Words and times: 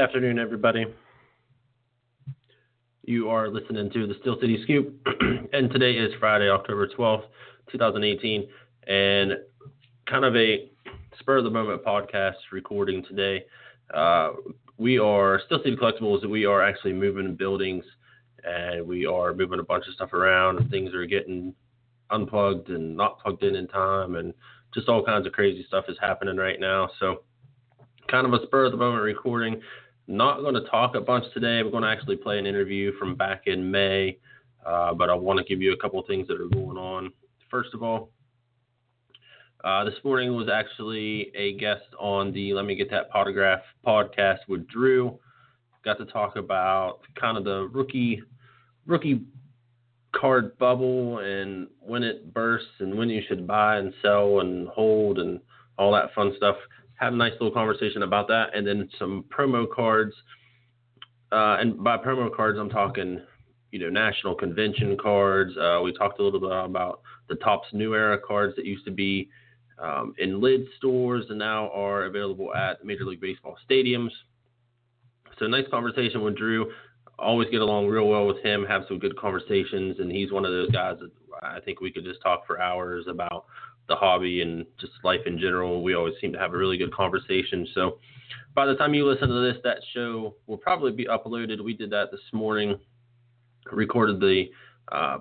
Afternoon, 0.00 0.38
everybody. 0.38 0.86
You 3.04 3.28
are 3.28 3.50
listening 3.50 3.90
to 3.90 4.06
the 4.06 4.14
Steel 4.22 4.38
City 4.40 4.58
Scoop, 4.62 4.98
and 5.52 5.70
today 5.70 5.92
is 5.92 6.10
Friday, 6.18 6.48
October 6.48 6.88
12th, 6.88 7.24
2018, 7.70 8.48
and 8.86 9.32
kind 10.06 10.24
of 10.24 10.34
a 10.36 10.70
spur 11.18 11.36
of 11.36 11.44
the 11.44 11.50
moment 11.50 11.84
podcast 11.84 12.36
recording 12.50 13.04
today. 13.04 13.44
Uh, 13.92 14.30
we 14.78 14.98
are 14.98 15.42
Steel 15.44 15.58
City 15.62 15.76
Collectibles, 15.76 16.26
we 16.26 16.46
are 16.46 16.62
actually 16.62 16.94
moving 16.94 17.34
buildings 17.34 17.84
and 18.42 18.86
we 18.86 19.04
are 19.04 19.34
moving 19.34 19.60
a 19.60 19.64
bunch 19.64 19.86
of 19.86 19.92
stuff 19.92 20.14
around, 20.14 20.60
and 20.60 20.70
things 20.70 20.94
are 20.94 21.04
getting 21.04 21.54
unplugged 22.08 22.70
and 22.70 22.96
not 22.96 23.20
plugged 23.20 23.42
in 23.42 23.54
in 23.54 23.68
time, 23.68 24.14
and 24.14 24.32
just 24.72 24.88
all 24.88 25.04
kinds 25.04 25.26
of 25.26 25.34
crazy 25.34 25.62
stuff 25.68 25.84
is 25.90 25.98
happening 26.00 26.38
right 26.38 26.58
now. 26.58 26.88
So, 26.98 27.24
kind 28.08 28.26
of 28.26 28.32
a 28.32 28.42
spur 28.46 28.64
of 28.64 28.72
the 28.72 28.78
moment 28.78 29.02
recording. 29.02 29.60
Not 30.10 30.40
going 30.40 30.54
to 30.54 30.62
talk 30.62 30.96
a 30.96 31.00
bunch 31.00 31.24
today. 31.32 31.62
We're 31.62 31.70
going 31.70 31.84
to 31.84 31.88
actually 31.88 32.16
play 32.16 32.36
an 32.36 32.44
interview 32.44 32.90
from 32.98 33.14
back 33.14 33.42
in 33.46 33.70
May, 33.70 34.18
uh, 34.66 34.92
but 34.92 35.08
I 35.08 35.14
want 35.14 35.38
to 35.38 35.44
give 35.44 35.62
you 35.62 35.72
a 35.72 35.76
couple 35.76 36.02
things 36.02 36.26
that 36.26 36.40
are 36.40 36.48
going 36.48 36.76
on. 36.76 37.12
First 37.48 37.74
of 37.74 37.84
all, 37.84 38.10
uh, 39.62 39.84
this 39.84 39.94
morning 40.02 40.34
was 40.34 40.48
actually 40.52 41.30
a 41.36 41.56
guest 41.58 41.84
on 41.96 42.32
the 42.32 42.52
Let 42.54 42.64
Me 42.64 42.74
Get 42.74 42.90
That 42.90 43.08
Photograph 43.12 43.60
podcast 43.86 44.38
with 44.48 44.66
Drew. 44.66 45.16
Got 45.84 45.98
to 45.98 46.06
talk 46.06 46.34
about 46.34 47.02
kind 47.14 47.38
of 47.38 47.44
the 47.44 47.68
rookie 47.72 48.20
rookie 48.86 49.20
card 50.12 50.58
bubble 50.58 51.20
and 51.20 51.68
when 51.78 52.02
it 52.02 52.34
bursts 52.34 52.66
and 52.80 52.98
when 52.98 53.08
you 53.10 53.22
should 53.28 53.46
buy 53.46 53.76
and 53.76 53.94
sell 54.02 54.40
and 54.40 54.66
hold 54.66 55.20
and 55.20 55.38
all 55.78 55.92
that 55.92 56.12
fun 56.14 56.32
stuff 56.36 56.56
had 57.00 57.14
a 57.14 57.16
nice 57.16 57.32
little 57.32 57.50
conversation 57.50 58.02
about 58.02 58.28
that, 58.28 58.54
and 58.54 58.66
then 58.66 58.88
some 58.98 59.24
promo 59.34 59.66
cards. 59.68 60.12
Uh, 61.32 61.56
and 61.58 61.82
by 61.82 61.96
promo 61.96 62.34
cards, 62.34 62.58
I'm 62.58 62.68
talking, 62.68 63.20
you 63.72 63.78
know, 63.78 63.88
national 63.88 64.34
convention 64.34 64.98
cards. 65.00 65.56
Uh, 65.56 65.80
we 65.82 65.94
talked 65.94 66.20
a 66.20 66.22
little 66.22 66.40
bit 66.40 66.50
about 66.50 67.00
the 67.28 67.36
Topps 67.36 67.68
New 67.72 67.94
Era 67.94 68.18
cards 68.18 68.54
that 68.56 68.66
used 68.66 68.84
to 68.84 68.90
be 68.90 69.30
um, 69.78 70.14
in 70.18 70.42
lid 70.42 70.66
stores 70.76 71.24
and 71.30 71.38
now 71.38 71.70
are 71.70 72.04
available 72.04 72.54
at 72.54 72.84
Major 72.84 73.06
League 73.06 73.20
Baseball 73.20 73.56
stadiums. 73.68 74.10
So 75.38 75.46
nice 75.46 75.64
conversation 75.70 76.22
with 76.22 76.36
Drew. 76.36 76.70
Always 77.18 77.48
get 77.48 77.62
along 77.62 77.86
real 77.86 78.08
well 78.08 78.26
with 78.26 78.42
him. 78.44 78.66
Have 78.66 78.82
some 78.88 78.98
good 78.98 79.16
conversations, 79.16 80.00
and 80.00 80.12
he's 80.12 80.32
one 80.32 80.44
of 80.44 80.52
those 80.52 80.70
guys 80.70 80.96
that 81.00 81.10
I 81.42 81.60
think 81.60 81.80
we 81.80 81.90
could 81.90 82.04
just 82.04 82.20
talk 82.20 82.46
for 82.46 82.60
hours 82.60 83.06
about 83.08 83.46
the 83.90 83.96
hobby 83.96 84.40
and 84.40 84.64
just 84.80 84.92
life 85.04 85.20
in 85.26 85.38
general. 85.38 85.82
We 85.82 85.94
always 85.94 86.14
seem 86.20 86.32
to 86.32 86.38
have 86.38 86.54
a 86.54 86.56
really 86.56 86.78
good 86.78 86.94
conversation. 86.94 87.66
So 87.74 87.98
by 88.54 88.64
the 88.64 88.76
time 88.76 88.94
you 88.94 89.06
listen 89.06 89.28
to 89.28 89.52
this, 89.52 89.60
that 89.64 89.78
show 89.92 90.36
will 90.46 90.56
probably 90.56 90.92
be 90.92 91.04
uploaded. 91.04 91.62
We 91.62 91.74
did 91.74 91.90
that 91.90 92.10
this 92.10 92.20
morning, 92.32 92.78
recorded 93.70 94.20
the 94.20 94.46
uh, 94.90 95.18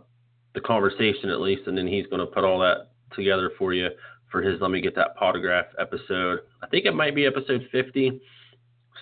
the 0.56 0.62
conversation 0.62 1.30
at 1.30 1.42
least, 1.42 1.68
and 1.68 1.78
then 1.78 1.88
he's 1.88 2.08
going 2.08 2.22
to 2.22 2.26
put 2.26 2.44
all 2.44 2.60
that 2.60 2.92
together 3.16 3.52
for 3.58 3.74
you 3.74 3.90
for 4.32 4.42
his 4.42 4.62
Let 4.62 4.72
Me 4.72 4.82
Get 4.82 4.96
That 4.96 5.16
Photograph 5.20 5.66
episode. 5.80 6.40
I 6.64 6.68
think 6.68 6.86
it 6.86 6.94
might 6.94 7.16
be 7.16 7.26
episode 7.26 7.68
50. 7.72 8.22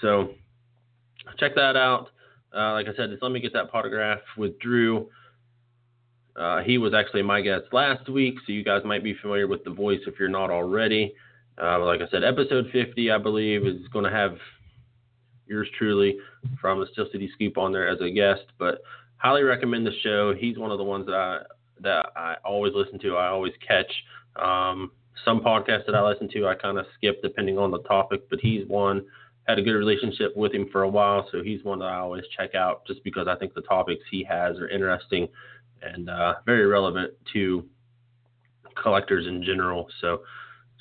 So 0.02 0.32
check 1.38 1.56
that 1.56 1.76
out. 1.76 2.10
Uh, 2.56 2.74
like 2.74 2.88
I 2.88 2.96
said, 2.96 3.12
it's 3.12 3.22
Let 3.22 3.32
Me 3.32 3.40
Get 3.40 3.54
That 3.54 3.72
Photograph 3.72 4.20
with 4.38 4.58
Drew. 4.60 5.10
Uh, 6.38 6.62
he 6.62 6.78
was 6.78 6.94
actually 6.94 7.24
my 7.24 7.42
guest 7.42 7.66
last 7.72 8.08
week, 8.10 8.36
so 8.46 8.52
you 8.52 8.64
guys 8.64 8.84
might 8.86 9.04
be 9.04 9.16
familiar 9.22 9.48
with 9.48 9.64
the 9.64 9.72
voice 9.72 10.02
if 10.06 10.20
you're 10.20 10.30
not 10.30 10.52
already. 10.52 11.14
Uh, 11.62 11.84
like 11.84 12.02
I 12.02 12.08
said, 12.10 12.24
episode 12.24 12.70
50, 12.72 13.10
I 13.10 13.18
believe, 13.18 13.66
is 13.66 13.88
going 13.88 14.06
to 14.06 14.12
have 14.12 14.38
yours 15.48 15.68
truly 15.78 16.18
from 16.62 16.80
the 16.80 16.86
Steel 16.92 17.08
City 17.12 17.32
Scoop 17.34 17.58
on 17.58 17.72
there 17.72 17.88
as 17.88 18.00
a 18.02 18.12
guest. 18.12 18.44
But 18.60 18.82
highly 19.18 19.42
recommend 19.42 19.88
the 19.88 19.94
show. 20.04 20.34
He's 20.36 20.60
one 20.60 20.72
of 20.72 20.78
the 20.78 20.84
ones 20.84 21.08
that 21.08 21.16
I 21.16 21.40
that 21.82 22.08
I 22.16 22.36
always 22.44 22.74
listen 22.76 23.00
to. 23.00 23.16
I 23.16 23.28
always 23.28 23.54
catch. 23.66 23.92
Um, 24.36 24.92
some 25.26 25.40
podcasts 25.42 25.88
that 25.88 25.96
I 25.96 26.08
listen 26.08 26.30
to, 26.34 26.48
I 26.48 26.54
kind 26.54 26.78
of 26.78 26.86
skip 26.96 27.22
depending 27.24 27.58
on 27.58 27.72
the 27.72 27.82
topic, 27.84 28.30
but 28.30 28.40
he's 28.40 28.68
one. 28.68 29.04
Had 29.48 29.58
a 29.58 29.62
good 29.62 29.74
relationship 29.74 30.36
with 30.36 30.54
him 30.54 30.68
for 30.72 30.84
a 30.84 30.90
while, 30.90 31.28
so 31.32 31.42
he's 31.42 31.64
one 31.64 31.80
that 31.80 31.86
I 31.86 31.98
always 31.98 32.26
check 32.38 32.54
out 32.54 32.86
just 32.86 33.04
because 33.04 33.28
I 33.28 33.36
think 33.36 33.54
the 33.54 33.62
topics 33.62 34.04
he 34.12 34.24
has 34.26 34.58
are 34.58 34.68
interesting 34.68 35.28
and 35.82 36.10
uh, 36.10 36.36
very 36.46 36.66
relevant 36.66 37.14
to 37.34 37.66
collectors 38.82 39.28
in 39.28 39.44
general. 39.44 39.88
So 40.02 40.22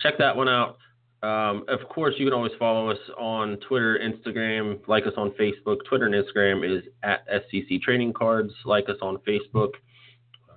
check 0.01 0.19
that 0.19 0.37
one 0.37 0.49
out. 0.49 0.79
Um, 1.23 1.65
of 1.69 1.89
course, 1.89 2.15
you 2.19 2.27
can 2.27 2.34
always 2.34 2.53
follow 2.59 2.91
us 2.91 2.99
on 3.19 3.57
Twitter, 3.67 3.99
Instagram, 3.99 4.87
like 4.87 5.07
us 5.07 5.15
on 5.17 5.31
Facebook. 5.33 5.79
Twitter 5.89 6.07
and 6.07 6.15
Instagram 6.15 6.65
is 6.65 6.84
at 7.03 7.27
SCC 7.29 7.81
Trading 7.81 8.12
Cards. 8.12 8.53
Like 8.65 8.89
us 8.89 8.99
on 9.01 9.19
Facebook. 9.27 9.71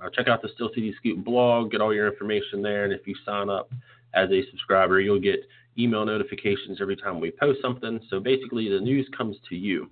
Uh, 0.01 0.09
check 0.13 0.27
out 0.27 0.41
the 0.41 0.49
Steel 0.55 0.69
City 0.75 0.93
Scoop 0.97 1.23
blog. 1.23 1.71
Get 1.71 1.81
all 1.81 1.93
your 1.93 2.11
information 2.11 2.61
there. 2.61 2.83
And 2.83 2.93
if 2.93 3.07
you 3.07 3.15
sign 3.25 3.49
up 3.49 3.71
as 4.13 4.29
a 4.31 4.43
subscriber, 4.51 4.99
you'll 4.99 5.19
get 5.19 5.39
email 5.77 6.05
notifications 6.05 6.79
every 6.81 6.95
time 6.95 7.19
we 7.19 7.31
post 7.31 7.61
something. 7.61 7.99
So 8.09 8.19
basically, 8.19 8.69
the 8.69 8.79
news 8.79 9.09
comes 9.17 9.37
to 9.49 9.55
you. 9.55 9.89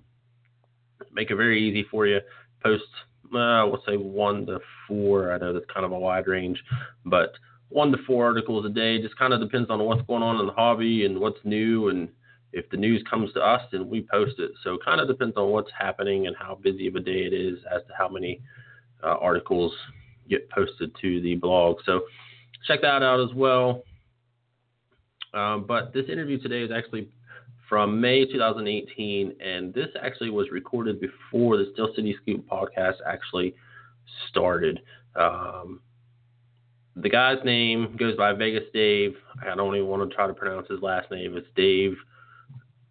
Make 1.12 1.30
it 1.30 1.36
very 1.36 1.66
easy 1.66 1.86
for 1.90 2.06
you. 2.06 2.20
Post 2.62 2.84
uh, 3.34 3.66
we'll 3.66 3.82
say 3.86 3.96
one 3.96 4.46
to 4.46 4.60
four. 4.86 5.32
I 5.32 5.38
know 5.38 5.52
that's 5.52 5.66
kind 5.72 5.86
of 5.86 5.92
a 5.92 5.98
wide 5.98 6.26
range, 6.26 6.62
but 7.04 7.32
one 7.68 7.92
to 7.92 7.98
four 8.06 8.26
articles 8.26 8.64
a 8.64 8.70
day 8.70 9.00
just 9.00 9.18
kind 9.18 9.32
of 9.32 9.40
depends 9.40 9.70
on 9.70 9.82
what's 9.84 10.02
going 10.06 10.22
on 10.22 10.40
in 10.40 10.46
the 10.46 10.52
hobby 10.52 11.04
and 11.04 11.18
what's 11.18 11.38
new. 11.44 11.88
And 11.88 12.08
if 12.52 12.68
the 12.70 12.76
news 12.76 13.02
comes 13.08 13.32
to 13.34 13.40
us, 13.40 13.62
then 13.72 13.88
we 13.88 14.06
post 14.10 14.38
it. 14.38 14.52
So 14.64 14.74
it 14.74 14.80
kind 14.84 15.00
of 15.00 15.08
depends 15.08 15.36
on 15.36 15.50
what's 15.50 15.70
happening 15.78 16.26
and 16.26 16.36
how 16.36 16.58
busy 16.62 16.86
of 16.86 16.96
a 16.96 17.00
day 17.00 17.24
it 17.24 17.32
is 17.32 17.58
as 17.74 17.82
to 17.88 17.92
how 17.96 18.08
many 18.08 18.40
uh, 19.02 19.16
articles 19.20 19.72
get 20.28 20.48
posted 20.50 20.94
to 21.02 21.20
the 21.20 21.34
blog. 21.36 21.78
So 21.84 22.02
check 22.66 22.80
that 22.82 23.02
out 23.02 23.20
as 23.20 23.34
well. 23.34 23.82
Um, 25.34 25.66
but 25.66 25.92
this 25.92 26.06
interview 26.08 26.40
today 26.40 26.62
is 26.62 26.70
actually 26.70 27.08
from 27.68 28.00
May 28.00 28.24
2018, 28.24 29.34
and 29.40 29.74
this 29.74 29.88
actually 30.00 30.30
was 30.30 30.46
recorded 30.50 31.00
before 31.00 31.56
the 31.56 31.70
Steel 31.72 31.90
City 31.94 32.16
Scoop 32.22 32.46
podcast 32.48 32.94
actually 33.06 33.54
started. 34.28 34.80
Um, 35.14 35.80
the 36.96 37.10
guy's 37.10 37.44
name 37.44 37.96
goes 37.98 38.16
by 38.16 38.32
Vegas 38.32 38.64
Dave. 38.72 39.14
I 39.42 39.54
don't 39.54 39.76
even 39.76 39.88
want 39.88 40.08
to 40.08 40.14
try 40.14 40.26
to 40.26 40.34
pronounce 40.34 40.68
his 40.68 40.80
last 40.80 41.10
name. 41.10 41.36
It's 41.36 41.46
Dave 41.54 41.96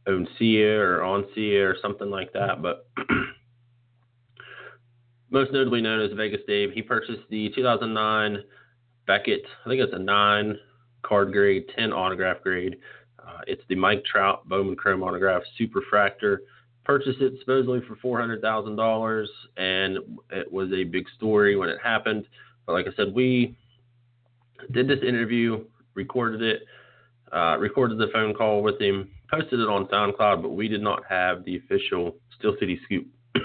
Oncia 0.07 0.79
or 0.79 0.99
Oncia 0.99 1.69
or 1.69 1.75
something 1.81 2.09
like 2.09 2.31
that, 2.33 2.61
but 2.61 2.87
most 5.29 5.51
notably 5.51 5.81
known 5.81 5.99
as 6.01 6.15
Vegas 6.15 6.41
Dave. 6.47 6.71
He 6.71 6.81
purchased 6.81 7.23
the 7.29 7.49
2009 7.55 8.43
Beckett, 9.07 9.43
I 9.65 9.69
think 9.69 9.81
it's 9.81 9.93
a 9.93 9.99
9 9.99 10.57
card 11.01 11.31
grade, 11.31 11.65
10 11.77 11.93
autograph 11.93 12.41
grade 12.43 12.75
uh, 13.27 13.41
it's 13.47 13.61
the 13.67 13.75
Mike 13.75 14.03
Trout 14.05 14.47
Bowman 14.47 14.75
Chrome 14.75 15.03
Autograph 15.03 15.43
Superfractor. 15.59 16.39
Purchased 16.85 17.19
it 17.19 17.33
supposedly 17.39 17.81
for 17.87 17.97
four 17.97 18.19
hundred 18.19 18.41
thousand 18.41 18.77
dollars, 18.77 19.29
and 19.57 19.97
it 20.31 20.51
was 20.51 20.71
a 20.71 20.85
big 20.85 21.05
story 21.17 21.57
when 21.57 21.67
it 21.67 21.77
happened. 21.83 22.25
But 22.65 22.73
like 22.73 22.85
I 22.87 22.95
said, 22.95 23.13
we 23.13 23.57
did 24.71 24.87
this 24.87 24.99
interview, 25.05 25.65
recorded 25.95 26.41
it, 26.41 26.63
uh, 27.33 27.57
recorded 27.59 27.97
the 27.97 28.07
phone 28.13 28.33
call 28.33 28.63
with 28.63 28.79
him, 28.79 29.09
posted 29.29 29.59
it 29.59 29.67
on 29.67 29.87
SoundCloud, 29.87 30.41
but 30.41 30.49
we 30.49 30.69
did 30.69 30.81
not 30.81 31.03
have 31.09 31.43
the 31.43 31.57
official 31.57 32.15
Steel 32.37 32.55
City 32.59 32.79
Scoop 32.85 33.05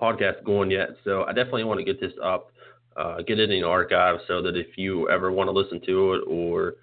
podcast 0.00 0.44
going 0.44 0.70
yet. 0.70 0.90
So 1.04 1.24
I 1.24 1.28
definitely 1.28 1.64
want 1.64 1.80
to 1.80 1.84
get 1.84 1.98
this 1.98 2.12
up, 2.22 2.52
uh, 2.96 3.22
get 3.22 3.38
it 3.38 3.50
in 3.50 3.60
the 3.60 3.66
archive 3.66 4.20
so 4.28 4.42
that 4.42 4.56
if 4.56 4.76
you 4.76 5.08
ever 5.08 5.32
want 5.32 5.48
to 5.48 5.52
listen 5.52 5.80
to 5.86 6.14
it 6.14 6.22
or 6.26 6.74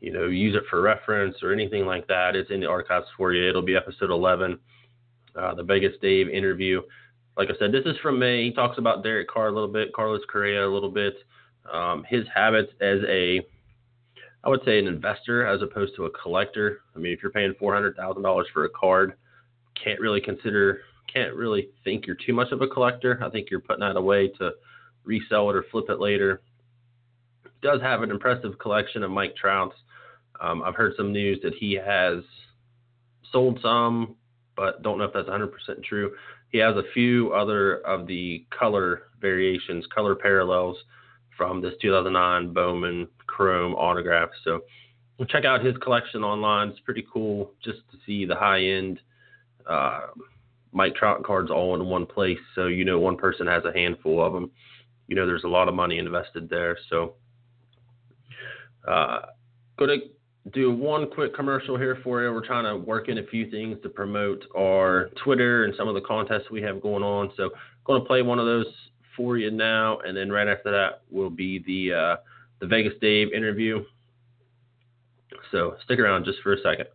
you 0.00 0.12
know 0.12 0.26
use 0.26 0.54
it 0.54 0.62
for 0.70 0.80
reference 0.80 1.36
or 1.42 1.52
anything 1.52 1.86
like 1.86 2.06
that, 2.08 2.36
it's 2.36 2.50
in 2.50 2.60
the 2.60 2.68
archives 2.68 3.06
for 3.16 3.32
you. 3.32 3.48
It'll 3.48 3.62
be 3.62 3.76
episode 3.76 4.10
11, 4.10 4.58
uh, 5.36 5.54
the 5.54 5.62
Vegas 5.62 5.94
Dave 6.00 6.28
interview. 6.28 6.82
Like 7.36 7.48
I 7.48 7.58
said, 7.58 7.72
this 7.72 7.84
is 7.86 7.96
from 8.02 8.18
May. 8.18 8.44
He 8.44 8.52
talks 8.52 8.78
about 8.78 9.02
Derek 9.02 9.28
Carr 9.28 9.48
a 9.48 9.52
little 9.52 9.68
bit, 9.68 9.92
Carlos 9.92 10.20
Correa 10.30 10.66
a 10.66 10.72
little 10.72 10.90
bit, 10.90 11.14
um, 11.72 12.04
his 12.08 12.26
habits 12.34 12.72
as 12.80 12.98
a 13.08 13.40
I 14.42 14.48
would 14.48 14.64
say 14.64 14.78
an 14.78 14.86
investor 14.86 15.46
as 15.46 15.60
opposed 15.60 15.94
to 15.96 16.06
a 16.06 16.10
collector. 16.10 16.80
I 16.96 16.98
mean, 16.98 17.12
if 17.12 17.22
you're 17.22 17.32
paying 17.32 17.54
four 17.58 17.74
hundred 17.74 17.96
thousand 17.96 18.22
dollars 18.22 18.46
for 18.52 18.64
a 18.64 18.70
card, 18.70 19.14
can't 19.82 20.00
really 20.00 20.20
consider, 20.20 20.80
can't 21.12 21.34
really 21.34 21.68
think 21.84 22.06
you're 22.06 22.16
too 22.16 22.32
much 22.32 22.50
of 22.52 22.62
a 22.62 22.66
collector. 22.66 23.20
I 23.22 23.28
think 23.28 23.50
you're 23.50 23.60
putting 23.60 23.80
that 23.80 23.96
away 23.96 24.28
to 24.38 24.52
resell 25.04 25.50
it 25.50 25.56
or 25.56 25.64
flip 25.70 25.90
it 25.90 26.00
later. 26.00 26.40
Does 27.62 27.80
have 27.82 28.02
an 28.02 28.10
impressive 28.10 28.58
collection 28.58 29.02
of 29.02 29.10
Mike 29.10 29.36
Trouts. 29.36 29.76
Um, 30.40 30.62
I've 30.62 30.74
heard 30.74 30.94
some 30.96 31.12
news 31.12 31.40
that 31.42 31.54
he 31.54 31.74
has 31.74 32.22
sold 33.30 33.58
some, 33.62 34.16
but 34.56 34.82
don't 34.82 34.98
know 34.98 35.04
if 35.04 35.12
that's 35.12 35.28
100% 35.28 35.50
true. 35.84 36.12
He 36.50 36.58
has 36.58 36.76
a 36.76 36.82
few 36.94 37.32
other 37.32 37.78
of 37.86 38.06
the 38.06 38.44
color 38.56 39.02
variations, 39.20 39.86
color 39.94 40.14
parallels 40.14 40.76
from 41.36 41.60
this 41.60 41.74
2009 41.80 42.52
Bowman 42.52 43.08
Chrome 43.26 43.74
autograph. 43.74 44.30
So 44.44 44.60
check 45.28 45.44
out 45.44 45.64
his 45.64 45.76
collection 45.78 46.24
online. 46.24 46.68
It's 46.68 46.80
pretty 46.80 47.06
cool 47.12 47.52
just 47.62 47.78
to 47.92 47.98
see 48.06 48.24
the 48.24 48.34
high 48.34 48.62
end 48.62 49.00
uh, 49.66 50.08
Mike 50.72 50.94
Trout 50.94 51.22
cards 51.24 51.50
all 51.50 51.74
in 51.74 51.86
one 51.86 52.06
place. 52.06 52.38
So 52.54 52.66
you 52.66 52.84
know 52.84 52.98
one 52.98 53.16
person 53.16 53.46
has 53.46 53.64
a 53.64 53.72
handful 53.72 54.24
of 54.24 54.32
them. 54.32 54.50
You 55.08 55.16
know 55.16 55.26
there's 55.26 55.44
a 55.44 55.48
lot 55.48 55.68
of 55.68 55.74
money 55.74 55.98
invested 55.98 56.48
there. 56.48 56.78
So 56.88 57.14
uh, 58.86 59.20
going 59.78 60.00
to 60.00 60.06
do 60.52 60.72
one 60.74 61.10
quick 61.10 61.34
commercial 61.34 61.76
here 61.76 61.98
for 62.02 62.22
you. 62.22 62.32
We're 62.32 62.46
trying 62.46 62.64
to 62.64 62.76
work 62.76 63.08
in 63.08 63.18
a 63.18 63.26
few 63.26 63.50
things 63.50 63.78
to 63.82 63.88
promote 63.88 64.44
our 64.56 65.10
Twitter 65.22 65.64
and 65.64 65.74
some 65.76 65.88
of 65.88 65.94
the 65.94 66.00
contests 66.00 66.50
we 66.50 66.62
have 66.62 66.80
going 66.80 67.02
on. 67.02 67.32
So 67.36 67.50
going 67.84 68.00
to 68.00 68.06
play 68.06 68.22
one 68.22 68.38
of 68.38 68.46
those 68.46 68.66
for 69.16 69.36
you 69.36 69.50
now, 69.50 69.98
and 69.98 70.16
then 70.16 70.30
right 70.30 70.48
after 70.48 70.70
that 70.70 71.02
will 71.10 71.30
be 71.30 71.58
the 71.66 71.94
uh, 71.96 72.16
the 72.60 72.66
Vegas 72.66 72.94
Dave 73.00 73.32
interview. 73.32 73.84
So 75.50 75.76
stick 75.84 75.98
around 75.98 76.24
just 76.24 76.38
for 76.42 76.52
a 76.52 76.60
second. 76.62 76.86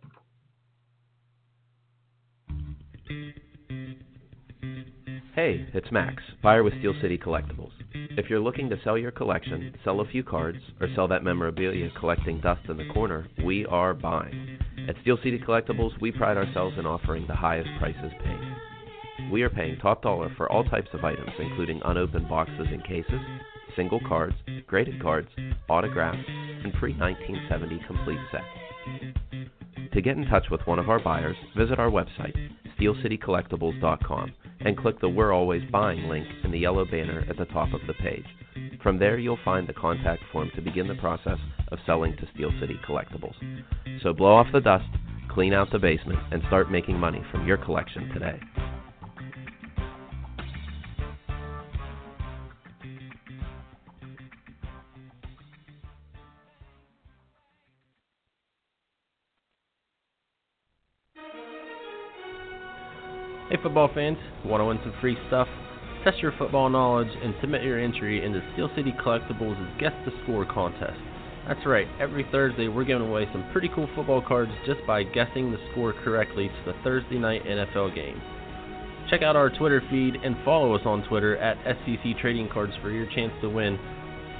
Hey, 5.36 5.66
it's 5.74 5.92
Max, 5.92 6.22
buyer 6.42 6.62
with 6.62 6.72
Steel 6.78 6.94
City 7.02 7.18
Collectibles. 7.18 7.72
If 7.92 8.30
you're 8.30 8.40
looking 8.40 8.70
to 8.70 8.80
sell 8.82 8.96
your 8.96 9.10
collection, 9.10 9.74
sell 9.84 10.00
a 10.00 10.08
few 10.08 10.24
cards, 10.24 10.56
or 10.80 10.88
sell 10.94 11.06
that 11.08 11.24
memorabilia 11.24 11.90
collecting 12.00 12.40
dust 12.40 12.62
in 12.70 12.78
the 12.78 12.88
corner, 12.94 13.28
we 13.44 13.66
are 13.66 13.92
buying. 13.92 14.58
At 14.88 14.94
Steel 15.02 15.18
City 15.18 15.38
Collectibles, 15.38 16.00
we 16.00 16.10
pride 16.10 16.38
ourselves 16.38 16.78
in 16.78 16.86
offering 16.86 17.26
the 17.26 17.34
highest 17.34 17.68
prices 17.78 18.12
paid. 18.24 19.30
We 19.30 19.42
are 19.42 19.50
paying 19.50 19.76
top 19.76 20.02
dollar 20.02 20.32
for 20.38 20.50
all 20.50 20.64
types 20.64 20.88
of 20.94 21.04
items, 21.04 21.32
including 21.38 21.82
unopened 21.84 22.30
boxes 22.30 22.68
and 22.72 22.82
cases, 22.82 23.20
single 23.76 24.00
cards, 24.08 24.36
graded 24.66 25.02
cards, 25.02 25.28
autographs, 25.68 26.26
and 26.64 26.72
pre 26.72 26.94
1970 26.94 27.82
complete 27.86 28.20
sets. 28.32 29.92
To 29.92 30.00
get 30.00 30.16
in 30.16 30.24
touch 30.28 30.46
with 30.50 30.66
one 30.66 30.78
of 30.78 30.88
our 30.88 30.98
buyers, 30.98 31.36
visit 31.54 31.78
our 31.78 31.90
website, 31.90 32.34
steelcitycollectibles.com, 32.80 34.32
and 34.66 34.76
click 34.76 35.00
the 35.00 35.08
We're 35.08 35.32
Always 35.32 35.62
Buying 35.70 36.08
link 36.08 36.26
in 36.42 36.50
the 36.50 36.58
yellow 36.58 36.84
banner 36.84 37.24
at 37.30 37.36
the 37.36 37.44
top 37.44 37.72
of 37.72 37.80
the 37.86 37.94
page. 37.94 38.24
From 38.82 38.98
there, 38.98 39.16
you'll 39.16 39.38
find 39.44 39.68
the 39.68 39.72
contact 39.72 40.24
form 40.32 40.50
to 40.56 40.60
begin 40.60 40.88
the 40.88 40.96
process 40.96 41.38
of 41.70 41.78
selling 41.86 42.16
to 42.16 42.28
Steel 42.34 42.50
City 42.60 42.76
Collectibles. 42.84 43.34
So 44.02 44.12
blow 44.12 44.34
off 44.34 44.48
the 44.52 44.60
dust, 44.60 44.88
clean 45.28 45.52
out 45.52 45.70
the 45.70 45.78
basement, 45.78 46.18
and 46.32 46.42
start 46.48 46.68
making 46.68 46.98
money 46.98 47.22
from 47.30 47.46
your 47.46 47.58
collection 47.58 48.08
today. 48.08 48.40
Hey, 63.56 63.62
football 63.62 63.88
fans, 63.94 64.18
want 64.44 64.60
to 64.60 64.66
win 64.66 64.78
some 64.82 64.92
free 65.00 65.16
stuff? 65.28 65.48
Test 66.04 66.18
your 66.18 66.34
football 66.36 66.68
knowledge 66.68 67.08
and 67.22 67.34
submit 67.40 67.62
your 67.62 67.80
entry 67.80 68.22
into 68.22 68.42
Steel 68.52 68.68
City 68.76 68.92
Collectibles' 69.02 69.80
Guess 69.80 69.94
the 70.04 70.12
Score 70.22 70.44
contest. 70.44 71.00
That's 71.48 71.64
right, 71.64 71.86
every 71.98 72.26
Thursday 72.30 72.68
we're 72.68 72.84
giving 72.84 73.08
away 73.08 73.26
some 73.32 73.48
pretty 73.52 73.70
cool 73.74 73.88
football 73.96 74.20
cards 74.20 74.52
just 74.66 74.80
by 74.86 75.04
guessing 75.04 75.50
the 75.50 75.58
score 75.72 75.94
correctly 76.04 76.48
to 76.48 76.70
the 76.70 76.78
Thursday 76.84 77.18
night 77.18 77.44
NFL 77.44 77.94
game. 77.94 78.20
Check 79.08 79.22
out 79.22 79.36
our 79.36 79.48
Twitter 79.48 79.82
feed 79.88 80.16
and 80.16 80.36
follow 80.44 80.74
us 80.74 80.82
on 80.84 81.08
Twitter 81.08 81.38
at 81.38 81.56
SCC 81.64 82.20
Trading 82.20 82.50
Cards 82.52 82.74
for 82.82 82.90
your 82.90 83.06
chance 83.14 83.32
to 83.40 83.48
win. 83.48 83.78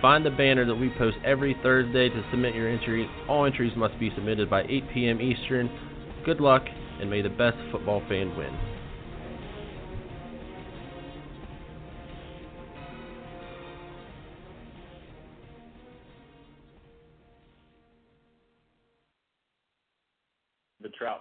Find 0.02 0.26
the 0.26 0.30
banner 0.30 0.66
that 0.66 0.74
we 0.74 0.90
post 0.98 1.16
every 1.24 1.56
Thursday 1.62 2.10
to 2.10 2.24
submit 2.30 2.54
your 2.54 2.68
entry. 2.68 3.08
All 3.30 3.46
entries 3.46 3.72
must 3.78 3.98
be 3.98 4.12
submitted 4.14 4.50
by 4.50 4.64
8 4.64 4.84
p.m. 4.92 5.22
Eastern. 5.22 5.70
Good 6.26 6.40
luck, 6.40 6.64
and 7.00 7.08
may 7.08 7.22
the 7.22 7.30
best 7.30 7.56
football 7.72 8.02
fan 8.10 8.36
win. 8.36 8.54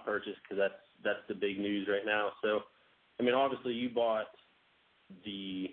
Purchase 0.06 0.34
because 0.42 0.58
that's 0.58 0.80
that's 1.04 1.26
the 1.28 1.34
big 1.34 1.58
news 1.58 1.86
right 1.90 2.06
now. 2.06 2.30
So, 2.42 2.60
I 3.20 3.22
mean, 3.22 3.34
obviously 3.34 3.74
you 3.74 3.90
bought 3.90 4.26
the 5.24 5.68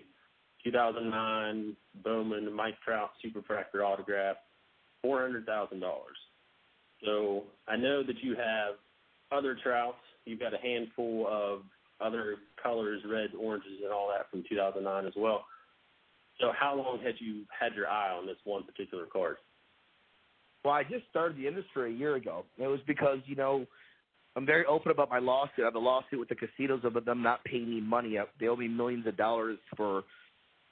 2009 0.64 1.76
Bowman 2.02 2.52
Mike 2.52 2.76
Trout 2.84 3.10
Super 3.22 3.40
Fractor 3.40 3.84
autograph, 3.86 4.36
four 5.00 5.22
hundred 5.22 5.46
thousand 5.46 5.80
dollars. 5.80 6.16
So 7.04 7.44
I 7.68 7.76
know 7.76 8.02
that 8.02 8.22
you 8.22 8.34
have 8.36 8.76
other 9.32 9.56
Trouts. 9.62 9.96
You've 10.24 10.40
got 10.40 10.54
a 10.54 10.58
handful 10.58 11.26
of 11.30 11.62
other 12.00 12.36
colors, 12.62 13.02
reds, 13.08 13.32
oranges, 13.38 13.80
and 13.82 13.92
all 13.92 14.08
that 14.08 14.30
from 14.30 14.44
2009 14.48 15.06
as 15.06 15.12
well. 15.16 15.44
So 16.40 16.50
how 16.58 16.74
long 16.74 16.98
had 17.02 17.14
you 17.18 17.44
had 17.58 17.74
your 17.74 17.88
eye 17.88 18.12
on 18.12 18.26
this 18.26 18.36
one 18.44 18.64
particular 18.64 19.06
card? 19.06 19.36
Well, 20.64 20.74
I 20.74 20.82
just 20.82 21.04
started 21.10 21.36
the 21.36 21.46
industry 21.46 21.94
a 21.94 21.96
year 21.96 22.16
ago. 22.16 22.44
It 22.58 22.66
was 22.66 22.80
because, 22.86 23.18
you 23.26 23.36
know, 23.36 23.66
I'm 24.36 24.46
very 24.46 24.66
open 24.66 24.90
about 24.90 25.10
my 25.10 25.20
lawsuit. 25.20 25.60
I 25.60 25.64
have 25.64 25.74
a 25.76 25.78
lawsuit 25.78 26.18
with 26.18 26.28
the 26.28 26.34
casinos 26.34 26.80
about 26.84 27.04
them 27.04 27.22
not 27.22 27.44
paying 27.44 27.70
me 27.70 27.80
money. 27.80 28.18
They 28.40 28.48
owe 28.48 28.56
me 28.56 28.68
millions 28.68 29.06
of 29.06 29.16
dollars 29.16 29.58
for 29.76 30.02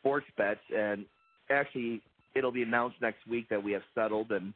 sports 0.01 0.27
bets, 0.37 0.61
and 0.77 1.05
actually, 1.49 2.03
it'll 2.35 2.51
be 2.51 2.63
announced 2.63 2.97
next 3.01 3.27
week 3.29 3.49
that 3.51 3.63
we 3.63 3.73
have 3.73 3.83
settled, 3.95 4.33
and 4.33 4.53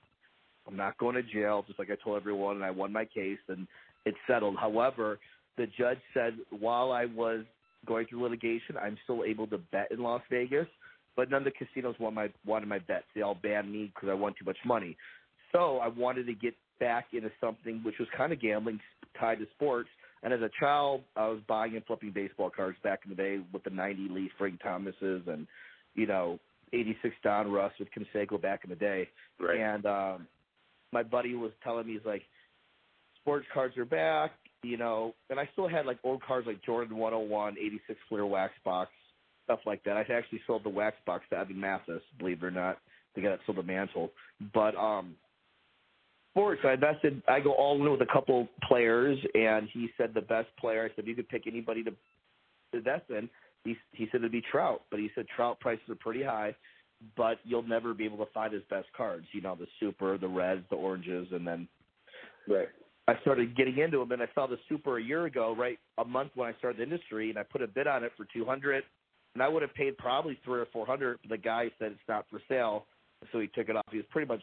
I'm 0.67 0.77
not 0.77 0.99
going 0.99 1.15
to 1.15 1.23
jail, 1.23 1.65
just 1.67 1.79
like 1.79 1.91
I 1.91 1.97
told 2.03 2.17
everyone, 2.17 2.57
and 2.57 2.65
I 2.65 2.73
won 2.73 2.93
my 2.93 3.05
case, 3.05 3.39
and 3.49 3.69
it's 4.05 4.17
settled. 4.27 4.57
However, 4.59 5.21
the 5.57 5.67
judge 5.79 5.99
said 6.13 6.35
while 6.51 6.91
I 6.91 7.05
was 7.05 7.45
going 7.87 8.07
through 8.07 8.25
litigation, 8.25 8.77
I'm 8.81 8.99
still 9.05 9.23
able 9.25 9.47
to 9.49 9.59
bet 9.59 9.93
in 9.93 10.03
Las 10.03 10.23
Vegas, 10.31 10.67
but 11.15 11.31
none 11.31 11.47
of 11.47 11.53
the 11.53 11.67
casinos 11.67 11.95
want 12.01 12.15
my 12.15 12.29
wanted 12.45 12.69
my 12.69 12.81
bets. 12.81 13.07
They 13.15 13.23
all 13.23 13.39
banned 13.41 13.73
me 13.73 13.93
because 13.95 14.09
I 14.09 14.15
won 14.15 14.33
too 14.39 14.45
much 14.45 14.59
money. 14.65 14.97
So 15.53 15.79
I 15.79 15.89
wanted 15.89 16.27
to 16.27 16.35
get 16.35 16.55
back 16.81 17.07
into 17.13 17.31
something 17.41 17.81
which 17.83 17.99
was 17.99 18.09
kind 18.17 18.33
of 18.33 18.41
gambling 18.41 18.81
tied 19.19 19.39
to 19.39 19.47
sports. 19.55 19.89
And 20.23 20.33
as 20.33 20.41
a 20.41 20.51
child, 20.59 21.03
I 21.15 21.29
was 21.29 21.41
buying 21.47 21.77
and 21.77 21.85
flipping 21.85 22.11
baseball 22.11 22.51
cards 22.51 22.79
back 22.83 23.01
in 23.05 23.11
the 23.11 23.17
day 23.17 23.41
with 23.53 23.65
the 23.65 23.71
90 23.71 24.09
Leaf 24.11 24.31
Frank 24.39 24.61
Thomases 24.63 25.23
and, 25.27 25.47
you 25.95 26.07
know, 26.07 26.39
86 26.73 27.15
Donruss 27.25 27.71
with 27.79 27.89
Canseco 27.93 28.41
back 28.41 28.61
in 28.65 28.71
the 28.71 28.77
day. 28.77 29.09
Right. 29.39 29.61
And 29.61 29.87
um, 29.87 30.27
my 30.93 31.03
buddy 31.03 31.35
was 31.35 31.53
telling 31.63 31.87
me, 31.87 31.95
he's 31.95 32.03
like, 32.05 32.23
sports 33.21 33.47
cards 33.53 33.77
are 33.77 33.85
back, 33.85 34.33
you 34.63 34.77
know, 34.77 35.15
and 35.31 35.39
I 35.39 35.49
still 35.53 35.69
had 35.69 35.87
like 35.87 35.99
old 36.05 36.23
cards 36.23 36.47
like 36.47 36.65
Jordan 36.65 36.97
101, 36.97 37.57
86 37.59 37.99
Fleer 38.09 38.27
wax 38.27 38.53
box, 38.65 38.91
stuff 39.45 39.61
like 39.67 39.83
that. 39.85 39.97
I 39.97 40.01
actually 40.13 40.41
sold 40.47 40.65
the 40.65 40.71
wax 40.71 40.97
box 41.07 41.25
to 41.31 41.39
Evan 41.39 41.61
Mathis, 41.61 42.03
believe 42.19 42.43
it 42.43 42.47
or 42.47 42.51
not, 42.51 42.79
the 43.15 43.23
guy 43.23 43.31
that 43.31 43.41
sold 43.47 43.59
the 43.59 43.63
Mantle. 43.63 44.11
But 44.55 44.77
um, 44.77 45.15
sports, 46.37 46.61
I 46.65 46.75
invested. 46.75 47.23
I 47.29 47.41
go 47.41 47.53
all 47.53 47.75
in 47.81 47.91
with 47.91 48.03
a 48.03 48.13
couple 48.13 48.47
players, 48.69 49.19
and 49.35 49.69
he 49.73 49.89
said 49.97 50.13
the 50.13 50.21
best 50.21 50.49
player. 50.61 50.85
I 50.85 50.95
said 50.95 51.07
you 51.07 51.15
could 51.15 51.29
pick 51.31 51.47
anybody 51.47 51.83
to 51.85 51.93
invest 52.75 53.05
in. 53.09 53.31
he 53.65 53.75
he 53.93 54.07
said 54.13 54.21
it'd 54.21 54.33
be 54.33 54.43
Trout, 54.53 54.83
but 54.91 55.01
he 55.01 55.11
said 55.15 55.27
Trout 55.35 55.59
prices 55.61 55.89
are 55.89 55.95
pretty 55.95 56.23
high, 56.23 56.55
but 57.17 57.39
you'll 57.45 57.63
never 57.63 57.95
be 57.95 58.05
able 58.05 58.19
to 58.19 58.31
find 58.33 58.53
his 58.53 58.63
best 58.69 58.87
cards. 58.95 59.25
You 59.33 59.41
know, 59.41 59.57
the 59.59 59.67
super, 59.81 60.19
the 60.19 60.29
reds, 60.29 60.63
the 60.69 60.77
oranges, 60.77 61.29
and 61.33 61.47
then 61.47 61.67
Right. 62.49 62.69
I 63.09 63.15
started 63.23 63.57
getting 63.57 63.79
into 63.79 63.99
them, 63.99 64.13
and 64.13 64.23
I 64.23 64.29
saw 64.35 64.47
the 64.47 64.59
super 64.69 64.99
a 64.99 65.03
year 65.03 65.27
ago, 65.27 65.55
right 65.57 65.79
a 65.99 66.05
month 66.05 66.33
when 66.35 66.49
I 66.53 66.59
started 66.59 66.79
the 66.79 66.83
industry, 66.83 67.31
and 67.31 67.39
I 67.39 67.45
put 67.45 67.63
a 67.63 67.67
bid 67.67 67.87
on 67.87 68.05
it 68.05 68.13
for 68.17 68.27
two 68.33 68.45
hundred, 68.45 68.85
and 69.35 69.43
I 69.43 69.49
would 69.49 69.63
have 69.63 69.75
paid 69.75 69.97
probably 69.97 70.39
three 70.45 70.61
or 70.61 70.67
four 70.73 70.87
hundred. 70.87 71.19
But 71.23 71.31
the 71.31 71.39
guy 71.39 71.71
said 71.79 71.93
it's 71.93 72.09
not 72.09 72.27
for 72.31 72.41
sale, 72.49 72.87
so 73.33 73.41
he 73.41 73.47
took 73.49 73.69
it 73.69 73.77
off. 73.77 73.85
He 73.91 73.97
was 73.97 74.07
pretty 74.11 74.29
much 74.29 74.43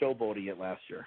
showboating 0.00 0.48
it 0.48 0.58
last 0.58 0.82
year. 0.88 1.06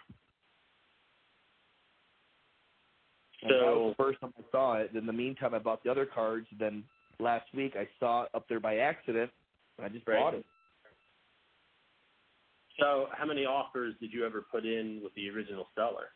And 3.43 3.51
So 3.51 3.89
the 3.89 4.03
first 4.03 4.21
time 4.21 4.33
I 4.37 4.43
saw 4.51 4.73
it. 4.75 4.91
In 4.95 5.05
the 5.05 5.13
meantime, 5.13 5.55
I 5.55 5.59
bought 5.59 5.83
the 5.83 5.89
other 5.89 6.05
cards. 6.05 6.47
Then 6.59 6.83
last 7.19 7.45
week, 7.53 7.73
I 7.75 7.87
saw 7.99 8.23
it 8.23 8.29
up 8.33 8.47
there 8.47 8.59
by 8.59 8.77
accident, 8.77 9.31
and 9.77 9.85
I 9.85 9.89
just 9.89 10.07
Right. 10.07 10.19
bought 10.19 10.33
it. 10.35 10.45
so 12.79 13.09
how 13.11 13.25
many 13.25 13.45
offers 13.45 13.95
did 13.99 14.11
you 14.11 14.25
ever 14.25 14.41
put 14.41 14.65
in 14.65 15.01
with 15.03 15.13
the 15.13 15.29
original 15.29 15.69
seller? 15.75 16.13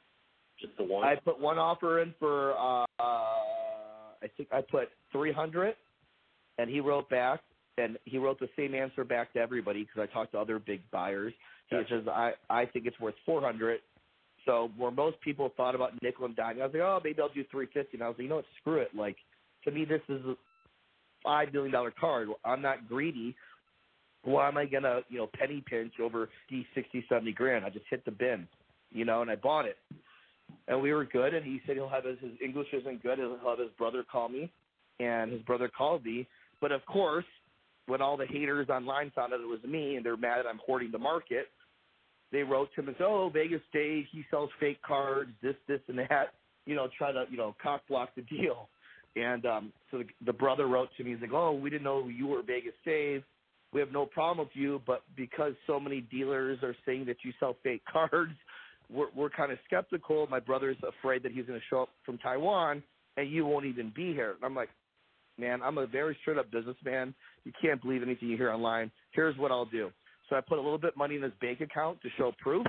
Just 0.57 0.75
the 0.77 0.83
one. 0.83 1.03
I 1.03 1.15
put 1.15 1.39
one 1.39 1.59
offer 1.59 1.99
in 1.99 2.13
for 2.13 2.53
uh, 2.57 2.85
I 2.99 4.27
think 4.37 4.49
I 4.51 4.61
put 4.61 4.89
three 5.11 5.31
hundred, 5.31 5.75
and 6.57 6.69
he 6.69 6.79
wrote 6.79 7.09
back, 7.09 7.41
and 7.77 7.99
he 8.05 8.17
wrote 8.17 8.39
the 8.39 8.49
same 8.55 8.73
answer 8.73 9.03
back 9.03 9.33
to 9.33 9.39
everybody 9.39 9.83
because 9.83 10.01
I 10.01 10.11
talked 10.11 10.31
to 10.31 10.39
other 10.39 10.57
big 10.57 10.89
buyers. 10.91 11.33
He 11.69 11.77
says 11.89 12.03
I 12.07 12.33
I 12.49 12.65
think 12.65 12.85
it's 12.85 12.99
worth 12.99 13.15
four 13.25 13.41
hundred. 13.41 13.79
So 14.45 14.69
where 14.77 14.91
most 14.91 15.19
people 15.21 15.51
thought 15.57 15.73
about 15.73 15.99
nickel 16.03 16.25
and 16.25 16.35
diming, 16.35 16.61
I 16.61 16.67
was 16.67 16.71
like, 16.73 16.83
oh, 16.83 17.01
maybe 17.03 17.21
I'll 17.21 17.29
do 17.29 17.43
three 17.49 17.67
fifty. 17.73 17.97
And 17.97 18.03
I 18.03 18.07
was 18.07 18.15
like, 18.17 18.23
you 18.23 18.29
know 18.29 18.35
what, 18.37 18.45
screw 18.61 18.77
it. 18.77 18.89
Like 18.95 19.17
to 19.63 19.71
me, 19.71 19.85
this 19.85 20.01
is 20.07 20.23
a 20.25 20.35
five 21.23 21.51
million 21.51 21.71
dollar 21.71 21.91
card. 21.99 22.29
I'm 22.43 22.61
not 22.61 22.87
greedy. 22.87 23.35
Why 24.23 24.47
am 24.47 24.57
I 24.57 24.65
gonna 24.65 25.01
you 25.09 25.17
know 25.17 25.29
penny 25.37 25.63
pinch 25.67 25.93
over 26.01 26.29
the 26.49 26.65
sixty 26.75 27.05
seventy 27.09 27.31
grand? 27.31 27.65
I 27.65 27.69
just 27.69 27.85
hit 27.89 28.05
the 28.05 28.11
bin, 28.11 28.47
you 28.91 29.05
know, 29.05 29.21
and 29.21 29.31
I 29.31 29.35
bought 29.35 29.65
it 29.65 29.77
and 30.67 30.81
we 30.81 30.93
were 30.93 31.05
good. 31.05 31.33
And 31.33 31.45
he 31.45 31.61
said 31.65 31.75
he'll 31.75 31.89
have 31.89 32.05
his, 32.05 32.17
his 32.19 32.31
English 32.43 32.67
isn't 32.73 33.03
good. 33.03 33.19
He'll 33.19 33.37
have 33.45 33.59
his 33.59 33.69
brother 33.77 34.03
call 34.09 34.29
me, 34.29 34.51
and 34.99 35.31
his 35.31 35.41
brother 35.41 35.69
called 35.75 36.05
me. 36.05 36.27
But 36.61 36.71
of 36.71 36.85
course, 36.85 37.25
when 37.87 38.01
all 38.01 38.17
the 38.17 38.25
haters 38.25 38.69
online 38.69 39.11
found 39.15 39.33
out 39.33 39.39
it 39.39 39.47
was 39.47 39.63
me, 39.67 39.95
and 39.95 40.05
they're 40.05 40.17
mad 40.17 40.39
that 40.39 40.47
I'm 40.47 40.59
hoarding 40.65 40.91
the 40.91 40.99
market, 40.99 41.47
they 42.31 42.43
wrote 42.43 42.69
to 42.75 42.81
him 42.81 42.87
and 42.87 42.97
said, 42.97 43.07
"Oh, 43.07 43.29
Vegas 43.33 43.61
Dave, 43.73 44.05
he 44.11 44.25
sells 44.29 44.49
fake 44.59 44.81
cards, 44.81 45.31
this, 45.41 45.55
this, 45.67 45.81
and 45.87 45.99
that." 45.99 46.33
You 46.65 46.75
know, 46.75 46.87
try 46.97 47.11
to 47.11 47.25
you 47.29 47.37
know 47.37 47.55
cock 47.61 47.81
block 47.87 48.09
the 48.15 48.23
deal. 48.23 48.69
And 49.15 49.45
um, 49.45 49.73
so 49.91 49.99
the, 49.99 50.05
the 50.25 50.33
brother 50.33 50.67
wrote 50.67 50.89
to 50.97 51.03
me. 51.03 51.11
He's 51.11 51.21
like, 51.21 51.33
"Oh, 51.33 51.53
we 51.53 51.69
didn't 51.69 51.83
know 51.83 52.07
you 52.07 52.27
were 52.27 52.41
Vegas 52.41 52.73
Dave. 52.85 53.23
We 53.73 53.79
have 53.79 53.91
no 53.91 54.05
problem 54.05 54.45
with 54.45 54.55
you, 54.55 54.81
but 54.87 55.03
because 55.15 55.53
so 55.67 55.79
many 55.79 56.01
dealers 56.01 56.59
are 56.63 56.75
saying 56.85 57.05
that 57.05 57.17
you 57.23 57.31
sell 57.39 57.55
fake 57.63 57.83
cards." 57.91 58.33
we're, 58.89 59.07
we're 59.15 59.29
kind 59.29 59.51
of 59.51 59.57
skeptical. 59.65 60.27
My 60.29 60.39
brother's 60.39 60.77
afraid 60.87 61.23
that 61.23 61.31
he's 61.31 61.45
going 61.45 61.59
to 61.59 61.65
show 61.69 61.83
up 61.83 61.89
from 62.05 62.17
Taiwan 62.17 62.83
and 63.17 63.29
you 63.29 63.45
won't 63.45 63.65
even 63.65 63.91
be 63.95 64.13
here. 64.13 64.31
And 64.35 64.43
I'm 64.43 64.55
like, 64.55 64.69
man, 65.37 65.61
I'm 65.61 65.77
a 65.77 65.87
very 65.87 66.17
straight 66.21 66.37
up 66.37 66.51
businessman. 66.51 67.13
You 67.43 67.51
can't 67.61 67.81
believe 67.81 68.03
anything 68.03 68.29
you 68.29 68.37
hear 68.37 68.51
online. 68.51 68.91
Here's 69.11 69.37
what 69.37 69.51
I'll 69.51 69.65
do. 69.65 69.89
So 70.29 70.35
I 70.35 70.41
put 70.41 70.57
a 70.57 70.61
little 70.61 70.77
bit 70.77 70.97
money 70.97 71.15
in 71.15 71.21
his 71.21 71.33
bank 71.39 71.61
account 71.61 72.01
to 72.01 72.09
show 72.17 72.33
proof. 72.39 72.65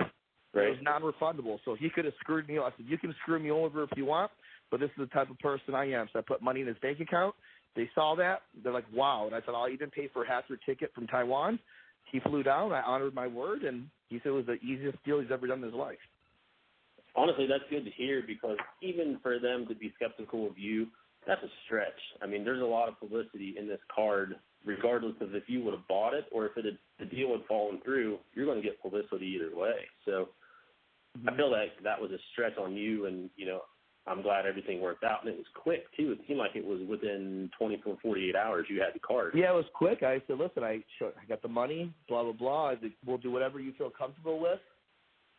It 0.54 0.70
was 0.70 0.78
non-refundable. 0.82 1.58
So 1.64 1.74
he 1.78 1.90
could 1.90 2.06
have 2.06 2.14
screwed 2.20 2.48
me. 2.48 2.58
I 2.58 2.70
said, 2.76 2.86
you 2.88 2.96
can 2.96 3.14
screw 3.22 3.38
me 3.38 3.50
over 3.50 3.82
if 3.82 3.90
you 3.94 4.06
want, 4.06 4.30
but 4.70 4.80
this 4.80 4.88
is 4.90 4.96
the 4.98 5.06
type 5.06 5.30
of 5.30 5.38
person 5.38 5.74
I 5.74 5.90
am. 5.90 6.08
So 6.12 6.18
I 6.18 6.22
put 6.22 6.40
money 6.40 6.62
in 6.62 6.66
his 6.66 6.78
bank 6.80 7.00
account. 7.00 7.34
They 7.74 7.90
saw 7.94 8.14
that. 8.16 8.42
They're 8.62 8.72
like, 8.72 8.86
wow. 8.92 9.26
And 9.26 9.34
I 9.34 9.40
said, 9.40 9.54
I'll 9.54 9.68
even 9.68 9.90
pay 9.90 10.08
for 10.12 10.24
half 10.24 10.44
your 10.48 10.58
ticket 10.64 10.92
from 10.94 11.06
Taiwan. 11.06 11.58
He 12.10 12.20
flew 12.20 12.42
down. 12.42 12.72
I 12.72 12.80
honored 12.82 13.14
my 13.14 13.26
word, 13.26 13.64
and 13.64 13.88
he 14.08 14.18
said 14.18 14.28
it 14.28 14.30
was 14.30 14.46
the 14.46 14.54
easiest 14.54 15.02
deal 15.04 15.20
he's 15.20 15.30
ever 15.30 15.46
done 15.46 15.58
in 15.58 15.64
his 15.64 15.74
life. 15.74 15.98
Honestly, 17.14 17.46
that's 17.46 17.64
good 17.68 17.84
to 17.84 17.90
hear 17.90 18.22
because 18.26 18.56
even 18.82 19.18
for 19.22 19.38
them 19.38 19.66
to 19.68 19.74
be 19.74 19.92
skeptical 19.96 20.46
of 20.46 20.58
you, 20.58 20.86
that's 21.26 21.42
a 21.42 21.48
stretch. 21.64 21.98
I 22.22 22.26
mean, 22.26 22.44
there's 22.44 22.62
a 22.62 22.66
lot 22.66 22.88
of 22.88 22.98
publicity 22.98 23.56
in 23.58 23.66
this 23.66 23.80
card, 23.94 24.36
regardless 24.64 25.14
of 25.20 25.34
if 25.34 25.44
you 25.48 25.62
would 25.64 25.74
have 25.74 25.86
bought 25.88 26.14
it 26.14 26.26
or 26.32 26.46
if 26.46 26.56
it 26.56 26.64
had, 26.64 26.78
the 26.98 27.04
deal 27.04 27.32
had 27.32 27.44
fallen 27.46 27.80
through. 27.84 28.18
You're 28.34 28.46
going 28.46 28.60
to 28.60 28.66
get 28.66 28.80
publicity 28.80 29.26
either 29.26 29.54
way. 29.56 29.74
So 30.04 30.28
I 31.26 31.34
feel 31.36 31.50
like 31.50 31.70
that 31.82 32.00
was 32.00 32.10
a 32.10 32.18
stretch 32.32 32.56
on 32.58 32.74
you, 32.74 33.06
and 33.06 33.30
you 33.36 33.46
know, 33.46 33.60
I'm 34.06 34.22
glad 34.22 34.46
everything 34.46 34.80
worked 34.80 35.02
out, 35.02 35.24
and 35.24 35.32
it 35.32 35.36
was 35.36 35.46
quick 35.54 35.84
too. 35.96 36.12
It 36.12 36.18
seemed 36.28 36.38
like 36.38 36.54
it 36.54 36.64
was 36.64 36.80
within 36.88 37.50
24, 37.58 37.98
48 38.02 38.36
hours 38.36 38.66
you 38.68 38.80
had 38.80 38.94
the 38.94 39.00
card. 39.00 39.32
Yeah, 39.34 39.52
it 39.52 39.56
was 39.56 39.64
quick. 39.74 40.02
I 40.02 40.22
said, 40.26 40.38
listen, 40.38 40.62
I 40.62 40.82
showed, 40.98 41.12
I 41.20 41.26
got 41.26 41.42
the 41.42 41.48
money, 41.48 41.92
blah 42.08 42.22
blah 42.22 42.32
blah. 42.32 42.74
We'll 43.04 43.18
do 43.18 43.30
whatever 43.30 43.60
you 43.60 43.72
feel 43.76 43.90
comfortable 43.90 44.38
with, 44.38 44.60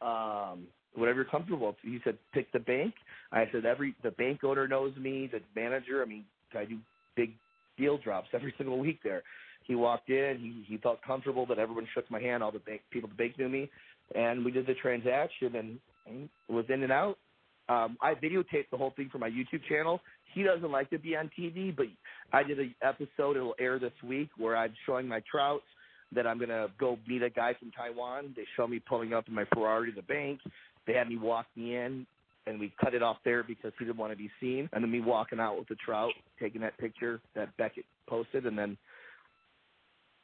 um, 0.01 0.67
whatever 0.96 1.17
you're 1.17 1.25
comfortable. 1.25 1.75
He 1.82 2.00
said, 2.03 2.17
pick 2.34 2.51
the 2.51 2.60
bank. 2.60 2.94
I 3.32 3.46
said, 3.51 3.65
every 3.65 3.96
the 4.03 4.12
bank 4.12 4.44
owner 4.44 4.67
knows 4.67 4.96
me, 4.98 5.29
the 5.32 5.41
manager. 5.56 6.01
I 6.01 6.06
mean, 6.06 6.25
I 6.58 6.65
do 6.65 6.77
big 7.15 7.34
deal 7.77 7.98
drops 7.98 8.29
every 8.34 8.53
single 8.58 8.79
week 8.79 9.00
there. 9.03 9.24
He 9.65 9.75
walked 9.75 10.10
in. 10.10 10.38
He 10.39 10.72
he 10.72 10.77
felt 10.77 11.01
comfortable 11.01 11.46
that 11.48 11.60
everyone 11.60 11.88
shook 11.94 12.10
my 12.10 12.22
hand. 12.22 12.41
All 12.41 12.51
the 12.51 12.60
bank 12.60 12.82
people 12.91 13.10
the 13.10 13.15
bank 13.15 13.38
knew 13.38 13.50
me, 13.50 13.70
and 14.15 14.44
we 14.46 14.51
did 14.51 14.65
the 14.65 14.75
transaction 14.75 15.56
and, 15.56 15.79
and 16.08 16.29
was 16.48 16.65
in 16.70 16.84
and 16.84 16.91
out. 16.91 17.17
Um, 17.70 17.98
I 18.01 18.13
videotaped 18.13 18.70
the 18.72 18.77
whole 18.77 18.94
thing 18.96 19.10
for 19.12 19.17
my 19.17 19.29
YouTube 19.29 19.62
channel. 19.67 20.00
He 20.34 20.44
doesn't 20.44 20.72
like 20.72 20.89
to 20.91 21.00
be 21.00 21.17
on 21.17 21.29
TV, 21.38 21.75
but 21.75 21.88
I 22.32 22.44
did 22.44 22.60
an 22.60 22.74
episode. 22.82 23.36
It'll 23.36 23.56
air 23.60 23.77
this 23.77 23.91
week 24.08 24.29
where 24.38 24.56
I'm 24.56 24.74
showing 24.86 25.06
my 25.06 25.22
trouts 25.29 25.65
that 26.13 26.25
I'm 26.25 26.39
gonna 26.39 26.67
go 26.79 26.98
meet 27.06 27.24
a 27.24 27.29
guy 27.29 27.53
from 27.60 27.72
Taiwan. 27.72 28.34
They 28.38 28.46
show 28.56 28.67
me 28.67 28.79
pulling 28.79 29.13
up 29.13 29.27
in 29.27 29.34
my 29.34 29.46
Ferrari 29.53 29.91
to 29.91 29.96
the 29.96 30.01
bank. 30.01 30.39
They 30.88 30.94
had 30.94 31.10
me 31.10 31.17
walk 31.17 31.46
me 31.56 31.75
in, 31.75 32.08
and 32.48 32.60
we 32.60 32.74
cut 32.82 32.94
it 32.94 33.03
off 33.03 33.17
there 33.25 33.44
because 33.44 33.74
he 33.77 33.86
didn't 33.86 33.98
want 33.98 34.13
to 34.13 34.17
be 34.17 34.32
seen. 34.39 34.70
And 34.72 34.84
then 34.84 34.89
me 34.89 35.01
walking 35.01 35.39
out 35.39 35.60
with 35.60 35.67
the 35.67 35.75
trout, 35.75 36.13
taking 36.39 36.62
that 36.62 36.77
picture 36.77 37.20
that 37.36 37.56
Beckett 37.58 37.86
posted, 38.08 38.46
and 38.46 38.58
then 38.58 38.77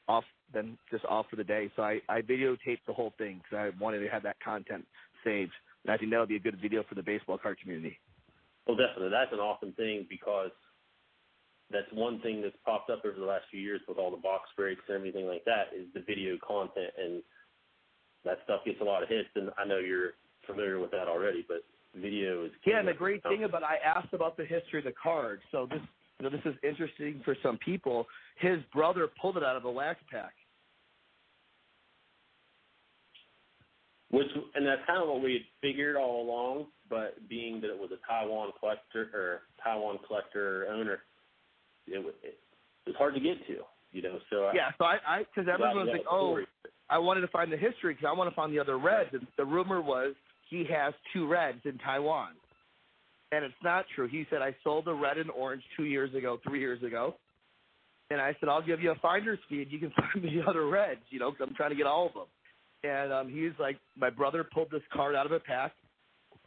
off, 0.07 0.23
then 0.53 0.77
just 0.89 1.05
off 1.05 1.25
for 1.29 1.35
the 1.35 1.43
day. 1.43 1.69
So 1.75 1.83
I 1.83 1.99
I 2.07 2.21
videotaped 2.21 2.85
the 2.87 2.93
whole 2.93 3.13
thing 3.17 3.41
because 3.43 3.57
I 3.57 3.83
wanted 3.83 3.99
to 3.99 4.07
have 4.07 4.23
that 4.23 4.37
content 4.43 4.85
saved. 5.23 5.51
And 5.83 5.93
I 5.93 5.97
think 5.97 6.11
that'll 6.11 6.25
be 6.25 6.37
a 6.37 6.39
good 6.39 6.59
video 6.61 6.83
for 6.87 6.95
the 6.95 7.03
baseball 7.03 7.37
card 7.37 7.59
community. 7.59 7.99
Well, 8.65 8.77
definitely. 8.77 9.09
That's 9.09 9.33
an 9.33 9.39
awesome 9.39 9.73
thing 9.73 10.05
because 10.09 10.51
that's 11.71 11.91
one 11.91 12.21
thing 12.21 12.41
that's 12.41 12.55
popped 12.65 12.89
up 12.89 13.03
over 13.03 13.19
the 13.19 13.25
last 13.25 13.45
few 13.51 13.59
years 13.59 13.81
with 13.87 13.97
all 13.97 14.11
the 14.11 14.17
box 14.17 14.49
breaks 14.55 14.81
and 14.87 14.95
everything 14.95 15.27
like 15.27 15.43
that 15.43 15.75
is 15.75 15.87
the 15.93 16.01
video 16.01 16.37
content, 16.45 16.93
and 16.97 17.21
that 18.23 18.39
stuff 18.45 18.61
gets 18.65 18.79
a 18.79 18.83
lot 18.83 19.03
of 19.03 19.09
hits. 19.09 19.27
And 19.35 19.49
I 19.57 19.65
know 19.65 19.79
you're 19.79 20.13
familiar 20.45 20.79
with 20.79 20.91
that 20.91 21.07
already, 21.07 21.45
but 21.47 21.63
video 21.95 22.45
is 22.45 22.51
Yeah, 22.65 22.79
and 22.79 22.87
the 22.87 22.93
great 22.93 23.23
thing 23.23 23.43
about 23.43 23.63
I 23.63 23.77
asked 23.83 24.13
about 24.13 24.37
the 24.37 24.45
history 24.45 24.79
of 24.79 24.85
the 24.85 24.93
card. 25.01 25.41
So 25.51 25.67
this 25.69 25.81
you 26.19 26.29
know, 26.29 26.29
this 26.29 26.45
is 26.45 26.55
interesting 26.63 27.21
for 27.25 27.35
some 27.41 27.57
people. 27.57 28.05
His 28.39 28.59
brother 28.73 29.09
pulled 29.19 29.37
it 29.37 29.43
out 29.43 29.55
of 29.55 29.65
a 29.65 29.71
wax 29.71 29.99
pack. 30.11 30.33
which 34.13 34.27
and 34.53 34.65
that's 34.65 34.81
kind 34.85 35.01
of 35.01 35.09
what 35.09 35.23
we 35.23 35.33
had 35.33 35.41
figured 35.59 35.95
all 35.95 36.21
along. 36.21 36.67
But 36.87 37.27
being 37.27 37.59
that 37.61 37.71
it 37.71 37.77
was 37.77 37.89
a 37.91 38.07
Taiwan 38.07 38.51
collector 38.59 39.09
or 39.11 39.41
Taiwan 39.63 39.97
collector 40.07 40.67
owner, 40.71 40.99
it 41.87 41.97
was 41.97 42.13
it 42.21 42.37
was 42.85 42.95
hard 42.95 43.15
to 43.15 43.19
get 43.19 43.45
to. 43.47 43.57
You 43.91 44.01
know, 44.01 44.19
so 44.29 44.45
I- 44.45 44.53
Yeah, 44.53 44.71
so 44.77 44.85
I, 44.85 45.23
because 45.23 45.49
everyone 45.51 45.85
was 45.85 45.89
like, 45.91 46.05
oh. 46.09 46.39
I 46.89 46.97
wanted 46.99 47.21
to 47.21 47.27
find 47.27 47.51
the 47.51 47.57
history 47.57 47.93
because 47.93 48.07
I 48.07 48.11
want 48.11 48.29
to 48.29 48.35
find 48.35 48.53
the 48.53 48.59
other 48.59 48.77
reds. 48.77 49.09
And 49.13 49.25
the 49.37 49.45
rumor 49.45 49.81
was 49.81 50.13
he 50.53 50.65
has 50.71 50.93
two 51.11 51.27
reds 51.27 51.61
in 51.65 51.79
Taiwan, 51.79 52.29
and 53.31 53.43
it's 53.43 53.53
not 53.63 53.85
true. 53.95 54.07
He 54.07 54.27
said 54.29 54.43
I 54.43 54.55
sold 54.63 54.85
the 54.85 54.93
red 54.93 55.17
and 55.17 55.31
orange 55.31 55.63
two 55.75 55.85
years 55.85 56.13
ago, 56.13 56.39
three 56.47 56.59
years 56.59 56.83
ago, 56.83 57.15
and 58.11 58.21
I 58.21 58.35
said 58.39 58.49
I'll 58.49 58.61
give 58.61 58.79
you 58.79 58.91
a 58.91 58.95
finder's 59.01 59.39
fee 59.49 59.63
and 59.63 59.71
you 59.71 59.79
can 59.79 59.91
find 59.97 60.23
me 60.23 60.39
the 60.39 60.47
other 60.47 60.67
reds. 60.67 61.01
You 61.09 61.19
know, 61.19 61.31
because 61.31 61.47
I'm 61.49 61.55
trying 61.55 61.71
to 61.71 61.75
get 61.75 61.87
all 61.87 62.05
of 62.05 62.13
them. 62.13 62.27
And 62.83 63.11
um, 63.11 63.29
he's 63.29 63.53
like, 63.59 63.77
my 63.97 64.09
brother 64.09 64.45
pulled 64.53 64.69
this 64.69 64.81
card 64.93 65.15
out 65.15 65.25
of 65.25 65.31
a 65.31 65.39
pack 65.39 65.71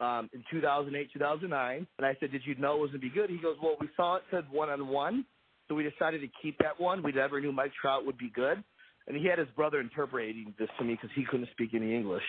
um, 0.01 0.29
in 0.35 0.45
2008, 0.51 1.09
2009, 1.13 1.87
and 1.99 2.07
I 2.07 2.15
said, 2.21 2.31
did 2.31 2.43
you 2.45 2.55
know 2.57 2.77
it 2.77 2.81
was 2.81 2.91
gonna 2.91 3.01
be 3.01 3.11
good? 3.11 3.31
He 3.31 3.39
goes, 3.39 3.57
well, 3.61 3.77
we 3.81 3.89
saw 3.97 4.17
it 4.17 4.23
said 4.31 4.45
one 4.51 4.69
on 4.69 4.87
one, 4.87 5.25
so 5.67 5.75
we 5.75 5.83
decided 5.83 6.21
to 6.21 6.29
keep 6.43 6.59
that 6.59 6.79
one. 6.79 7.03
We 7.03 7.13
never 7.13 7.41
knew 7.41 7.51
Mike 7.51 7.73
Trout 7.81 8.07
would 8.07 8.19
be 8.19 8.31
good. 8.35 8.63
And 9.09 9.17
he 9.17 9.27
had 9.27 9.39
his 9.39 9.49
brother 9.57 9.81
interpreting 9.81 10.53
this 10.59 10.69
to 10.79 10.85
me 10.85 10.95
because 10.95 11.11
he 11.17 11.25
couldn't 11.25 11.49
speak 11.53 11.71
any 11.75 11.95
English. 11.95 12.25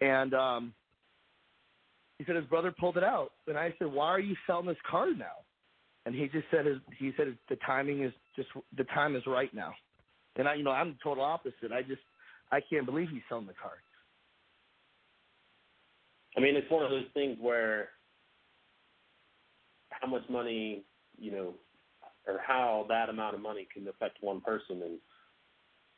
And 0.00 0.32
um, 0.34 0.74
he 2.18 2.24
said 2.24 2.36
his 2.36 2.44
brother 2.46 2.72
pulled 2.78 2.96
it 2.96 3.04
out. 3.04 3.32
And 3.46 3.58
I 3.58 3.74
said, 3.78 3.88
why 3.88 4.06
are 4.06 4.20
you 4.20 4.36
selling 4.46 4.66
this 4.66 4.76
card 4.88 5.18
now? 5.18 5.42
And 6.06 6.14
he 6.14 6.28
just 6.28 6.46
said 6.50 6.66
his, 6.66 6.76
he 6.98 7.12
said 7.16 7.36
the 7.48 7.56
timing 7.66 8.02
is 8.02 8.12
just 8.36 8.48
the 8.76 8.84
time 8.84 9.16
is 9.16 9.22
right 9.26 9.52
now. 9.54 9.72
And 10.36 10.48
I, 10.48 10.54
you 10.54 10.62
know, 10.62 10.70
I'm 10.70 10.90
the 10.90 10.98
total 11.02 11.24
opposite. 11.24 11.72
I 11.72 11.82
just 11.82 12.02
I 12.52 12.60
can't 12.60 12.86
believe 12.86 13.08
he's 13.10 13.22
selling 13.28 13.46
the 13.46 13.54
card. 13.54 13.78
I 16.36 16.40
mean, 16.40 16.56
it's 16.56 16.70
one 16.70 16.84
of 16.84 16.90
those 16.90 17.06
things 17.14 17.38
where 17.40 17.88
how 19.90 20.08
much 20.08 20.22
money, 20.28 20.82
you 21.18 21.30
know, 21.30 21.54
or 22.26 22.40
how 22.46 22.86
that 22.88 23.08
amount 23.08 23.34
of 23.34 23.40
money 23.40 23.66
can 23.72 23.86
affect 23.88 24.18
one 24.20 24.40
person. 24.40 24.82
And 24.82 24.98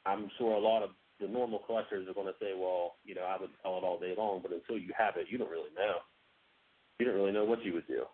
I'm 0.05 0.31
sure 0.39 0.53
a 0.53 0.61
lot 0.61 0.83
of 0.83 0.91
the 1.21 1.29
normal 1.29 1.61
collectors 1.61 2.09
are 2.09 2.15
going 2.15 2.27
to 2.27 2.35
say, 2.41 2.53
well, 2.57 2.97
you 3.05 3.15
know, 3.15 3.23
I 3.23 3.41
would 3.41 3.51
sell 3.63 3.79
it 3.79 3.85
all 3.85 3.99
day 3.99 4.15
long, 4.17 4.41
but 4.43 4.53
until 4.53 4.79
you 4.79 4.93
have 4.97 5.17
it, 5.17 5.27
you 5.31 5.39
don't 5.39 5.51
really 5.51 5.75
know. 5.77 5.97
You 6.99 7.07
don't 7.07 7.15
really 7.15 7.33
know 7.33 7.45
what 7.45 7.65
you 7.65 7.73
would 7.75 7.87
do. 7.87 8.05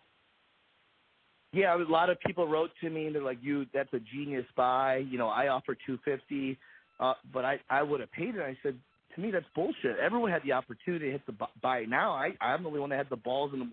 Yeah, 1.53 1.77
a 1.77 1.79
lot 1.85 2.09
of 2.09 2.19
people 2.21 2.49
wrote 2.49 2.71
to 2.81 2.89
me 2.89 3.07
and 3.07 3.15
they're 3.15 3.23
like, 3.23 3.39
"You, 3.43 3.67
that's 3.75 3.93
a 3.93 4.01
genius 4.01 4.47
buy." 4.57 4.97
You 4.97 5.19
know, 5.19 5.29
I 5.29 5.49
offer 5.49 5.77
two 5.87 5.99
fifty, 6.05 6.59
uh, 6.99 7.13
but 7.33 7.45
I 7.45 7.61
I 7.69 7.83
would 7.83 8.01
have 8.01 8.11
paid 8.11 8.37
it. 8.37 8.41
I 8.41 8.57
said, 8.63 8.79
to 9.15 9.21
me, 9.21 9.31
that's 9.31 9.45
bullshit. 9.55 9.99
Everyone 10.03 10.31
had 10.31 10.43
the 10.45 10.53
opportunity 10.53 11.07
to 11.07 11.13
hit 11.13 11.27
the 11.27 11.35
buy 11.61 11.85
now. 11.85 12.13
I 12.13 12.31
I'm 12.41 12.63
the 12.63 12.69
only 12.69 12.81
one 12.81 12.91
that 12.91 12.97
had 12.97 13.11
the 13.11 13.17
balls 13.17 13.51
and 13.53 13.63
the, 13.63 13.69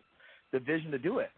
the 0.51 0.59
vision 0.59 0.91
to 0.91 1.00
do 1.00 1.19
it. 1.19 1.29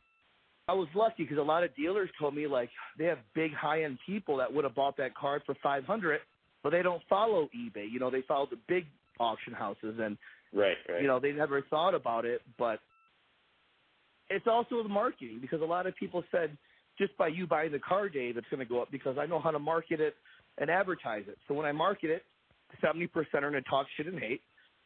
I 0.68 0.74
was 0.74 0.88
lucky 0.96 1.24
because 1.24 1.38
a 1.38 1.42
lot 1.42 1.64
of 1.64 1.76
dealers 1.76 2.10
told 2.20 2.36
me 2.36 2.48
like 2.48 2.70
they 2.98 3.06
have 3.06 3.20
big 3.36 3.54
high 3.54 3.84
end 3.84 4.00
people 4.06 4.38
that 4.38 4.52
would 4.52 4.64
have 4.64 4.76
bought 4.76 4.98
that 4.98 5.16
card 5.16 5.44
for 5.46 5.56
five 5.62 5.86
hundred, 5.86 6.22
but 6.64 6.72
they 6.72 6.82
don't 6.82 7.02
follow 7.10 7.50
eBay. 7.56 7.92
You 7.92 8.00
know, 8.00 8.10
they 8.10 8.24
follow 8.28 8.48
the 8.50 8.60
big 8.68 8.86
auction 9.20 9.54
houses 9.54 9.96
and 10.00 10.18
Right, 10.54 10.76
right. 10.90 11.02
you 11.02 11.08
know 11.08 11.20
they 11.20 11.32
never 11.32 11.62
thought 11.70 11.96
about 11.96 12.26
it 12.26 12.42
but 12.58 12.80
it's 14.30 14.48
also 14.48 14.84
the 14.84 14.90
marketing 14.90 15.40
because 15.42 15.62
a 15.62 15.66
lot 15.66 15.88
of 15.88 15.96
people 15.96 16.24
said 16.30 16.58
just 16.98 17.16
by 17.18 17.30
you 17.30 17.48
buying 17.48 17.72
the 17.72 17.80
car 17.80 18.10
dave 18.10 18.36
it's 18.36 18.48
going 18.50 18.60
to 18.60 18.66
go 18.66 18.82
up 18.82 18.92
because 18.92 19.18
i 19.18 19.26
know 19.26 19.40
how 19.40 19.52
to 19.52 19.60
market 19.60 20.02
it 20.02 20.14
and 20.58 20.70
advertise 20.70 21.24
it 21.28 21.38
so 21.48 21.54
when 21.54 21.66
i 21.66 21.72
market 21.72 22.10
it 22.10 22.24
70% 22.84 23.08
are 23.16 23.52
going 23.52 23.54
to 23.54 23.62
talk 23.70 23.86
shit 23.96 24.08
and 24.08 24.20
hate 24.20 24.42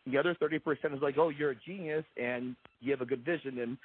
the 0.05 0.17
other 0.20 0.36
30% 0.36 0.60
is 0.96 1.01
like 1.01 1.17
oh 1.17 1.29
you're 1.29 1.51
a 1.51 1.55
genius 1.65 2.05
and 2.15 2.55
you 2.79 2.91
have 2.91 3.01
a 3.01 3.05
good 3.05 3.25
vision 3.25 3.58
in 3.58 3.75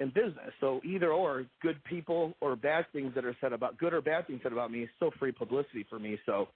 in 0.00 0.08
business 0.08 0.52
so 0.60 0.80
either 0.82 1.12
or 1.12 1.44
good 1.60 1.76
people 1.84 2.32
or 2.40 2.56
bad 2.56 2.86
things 2.94 3.12
that 3.14 3.26
are 3.26 3.36
said 3.42 3.52
about 3.52 3.76
good 3.76 3.92
or 3.92 4.00
bad 4.00 4.26
things 4.26 4.40
said 4.42 4.52
about 4.52 4.70
me 4.70 4.84
is 4.84 4.88
still 4.96 5.10
free 5.18 5.32
publicity 5.32 5.84
for 5.90 5.98
me 5.98 6.18
so 6.24 6.48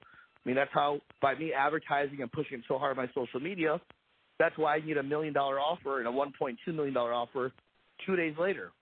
i 0.44 0.48
mean 0.48 0.56
that's 0.56 0.72
how 0.72 1.00
by 1.20 1.34
me 1.34 1.52
advertising 1.52 2.20
and 2.22 2.30
pushing 2.32 2.62
so 2.68 2.78
hard 2.78 2.98
on 2.98 3.04
my 3.04 3.10
social 3.14 3.40
media 3.40 3.80
that's 4.42 4.58
why 4.58 4.76
I 4.76 4.80
need 4.84 4.96
a 4.96 5.02
million 5.02 5.32
dollar 5.32 5.60
offer 5.60 5.98
and 6.00 6.08
a 6.08 6.10
one 6.10 6.32
point 6.36 6.58
two 6.64 6.72
million 6.72 6.92
dollar 6.92 7.12
offer 7.12 7.52
two 8.04 8.16
days 8.16 8.34
later. 8.38 8.72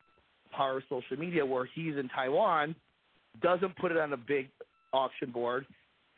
Power 0.56 0.78
of 0.78 0.82
social 0.88 1.18
media 1.18 1.44
where 1.44 1.68
he's 1.74 1.96
in 1.96 2.08
Taiwan 2.08 2.74
doesn't 3.42 3.76
put 3.76 3.92
it 3.92 3.98
on 3.98 4.12
a 4.12 4.16
big 4.16 4.48
auction 4.92 5.30
board 5.30 5.66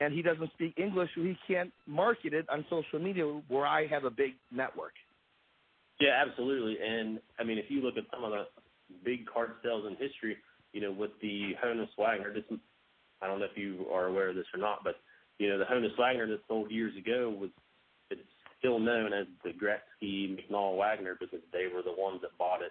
and 0.01 0.15
he 0.15 0.23
doesn't 0.23 0.51
speak 0.53 0.75
English 0.79 1.11
so 1.17 1.23
he 1.23 1.37
can't 1.47 1.73
market 1.89 2.33
it 2.33 2.49
on 2.49 2.65
social 2.71 3.01
media 3.01 3.25
where 3.49 3.67
I 3.67 3.87
have 3.89 4.05
a 4.05 4.11
big 4.11 4.35
network. 4.53 4.93
Yeah, 6.01 6.23
absolutely. 6.25 6.77
And 6.81 7.19
I 7.39 7.45
mean, 7.45 7.59
if 7.59 7.67
you 7.69 7.83
look 7.83 7.97
at 7.97 8.05
some 8.13 8.23
of 8.23 8.31
the 8.31 8.45
big 9.05 9.27
card 9.27 9.51
sales 9.63 9.85
in 9.87 9.93
history, 9.93 10.37
you 10.73 10.81
know, 10.81 10.93
with 10.93 11.11
the 11.21 11.53
Honus 11.63 11.89
Wagner, 11.99 12.33
I 13.21 13.27
don't 13.27 13.41
know 13.41 13.45
if 13.45 13.57
you 13.57 13.87
are 13.93 14.07
aware 14.07 14.31
of 14.31 14.37
this 14.37 14.47
or 14.55 14.61
not, 14.61 14.85
but 14.85 14.97
you 15.43 15.49
know, 15.49 15.59
the 15.59 15.65
Honus 15.65 15.99
Wagner 15.99 16.29
that 16.29 16.39
sold 16.47 16.71
years 16.71 16.97
ago 16.97 17.35
was 17.37 17.51
it's 18.11 18.21
still 18.61 18.79
known 18.79 19.13
as 19.13 19.27
the 19.43 19.51
Gretzky 19.51 20.39
McNall 20.39 20.77
Wagner 20.77 21.17
because 21.19 21.41
they 21.53 21.65
were 21.75 21.83
the 21.83 22.01
ones 22.01 22.21
that 22.23 22.31
bought 22.39 22.63
it 22.63 22.71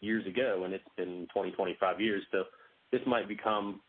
years 0.00 0.26
ago, 0.26 0.64
and 0.66 0.74
it's 0.74 0.84
been 0.98 1.26
20, 1.32 1.52
25 1.52 2.00
years. 2.02 2.22
So 2.30 2.44
this 2.92 3.00
might 3.06 3.26
become, 3.26 3.80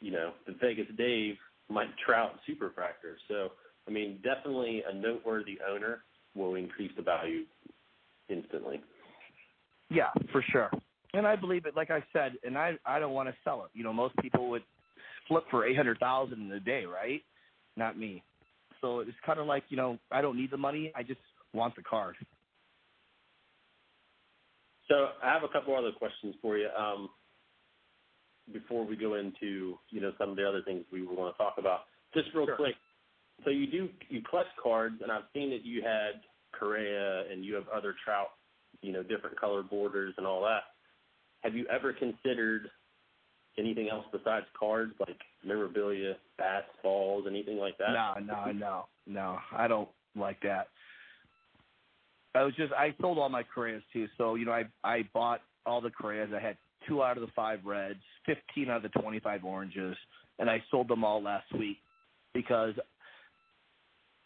you 0.00 0.12
know, 0.12 0.34
the 0.46 0.54
Vegas 0.60 0.86
Dave 0.96 1.34
Mike 1.68 1.88
Trout 2.06 2.38
Superfractor. 2.48 3.16
So 3.26 3.48
I 3.88 3.90
mean, 3.90 4.20
definitely 4.22 4.84
a 4.88 4.94
noteworthy 4.94 5.58
owner 5.68 6.04
will 6.36 6.54
increase 6.54 6.92
the 6.96 7.02
value 7.02 7.42
instantly. 8.28 8.80
Yeah, 9.90 10.10
for 10.30 10.44
sure. 10.52 10.70
And 11.12 11.26
I 11.26 11.34
believe 11.34 11.66
it 11.66 11.74
like 11.74 11.90
I 11.90 12.04
said, 12.12 12.34
and 12.44 12.56
I 12.56 12.78
I 12.86 13.00
don't 13.00 13.14
want 13.14 13.28
to 13.28 13.34
sell 13.42 13.64
it. 13.64 13.72
You 13.74 13.82
know, 13.82 13.92
most 13.92 14.14
people 14.18 14.48
would 14.50 14.62
flip 15.26 15.42
for 15.50 15.66
eight 15.66 15.76
hundred 15.76 15.98
thousand 15.98 16.40
in 16.40 16.52
a 16.52 16.60
day, 16.60 16.84
right? 16.84 17.20
Not 17.76 17.98
me. 17.98 18.22
So 18.80 19.00
it's 19.00 19.10
kind 19.24 19.38
of 19.38 19.46
like, 19.46 19.64
you 19.68 19.76
know, 19.76 19.98
I 20.10 20.20
don't 20.20 20.36
need 20.36 20.50
the 20.50 20.56
money, 20.56 20.92
I 20.94 21.02
just 21.02 21.20
want 21.52 21.76
the 21.76 21.82
card. 21.82 22.16
So 24.88 25.08
I 25.22 25.32
have 25.32 25.42
a 25.42 25.48
couple 25.48 25.76
other 25.76 25.92
questions 25.92 26.34
for 26.42 26.58
you 26.58 26.68
um, 26.76 27.08
before 28.52 28.84
we 28.84 28.96
go 28.96 29.14
into 29.14 29.78
you 29.90 30.00
know 30.00 30.12
some 30.18 30.30
of 30.30 30.36
the 30.36 30.46
other 30.46 30.62
things 30.62 30.84
we 30.92 31.02
want 31.02 31.34
to 31.34 31.38
talk 31.38 31.54
about. 31.58 31.82
Just 32.14 32.28
real 32.34 32.46
Sure. 32.46 32.56
quick. 32.56 32.74
So 33.44 33.50
you 33.50 33.66
do 33.66 33.88
you 34.08 34.22
collect 34.28 34.50
cards, 34.62 34.96
and 35.02 35.10
I've 35.10 35.24
seen 35.32 35.50
that 35.50 35.64
you 35.64 35.82
had 35.82 36.20
Correa 36.52 37.30
and 37.30 37.44
you 37.44 37.54
have 37.54 37.68
other 37.68 37.94
trout, 38.04 38.28
you 38.82 38.92
know, 38.92 39.02
different 39.02 39.38
color 39.38 39.62
borders 39.62 40.14
and 40.18 40.26
all 40.26 40.42
that. 40.42 40.62
Have 41.42 41.54
you 41.54 41.66
ever 41.68 41.92
considered 41.92 42.68
anything 43.58 43.88
else 43.88 44.06
besides 44.12 44.46
cards, 44.58 44.92
like 45.00 45.18
memorabilia, 45.44 46.16
bats, 46.38 46.66
balls, 46.82 47.24
anything 47.28 47.58
like 47.58 47.76
that? 47.78 47.92
No, 47.92 48.14
no, 48.24 48.52
no, 48.52 48.84
no. 49.06 49.38
I 49.56 49.68
don't 49.68 49.88
like 50.16 50.40
that. 50.42 50.68
I 52.34 52.42
was 52.42 52.54
just 52.54 52.72
I 52.72 52.94
sold 53.00 53.18
all 53.18 53.28
my 53.28 53.42
Correas 53.42 53.82
too. 53.92 54.06
So 54.16 54.36
you 54.36 54.46
know 54.46 54.52
I 54.52 54.64
I 54.84 55.08
bought 55.12 55.42
all 55.66 55.80
the 55.80 55.90
Correas. 55.90 56.30
I 56.34 56.40
had 56.40 56.56
two 56.88 57.02
out 57.02 57.16
of 57.16 57.22
the 57.22 57.32
five 57.34 57.60
reds, 57.64 58.00
fifteen 58.24 58.70
out 58.70 58.84
of 58.84 58.90
the 58.90 59.00
twenty 59.00 59.20
five 59.20 59.44
oranges, 59.44 59.96
and 60.38 60.48
I 60.48 60.62
sold 60.70 60.88
them 60.88 61.04
all 61.04 61.22
last 61.22 61.52
week 61.58 61.78
because 62.32 62.74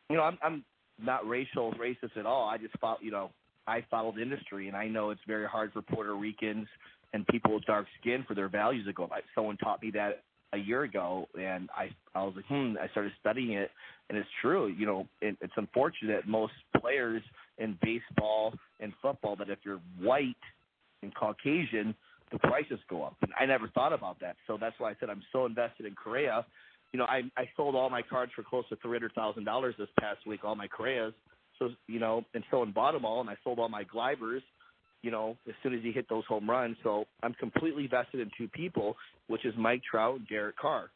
you 0.09 0.17
know 0.17 0.23
I'm 0.23 0.39
I'm 0.43 0.65
not 1.03 1.27
racial 1.27 1.73
racist 1.75 2.17
at 2.17 2.27
all. 2.27 2.49
I 2.49 2.59
just 2.59 2.79
follow 2.79 2.99
you 3.01 3.11
know 3.11 3.31
I 3.67 3.85
follow 3.91 4.13
the 4.13 4.23
industry 4.23 4.69
and 4.69 4.77
I 4.77 4.87
know 4.87 5.11
it's 5.11 5.21
very 5.27 5.47
hard 5.47 5.73
for 5.73 5.83
Puerto 5.83 6.15
Ricans 6.15 6.69
and 7.13 7.27
people 7.27 7.55
with 7.55 7.65
dark 7.65 7.87
skin 8.01 8.25
for 8.27 8.35
their 8.35 8.49
values 8.49 8.87
to 8.87 8.93
go 8.93 9.05
up. 9.05 9.13
Someone 9.35 9.57
taught 9.57 9.83
me 9.83 9.91
that 9.93 10.23
a 10.57 10.59
year 10.59 10.83
ago, 10.83 11.29
and 11.39 11.69
I 11.77 11.91
I 12.15 12.25
was 12.25 12.35
like, 12.37 12.47
hmm. 12.47 12.75
I 12.83 12.89
started 12.89 13.13
studying 13.21 13.53
it, 13.53 13.71
and 14.09 14.19
it's 14.19 14.29
true. 14.43 14.67
You 14.67 14.87
know, 14.87 15.09
it, 15.21 15.37
it's 15.41 15.53
unfortunate 15.57 16.27
most 16.27 16.53
players 16.81 17.23
in 17.59 17.79
baseball 17.83 18.55
and 18.81 18.93
football 19.01 19.37
that 19.37 19.49
if 19.49 19.59
you're 19.65 19.81
white 20.01 20.35
and 21.03 21.15
Caucasian, 21.15 21.95
the 22.33 22.39
prices 22.41 22.79
go 22.91 23.03
up. 23.03 23.17
And 23.23 23.31
I 23.39 23.47
never 23.47 23.69
thought 23.69 23.93
about 23.93 24.19
that, 24.21 24.37
so 24.47 24.59
that's 24.61 24.75
why 24.79 24.91
I 24.91 24.97
said 24.99 25.11
I'm 25.11 25.23
so 25.33 25.47
invested 25.47 25.87
in 25.87 25.95
Correa. 25.95 26.45
You 26.93 26.99
know, 26.99 27.07
I 27.07 27.23
I 27.37 27.49
sold 27.57 27.75
all 27.75 27.91
my 27.91 28.03
cards 28.03 28.33
for 28.35 28.43
close 28.43 28.69
to 28.71 28.77
three 28.77 28.99
hundred 28.99 29.13
thousand 29.13 29.45
dollars 29.45 29.75
this 29.79 29.89
past 30.01 30.27
week, 30.27 30.41
all 30.45 30.57
my 30.57 30.69
Correas. 30.69 31.15
So 31.59 31.71
you 31.87 32.01
know, 32.01 32.25
and 32.35 32.75
bought 32.75 32.93
them 32.93 33.05
all, 33.05 33.21
and 33.21 33.31
I 33.31 33.37
sold 33.45 33.59
all 33.59 33.69
my 33.69 33.85
Gleybers 33.85 34.43
you 35.07 35.13
know, 35.13 35.37
as 35.49 35.55
soon 35.63 35.73
as 35.73 35.81
he 35.85 35.93
hit 35.93 36.09
those 36.09 36.25
home 36.27 36.51
runs. 36.51 36.77
So 36.83 37.05
I'm 37.23 37.33
completely 37.35 37.87
vested 37.87 38.19
in 38.19 38.29
two 38.37 38.49
people, 38.49 38.97
which 39.29 39.45
is 39.45 39.55
Mike 39.57 39.83
Trout 39.89 40.17
and 40.17 40.29
Derek 40.29 40.59
Carr. 40.59 40.91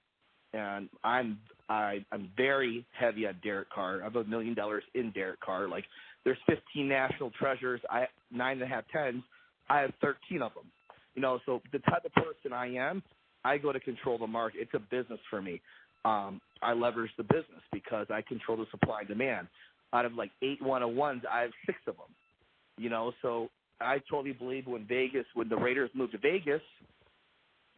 And 0.52 0.88
I'm 1.04 1.38
I 1.68 2.04
I'm 2.10 2.28
very 2.36 2.84
heavy 2.98 3.28
on 3.28 3.36
Derek 3.44 3.70
Carr. 3.70 4.00
I 4.00 4.04
have 4.04 4.16
a 4.16 4.24
million 4.24 4.54
dollars 4.54 4.82
in 4.96 5.12
Derek 5.12 5.38
Carr. 5.38 5.68
Like 5.68 5.84
there's 6.24 6.38
15 6.48 6.88
national 6.88 7.30
treasures. 7.38 7.80
I 7.88 8.08
nine 8.32 8.54
and 8.54 8.62
a 8.62 8.66
half 8.66 8.82
tens. 8.92 9.22
I 9.68 9.78
have 9.78 9.92
13 10.00 10.42
of 10.42 10.54
them. 10.54 10.64
You 11.14 11.22
know, 11.22 11.38
so 11.46 11.62
the 11.70 11.78
type 11.78 12.04
of 12.04 12.12
person 12.14 12.52
I 12.52 12.66
am, 12.74 13.04
I 13.44 13.58
go 13.58 13.72
to 13.72 13.78
control 13.78 14.18
the 14.18 14.26
market. 14.26 14.62
It's 14.62 14.74
a 14.74 14.80
business 14.80 15.20
for 15.30 15.40
me. 15.40 15.60
Um, 16.04 16.40
I 16.62 16.72
leverage 16.72 17.12
the 17.16 17.22
business 17.22 17.62
because 17.72 18.08
I 18.10 18.22
control 18.22 18.58
the 18.58 18.66
supply 18.72 19.00
and 19.00 19.08
demand. 19.08 19.46
Out 19.92 20.04
of 20.04 20.14
like 20.14 20.32
eight 20.42 20.60
one 20.60 20.82
on 20.82 20.96
ones, 20.96 21.22
I 21.32 21.42
have 21.42 21.52
six 21.64 21.78
of 21.86 21.94
them. 21.94 22.10
You 22.76 22.90
know, 22.90 23.12
so 23.22 23.50
I 23.80 24.00
totally 24.10 24.32
believe 24.32 24.66
when 24.66 24.86
Vegas, 24.86 25.24
when 25.34 25.48
the 25.48 25.56
Raiders 25.56 25.90
moved 25.94 26.12
to 26.12 26.18
Vegas, 26.18 26.62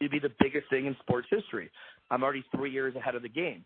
it'd 0.00 0.10
be 0.10 0.18
the 0.18 0.32
biggest 0.40 0.68
thing 0.70 0.86
in 0.86 0.96
sports 1.00 1.28
history. 1.30 1.70
I'm 2.10 2.22
already 2.22 2.44
three 2.54 2.70
years 2.70 2.94
ahead 2.96 3.14
of 3.14 3.22
the 3.22 3.28
game. 3.28 3.64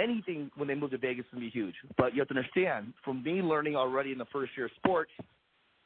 Anything 0.00 0.50
when 0.56 0.66
they 0.66 0.74
move 0.74 0.90
to 0.90 0.98
Vegas 0.98 1.24
gonna 1.32 1.44
be 1.44 1.50
huge. 1.50 1.74
But 1.96 2.14
you 2.14 2.20
have 2.20 2.28
to 2.28 2.34
understand, 2.34 2.92
from 3.04 3.22
me 3.22 3.42
learning 3.42 3.76
already 3.76 4.10
in 4.10 4.18
the 4.18 4.26
first 4.32 4.52
year 4.56 4.66
of 4.66 4.72
sports, 4.76 5.12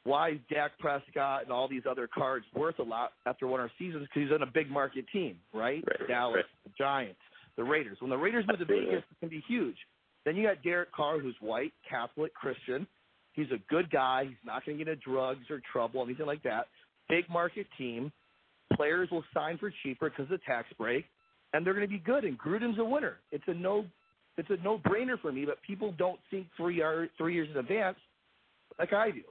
why 0.03 0.31
is 0.31 0.39
Dak 0.49 0.71
Prescott 0.79 1.43
and 1.43 1.51
all 1.51 1.67
these 1.67 1.83
other 1.87 2.07
cards 2.07 2.45
worth 2.55 2.79
a 2.79 2.83
lot 2.83 3.11
after 3.27 3.45
one 3.45 3.59
of 3.59 3.65
our 3.65 3.71
seasons? 3.77 4.07
Because 4.07 4.29
he's 4.29 4.33
on 4.33 4.41
a 4.41 4.51
big 4.51 4.69
market 4.71 5.05
team, 5.13 5.37
right? 5.53 5.83
Right, 5.85 6.07
Dallas, 6.07 6.37
right. 6.37 6.45
the 6.63 6.71
Giants, 6.77 7.19
the 7.55 7.63
Raiders. 7.63 7.97
When 7.99 8.09
the 8.09 8.17
Raiders 8.17 8.45
move 8.47 8.57
to. 8.59 8.65
Vegas, 8.65 9.03
it 9.11 9.19
can 9.19 9.29
be 9.29 9.43
huge. 9.47 9.77
Then 10.25 10.35
you 10.35 10.43
got 10.47 10.63
Derek 10.63 10.91
Carr, 10.91 11.19
who's 11.19 11.35
white, 11.39 11.73
Catholic, 11.87 12.33
Christian. 12.33 12.87
He's 13.39 13.51
a 13.51 13.59
good 13.69 13.89
guy. 13.89 14.25
He's 14.25 14.35
not 14.45 14.65
going 14.65 14.77
to 14.77 14.83
get 14.83 14.91
into 14.91 15.01
drugs 15.09 15.45
or 15.49 15.61
trouble, 15.71 16.03
anything 16.03 16.25
like 16.25 16.43
that. 16.43 16.67
Big 17.07 17.29
market 17.29 17.67
team. 17.77 18.11
Players 18.73 19.09
will 19.11 19.23
sign 19.33 19.57
for 19.57 19.71
cheaper 19.81 20.09
because 20.09 20.23
of 20.23 20.29
the 20.29 20.39
tax 20.45 20.67
break, 20.77 21.05
and 21.53 21.65
they're 21.65 21.73
going 21.73 21.87
to 21.87 21.91
be 21.91 21.99
good. 21.99 22.25
And 22.25 22.37
Gruden's 22.37 22.77
a 22.79 22.83
winner. 22.83 23.17
It's 23.31 23.43
a 23.47 23.53
no, 23.53 23.85
it's 24.37 24.49
a 24.49 24.57
no-brainer 24.61 25.19
for 25.21 25.31
me. 25.31 25.45
But 25.45 25.61
people 25.65 25.93
don't 25.97 26.19
think 26.29 26.47
three 26.57 26.75
year, 26.75 27.09
three 27.17 27.33
years 27.33 27.47
in 27.49 27.57
advance, 27.57 27.97
like 28.77 28.91
I 28.91 29.11
do. 29.11 29.21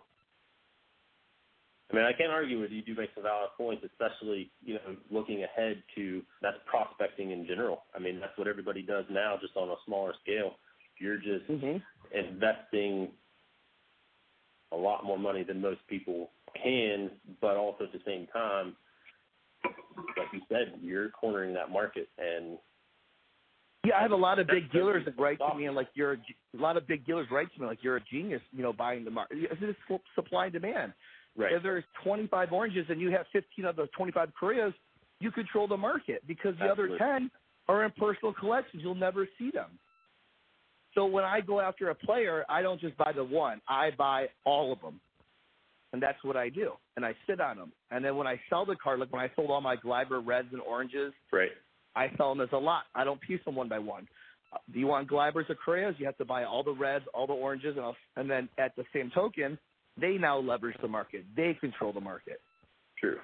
I 1.91 1.97
mean, 1.97 2.05
I 2.05 2.13
can't 2.13 2.33
argue 2.33 2.61
with 2.61 2.71
you. 2.71 2.79
You 2.79 2.95
do 2.95 3.01
make 3.01 3.11
some 3.15 3.25
valid 3.25 3.51
points, 3.57 3.85
especially 3.85 4.51
you 4.65 4.75
know 4.75 4.97
looking 5.11 5.45
ahead 5.45 5.83
to 5.97 6.23
that's 6.43 6.57
prospecting 6.67 7.31
in 7.31 7.47
general. 7.47 7.83
I 7.95 7.99
mean, 7.99 8.21
that's 8.21 8.37
what 8.37 8.49
everybody 8.49 8.83
does 8.83 9.05
now, 9.11 9.37
just 9.41 9.57
on 9.57 9.69
a 9.69 9.77
smaller 9.87 10.15
scale. 10.23 10.53
You're 10.99 11.19
just 11.19 11.47
Mm-hmm. 11.49 11.77
investing 12.19 13.09
a 14.73 14.77
lot 14.77 15.05
more 15.05 15.19
money 15.19 15.45
than 15.45 15.61
most 15.61 15.81
people 15.89 16.31
can, 16.63 17.11
but 17.41 17.57
also 17.57 17.85
at 17.85 17.93
the 17.93 18.01
same 18.07 18.27
time, 18.29 18.77
like 20.17 20.29
you 20.33 20.41
said, 20.49 20.79
you're 20.81 21.11
cornering 21.11 21.55
that 21.55 21.71
market, 21.71 22.09
and 22.19 22.59
Yeah, 23.85 23.97
I 23.99 24.03
have 24.03 24.13
a 24.13 24.17
lot 24.17 24.39
of 24.39 24.47
big 24.47 24.71
dealers 24.73 25.05
that 25.05 25.19
write 25.19 25.39
to 25.39 25.57
me 25.57 25.67
and 25.67 25.75
like 25.77 25.89
you're 25.95 26.13
a, 26.13 26.17
a 26.57 26.61
lot 26.61 26.77
of 26.77 26.87
big 26.87 27.07
dealers 27.07 27.27
write 27.31 27.53
to 27.55 27.61
me 27.61 27.67
like 27.67 27.83
you're 27.83 27.97
a 27.97 28.05
genius, 28.11 28.43
you 28.53 28.63
know, 28.63 28.73
buying 28.73 29.05
the 29.05 29.11
market. 29.11 29.39
It's 29.41 29.79
supply 30.15 30.45
and 30.45 30.53
demand. 30.53 30.93
right, 31.37 31.53
If 31.53 31.63
there's 31.63 31.85
25 32.05 32.53
oranges 32.53 32.87
and 32.89 33.01
you 33.01 33.11
have 33.11 33.27
15 33.33 33.65
of 33.65 33.77
those 33.77 33.89
25 33.97 34.31
Correas, 34.39 34.75
you 35.21 35.31
control 35.31 35.67
the 35.67 35.77
market 35.77 36.23
because 36.27 36.55
the 36.59 36.67
Absolutely. 36.67 36.97
other 36.97 37.19
10 37.19 37.31
are 37.69 37.85
in 37.85 37.91
personal 37.99 38.33
collections. 38.33 38.83
You'll 38.83 38.95
never 38.95 39.29
see 39.39 39.51
them. 39.51 39.79
So 40.99 41.07
when 41.07 41.23
I 41.23 41.41
go 41.41 41.61
after 41.61 41.91
a 41.91 41.95
player, 41.95 42.45
I 42.49 42.61
don't 42.61 42.81
just 42.81 42.97
buy 42.97 43.13
the 43.15 43.23
one. 43.23 43.61
I 43.69 43.91
buy 43.97 44.27
all 44.45 44.73
of 44.73 44.81
them. 44.81 44.99
And 45.93 46.03
that's 46.03 46.19
what 46.25 46.37
I 46.37 46.49
do. 46.49 46.73
And 46.97 47.07
I 47.07 47.15
sit 47.25 47.41
on 47.41 47.57
them. 47.57 47.73
And 47.93 48.05
then 48.05 48.17
when 48.17 48.27
I 48.27 48.41
sell 48.51 48.67
the 48.67 48.75
card, 48.75 48.99
like 48.99 49.13
when 49.13 49.23
I 49.23 49.31
sold 49.37 49.49
all 49.53 49.61
my 49.61 49.77
Gleyber 49.77 50.27
reds 50.27 50.49
and 50.51 50.61
oranges, 50.61 51.13
right, 51.33 51.51
I 51.95 52.11
sell 52.17 52.35
them 52.35 52.41
as 52.41 52.49
a 52.51 52.57
lot. 52.57 52.83
I 52.97 53.05
don't 53.05 53.21
piece 53.21 53.39
them 53.45 53.55
one 53.55 53.69
by 53.69 53.79
one. 53.79 54.09
Uh, 54.53 54.57
do 54.73 54.81
you 54.81 54.89
want 54.89 55.09
Gleybers 55.09 55.49
or 55.49 55.55
Correas? 55.55 55.95
You 55.99 56.07
have 56.07 56.19
to 56.19 56.25
buy 56.25 56.43
all 56.43 56.65
the 56.65 56.73
reds, 56.73 57.05
all 57.15 57.29
the 57.29 57.33
oranges, 57.33 57.77
and, 57.77 57.85
I'll, 57.85 57.97
and 58.17 58.29
then 58.29 58.49
at 58.59 58.75
the 58.75 58.83
same 58.93 59.13
token, 59.15 59.57
they 60.01 60.19
now 60.19 60.41
leverage 60.41 60.77
the 60.83 60.89
market. 60.89 61.25
They 61.37 61.57
control 61.61 61.93
the 61.93 62.01
market. 62.01 62.41
true. 62.99 63.19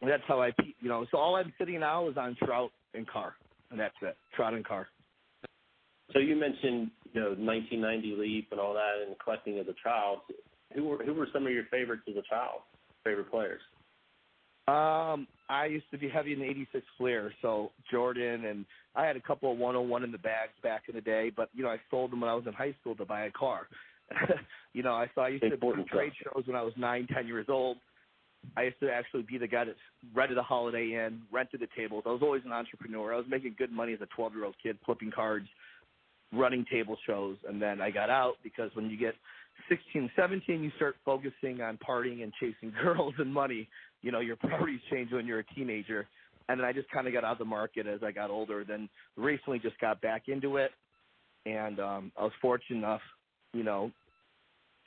And 0.00 0.10
that's 0.10 0.24
how 0.26 0.42
I, 0.42 0.50
you 0.80 0.88
know. 0.88 1.06
So 1.12 1.18
all 1.18 1.36
I'm 1.36 1.52
sitting 1.58 1.78
now 1.78 2.08
is 2.08 2.16
on 2.16 2.36
Trout 2.44 2.72
and 2.94 3.06
Carr, 3.06 3.34
and 3.70 3.78
that's 3.78 3.94
it. 4.02 4.16
Trout 4.34 4.52
and 4.52 4.64
Carr. 4.64 4.88
So 6.12 6.18
you 6.18 6.36
mentioned 6.36 6.90
you 7.12 7.20
know 7.20 7.30
1990 7.30 8.16
Leaf 8.16 8.44
and 8.50 8.60
all 8.60 8.74
that, 8.74 9.06
and 9.06 9.16
collecting 9.18 9.58
as 9.58 9.66
a 9.66 9.74
child. 9.82 10.20
Who 10.74 10.84
were 10.84 11.04
who 11.04 11.14
were 11.14 11.28
some 11.32 11.46
of 11.46 11.52
your 11.52 11.64
favorites 11.70 12.02
as 12.08 12.16
a 12.16 12.22
child? 12.28 12.60
Favorite 13.04 13.30
players? 13.30 13.60
Um, 14.66 15.26
I 15.48 15.64
used 15.64 15.90
to 15.92 15.98
be 15.98 16.08
heavy 16.08 16.34
in 16.34 16.40
the 16.40 16.44
'86 16.44 16.84
Fleer, 16.98 17.32
so 17.40 17.72
Jordan, 17.90 18.44
and 18.44 18.66
I 18.94 19.06
had 19.06 19.16
a 19.16 19.20
couple 19.20 19.50
of 19.50 19.56
101 19.56 20.04
in 20.04 20.12
the 20.12 20.18
bags 20.18 20.52
back 20.62 20.82
in 20.88 20.94
the 20.94 21.00
day. 21.00 21.30
But 21.34 21.48
you 21.54 21.62
know, 21.62 21.70
I 21.70 21.80
sold 21.90 22.12
them 22.12 22.20
when 22.20 22.28
I 22.30 22.34
was 22.34 22.44
in 22.46 22.52
high 22.52 22.74
school 22.80 22.94
to 22.96 23.04
buy 23.06 23.24
a 23.24 23.30
car. 23.30 23.68
you 24.74 24.82
know, 24.82 24.92
I 24.92 25.10
saw 25.14 25.22
I 25.22 25.28
used 25.28 25.42
to 25.42 25.48
do 25.48 25.54
Important 25.54 25.88
trade 25.88 26.12
shows 26.22 26.46
when 26.46 26.56
I 26.56 26.62
was 26.62 26.74
nine, 26.76 27.06
ten 27.12 27.26
years 27.26 27.46
old. 27.48 27.78
I 28.56 28.64
used 28.64 28.80
to 28.80 28.90
actually 28.90 29.22
be 29.22 29.38
the 29.38 29.48
guy 29.48 29.64
that 29.64 29.74
rented 30.14 30.38
a 30.38 30.42
Holiday 30.42 31.04
Inn, 31.04 31.22
rented 31.32 31.60
the 31.60 31.68
tables. 31.76 32.04
I 32.06 32.10
was 32.10 32.22
always 32.22 32.42
an 32.44 32.52
entrepreneur. 32.52 33.12
I 33.12 33.16
was 33.16 33.26
making 33.28 33.56
good 33.58 33.72
money 33.72 33.94
as 33.94 34.00
a 34.00 34.06
12 34.14 34.34
year 34.34 34.44
old 34.44 34.54
kid, 34.62 34.78
flipping 34.84 35.10
cards, 35.10 35.48
running 36.32 36.64
table 36.70 36.96
shows, 37.06 37.36
and 37.48 37.60
then 37.60 37.80
I 37.80 37.90
got 37.90 38.10
out 38.10 38.34
because 38.42 38.70
when 38.74 38.90
you 38.90 38.98
get 38.98 39.14
16, 39.68 40.10
17, 40.16 40.62
you 40.62 40.70
start 40.76 40.96
focusing 41.04 41.60
on 41.60 41.78
partying 41.78 42.22
and 42.22 42.32
chasing 42.40 42.72
girls 42.82 43.14
and 43.18 43.32
money. 43.32 43.68
You 44.02 44.12
know, 44.12 44.20
your 44.20 44.36
priorities 44.36 44.80
change 44.90 45.12
when 45.12 45.26
you're 45.26 45.40
a 45.40 45.54
teenager. 45.54 46.06
And 46.48 46.58
then 46.60 46.66
I 46.66 46.72
just 46.72 46.88
kind 46.90 47.06
of 47.06 47.12
got 47.12 47.24
out 47.24 47.32
of 47.32 47.38
the 47.38 47.44
market 47.44 47.86
as 47.86 48.02
I 48.02 48.10
got 48.10 48.30
older. 48.30 48.64
Then 48.64 48.88
recently 49.16 49.58
just 49.58 49.78
got 49.80 50.00
back 50.00 50.28
into 50.28 50.56
it, 50.56 50.70
and 51.44 51.78
um, 51.78 52.12
I 52.18 52.22
was 52.22 52.32
fortunate 52.40 52.78
enough, 52.78 53.02
you 53.52 53.62
know, 53.62 53.90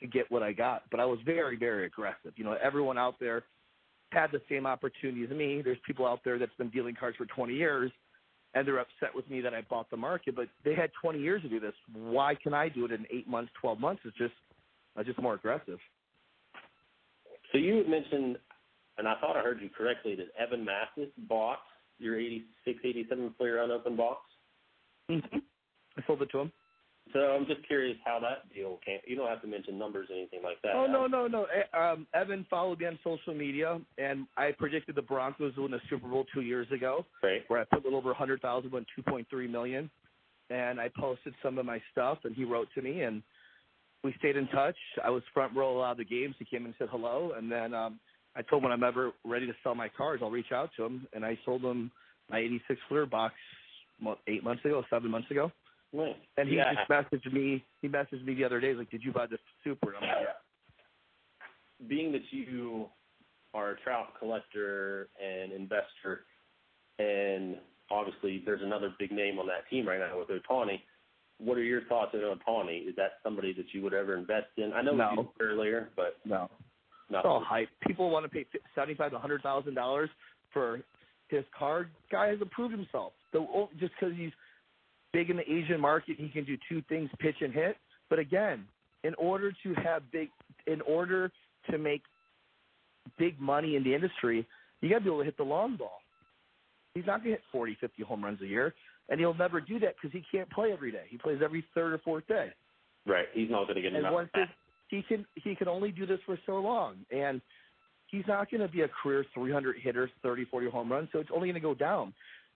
to 0.00 0.06
get 0.08 0.30
what 0.30 0.42
I 0.42 0.52
got. 0.52 0.82
But 0.90 0.98
I 0.98 1.04
was 1.04 1.20
very, 1.24 1.56
very 1.56 1.86
aggressive. 1.86 2.32
You 2.36 2.44
know, 2.44 2.56
everyone 2.60 2.98
out 2.98 3.14
there 3.20 3.44
had 4.10 4.30
the 4.32 4.42
same 4.48 4.66
opportunity 4.66 5.24
as 5.24 5.30
me. 5.30 5.62
There's 5.62 5.78
people 5.86 6.06
out 6.06 6.20
there 6.24 6.38
that's 6.38 6.54
been 6.58 6.70
dealing 6.70 6.96
cards 6.98 7.16
for 7.16 7.26
20 7.26 7.54
years, 7.54 7.90
and 8.54 8.66
they're 8.66 8.78
upset 8.78 9.14
with 9.14 9.28
me 9.30 9.40
that 9.40 9.54
I 9.54 9.62
bought 9.62 9.90
the 9.90 9.96
market. 9.96 10.36
But 10.36 10.48
they 10.64 10.74
had 10.74 10.90
20 11.00 11.18
years 11.18 11.42
to 11.42 11.48
do 11.48 11.60
this. 11.60 11.74
Why 11.94 12.34
can 12.34 12.54
I 12.54 12.68
do 12.68 12.84
it 12.84 12.92
in 12.92 13.06
eight 13.10 13.28
months, 13.28 13.50
12 13.60 13.80
months? 13.80 14.02
It's 14.04 14.16
just, 14.16 14.34
I'm 14.96 15.04
just 15.04 15.20
more 15.20 15.34
aggressive. 15.34 15.78
So 17.52 17.58
you 17.58 17.76
had 17.76 17.88
mentioned, 17.88 18.36
and 18.98 19.08
I 19.08 19.14
thought 19.20 19.36
I 19.36 19.40
heard 19.40 19.60
you 19.60 19.70
correctly, 19.76 20.16
that 20.16 20.26
Evan 20.38 20.64
Mathis 20.64 21.10
bought 21.28 21.58
your 21.98 22.18
86, 22.18 22.78
87 22.84 23.34
Fleer 23.38 23.62
unopened 23.62 23.96
box. 23.96 24.20
Mm-hmm. 25.10 25.38
I 25.96 26.02
sold 26.06 26.22
it 26.22 26.30
to 26.32 26.40
him. 26.40 26.52
So 27.12 27.18
I'm 27.18 27.46
just 27.46 27.66
curious 27.66 27.96
how 28.04 28.18
that 28.20 28.52
deal 28.54 28.78
came. 28.84 28.98
You 29.06 29.16
don't 29.16 29.28
have 29.28 29.42
to 29.42 29.48
mention 29.48 29.78
numbers 29.78 30.08
or 30.10 30.16
anything 30.16 30.42
like 30.42 30.60
that. 30.62 30.72
Oh 30.74 30.86
no 30.86 31.06
no 31.06 31.26
no! 31.26 31.44
Eh, 31.44 31.76
Um, 31.76 32.06
Evan 32.14 32.46
followed 32.48 32.80
me 32.80 32.86
on 32.86 32.98
social 33.04 33.34
media, 33.34 33.80
and 33.98 34.26
I 34.36 34.52
predicted 34.52 34.94
the 34.94 35.02
Broncos 35.02 35.54
would 35.56 35.62
win 35.62 35.70
the 35.72 35.80
Super 35.90 36.08
Bowl 36.08 36.24
two 36.32 36.42
years 36.42 36.66
ago. 36.72 37.04
Right. 37.22 37.42
where 37.48 37.60
I 37.60 37.64
put 37.64 37.80
a 37.80 37.84
little 37.84 37.98
over 37.98 38.12
a 38.12 38.14
hundred 38.14 38.40
thousand, 38.40 38.72
went 38.72 38.86
two 38.96 39.02
point 39.02 39.26
three 39.30 39.48
million, 39.48 39.90
and 40.50 40.80
I 40.80 40.90
posted 40.98 41.34
some 41.42 41.58
of 41.58 41.66
my 41.66 41.80
stuff, 41.92 42.18
and 42.24 42.34
he 42.34 42.44
wrote 42.44 42.68
to 42.74 42.82
me, 42.82 43.02
and 43.02 43.22
we 44.04 44.14
stayed 44.18 44.36
in 44.36 44.48
touch. 44.48 44.76
I 45.04 45.10
was 45.10 45.22
front 45.32 45.54
row 45.56 45.76
a 45.76 45.78
lot 45.78 45.92
of 45.92 45.98
the 45.98 46.04
games. 46.04 46.34
He 46.38 46.44
came 46.44 46.64
and 46.64 46.74
said 46.78 46.88
hello, 46.90 47.32
and 47.36 47.50
then 47.50 47.74
um, 47.74 48.00
I 48.34 48.42
told 48.42 48.62
him 48.62 48.70
when 48.70 48.72
I'm 48.72 48.84
ever 48.84 49.12
ready 49.24 49.46
to 49.46 49.52
sell 49.62 49.74
my 49.74 49.88
cars, 49.88 50.20
I'll 50.22 50.30
reach 50.30 50.52
out 50.52 50.70
to 50.76 50.84
him, 50.84 51.06
and 51.12 51.24
I 51.24 51.38
sold 51.44 51.62
him 51.62 51.90
my 52.30 52.38
'86 52.38 52.80
Fleer 52.88 53.06
box 53.06 53.34
eight 54.26 54.42
months 54.42 54.64
ago, 54.64 54.82
seven 54.90 55.10
months 55.10 55.30
ago, 55.30 55.52
Nice. 55.92 56.16
and 56.38 56.48
he 56.48 56.56
yeah. 56.56 56.72
just 56.74 56.88
messaged 56.88 57.32
me. 57.32 57.64
He 57.82 57.88
messaged 57.88 58.24
me 58.24 58.34
the 58.34 58.44
other 58.44 58.60
day, 58.60 58.72
like, 58.74 58.90
"Did 58.90 59.04
you 59.04 59.12
buy 59.12 59.26
this 59.26 59.40
Super?" 59.62 59.94
I'm 59.94 60.02
like, 60.02 60.16
"Yeah." 60.22 60.32
being 61.88 62.12
that 62.12 62.22
you 62.30 62.86
are 63.54 63.72
a 63.72 63.80
trout 63.80 64.08
collector 64.18 65.08
and 65.22 65.52
investor, 65.52 66.24
and 66.98 67.56
obviously 67.90 68.42
there's 68.44 68.62
another 68.62 68.94
big 68.98 69.12
name 69.12 69.38
on 69.38 69.46
that 69.46 69.68
team 69.68 69.86
right 69.86 69.98
now 69.98 70.18
with 70.18 70.28
Ohtani. 70.28 70.80
What 71.38 71.58
are 71.58 71.62
your 71.62 71.82
thoughts 71.84 72.14
on 72.14 72.20
Ohtani? 72.38 72.88
Is 72.88 72.94
that 72.96 73.14
somebody 73.22 73.52
that 73.54 73.66
you 73.72 73.82
would 73.82 73.94
ever 73.94 74.16
invest 74.16 74.46
in? 74.56 74.72
I 74.72 74.82
know 74.82 74.94
No. 74.94 75.10
you 75.10 75.16
did 75.16 75.26
earlier, 75.40 75.90
but 75.96 76.18
No. 76.24 76.48
not. 77.10 77.20
It's 77.20 77.26
all 77.26 77.40
hype. 77.40 77.68
People 77.86 78.10
want 78.10 78.24
to 78.24 78.28
pay 78.30 78.46
seventy-five 78.74 79.10
to 79.10 79.18
hundred 79.18 79.42
thousand 79.42 79.74
dollars 79.74 80.08
for 80.52 80.82
his 81.28 81.44
card. 81.56 81.90
Guy 82.10 82.28
has 82.28 82.40
approved 82.40 82.72
himself. 82.72 83.12
So 83.32 83.70
just 83.78 83.92
because 83.98 84.14
he's 84.16 84.32
big 85.12 85.30
in 85.30 85.36
the 85.36 85.50
Asian 85.50 85.80
market, 85.80 86.16
he 86.18 86.28
can 86.28 86.44
do 86.44 86.56
two 86.68 86.82
things: 86.88 87.10
pitch 87.18 87.36
and 87.40 87.52
hit. 87.52 87.76
But 88.10 88.18
again, 88.18 88.66
in 89.04 89.14
order 89.14 89.52
to 89.62 89.74
have 89.82 90.02
big, 90.12 90.28
in 90.66 90.80
order 90.82 91.30
to 91.70 91.78
make 91.78 92.02
big 93.18 93.40
money 93.40 93.76
in 93.76 93.84
the 93.84 93.94
industry, 93.94 94.46
you 94.80 94.88
got 94.88 94.98
to 94.98 95.04
be 95.04 95.08
able 95.08 95.18
to 95.20 95.24
hit 95.24 95.36
the 95.36 95.42
long 95.42 95.76
ball. 95.76 96.00
He's 96.94 97.06
not 97.06 97.18
going 97.24 97.30
to 97.30 97.36
hit 97.36 97.40
40, 97.50 97.76
50 97.80 98.02
home 98.02 98.24
runs 98.24 98.42
a 98.42 98.46
year, 98.46 98.74
and 99.08 99.18
he'll 99.18 99.34
never 99.34 99.60
do 99.60 99.78
that 99.80 99.94
because 100.00 100.12
he 100.12 100.22
can't 100.30 100.50
play 100.50 100.72
every 100.72 100.92
day. 100.92 101.04
He 101.08 101.16
plays 101.16 101.38
every 101.42 101.64
third 101.74 101.94
or 101.94 101.98
fourth 101.98 102.26
day. 102.28 102.48
Right. 103.06 103.26
He's 103.32 103.50
not 103.50 103.64
going 103.64 103.76
to 103.76 103.82
get 103.82 103.88
And 103.88 103.98
enough. 103.98 104.12
once 104.12 104.30
he 104.88 105.02
can 105.08 105.24
he 105.34 105.54
can 105.54 105.68
only 105.68 105.90
do 105.90 106.06
this 106.06 106.20
for 106.26 106.38
so 106.46 106.58
long, 106.58 106.96
and 107.10 107.40
he's 108.08 108.24
not 108.28 108.50
going 108.50 108.60
to 108.60 108.68
be 108.68 108.82
a 108.82 108.88
career 109.02 109.24
300 109.34 109.76
hitter, 109.82 110.10
30, 110.22 110.44
40 110.44 110.70
home 110.70 110.92
runs. 110.92 111.08
So 111.12 111.18
it's 111.18 111.30
only 111.34 111.48
going 111.48 111.54
to 111.54 111.60
go 111.60 111.74
down. 111.74 112.12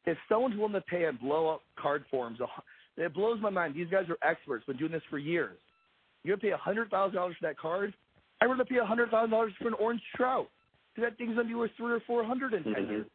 If 0.07 0.17
someone's 0.29 0.57
willing 0.57 0.73
to 0.75 0.81
pay 0.83 1.05
and 1.05 1.19
blow 1.19 1.49
up 1.49 1.63
card 1.79 2.05
forms, 2.11 2.39
it 2.97 3.13
blows 3.15 3.41
my 3.41 3.51
mind. 3.51 3.75
These 3.75 3.89
guys 3.91 4.05
are 4.09 4.19
experts, 4.29 4.65
been 4.67 4.77
doing 4.77 4.93
this 4.93 5.03
for 5.11 5.19
years. 5.19 5.57
You're 6.23 6.37
going 6.37 6.41
to 6.41 6.47
pay 6.47 6.53
a 6.53 6.57
hundred 6.57 6.91
thousand 6.91 7.17
dollars 7.17 7.37
for 7.41 7.47
that 7.49 7.59
card. 7.59 7.93
I'd 8.41 8.47
rather 8.47 8.65
pay 8.65 8.77
hundred 8.83 9.11
thousand 9.11 9.31
dollars 9.31 9.53
for 9.61 9.69
an 9.69 9.75
orange 9.75 10.03
trout. 10.17 10.49
Because 10.95 11.11
that 11.11 11.19
thing's 11.19 11.35
going 11.35 11.47
to 11.47 11.53
be 11.53 11.55
worth 11.55 11.71
three 11.77 11.93
or 11.93 12.01
four 12.07 12.25
hundred 12.25 12.55
in 12.55 12.65
10 12.65 12.73
Mhm. 12.75 12.89
years. 12.89 13.07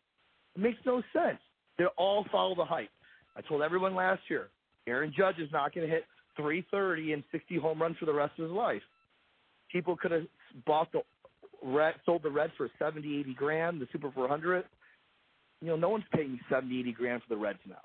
It 0.56 0.62
makes 0.62 0.80
no 0.86 1.02
sense. 1.14 1.40
They 1.78 1.86
all 1.98 2.26
follow 2.26 2.54
the 2.56 2.66
hype. 2.66 2.92
I 3.36 3.42
told 3.42 3.62
everyone 3.62 3.96
last 3.96 4.22
year, 4.30 4.50
Aaron 4.88 5.12
Judge 5.18 5.40
is 5.40 5.52
not 5.52 5.74
going 5.74 5.88
to 5.88 5.92
hit 5.92 6.06
330 6.36 7.14
and 7.14 7.24
60 7.32 7.58
home 7.58 7.82
runs 7.82 7.98
for 7.98 8.06
the 8.06 8.14
rest 8.14 8.38
of 8.38 8.44
his 8.44 8.52
life. 8.52 8.84
People 9.72 9.96
could 9.96 10.12
have 10.12 10.28
bought 10.66 10.92
the 10.92 11.02
red, 11.64 11.96
sold 12.06 12.24
the 12.24 12.30
red 12.30 12.52
for 12.58 12.70
seventy, 12.78 13.18
eighty 13.20 13.34
grand, 13.34 13.80
the 13.82 13.88
Super 13.92 14.12
400. 14.12 14.66
You 15.62 15.68
know, 15.68 15.76
no 15.76 15.90
one's 15.90 16.06
paying 16.14 16.40
70, 16.50 16.80
80 16.80 16.92
grand 16.94 17.22
for 17.22 17.36
the 17.36 17.40
Reds 17.40 17.60
now. 17.68 17.76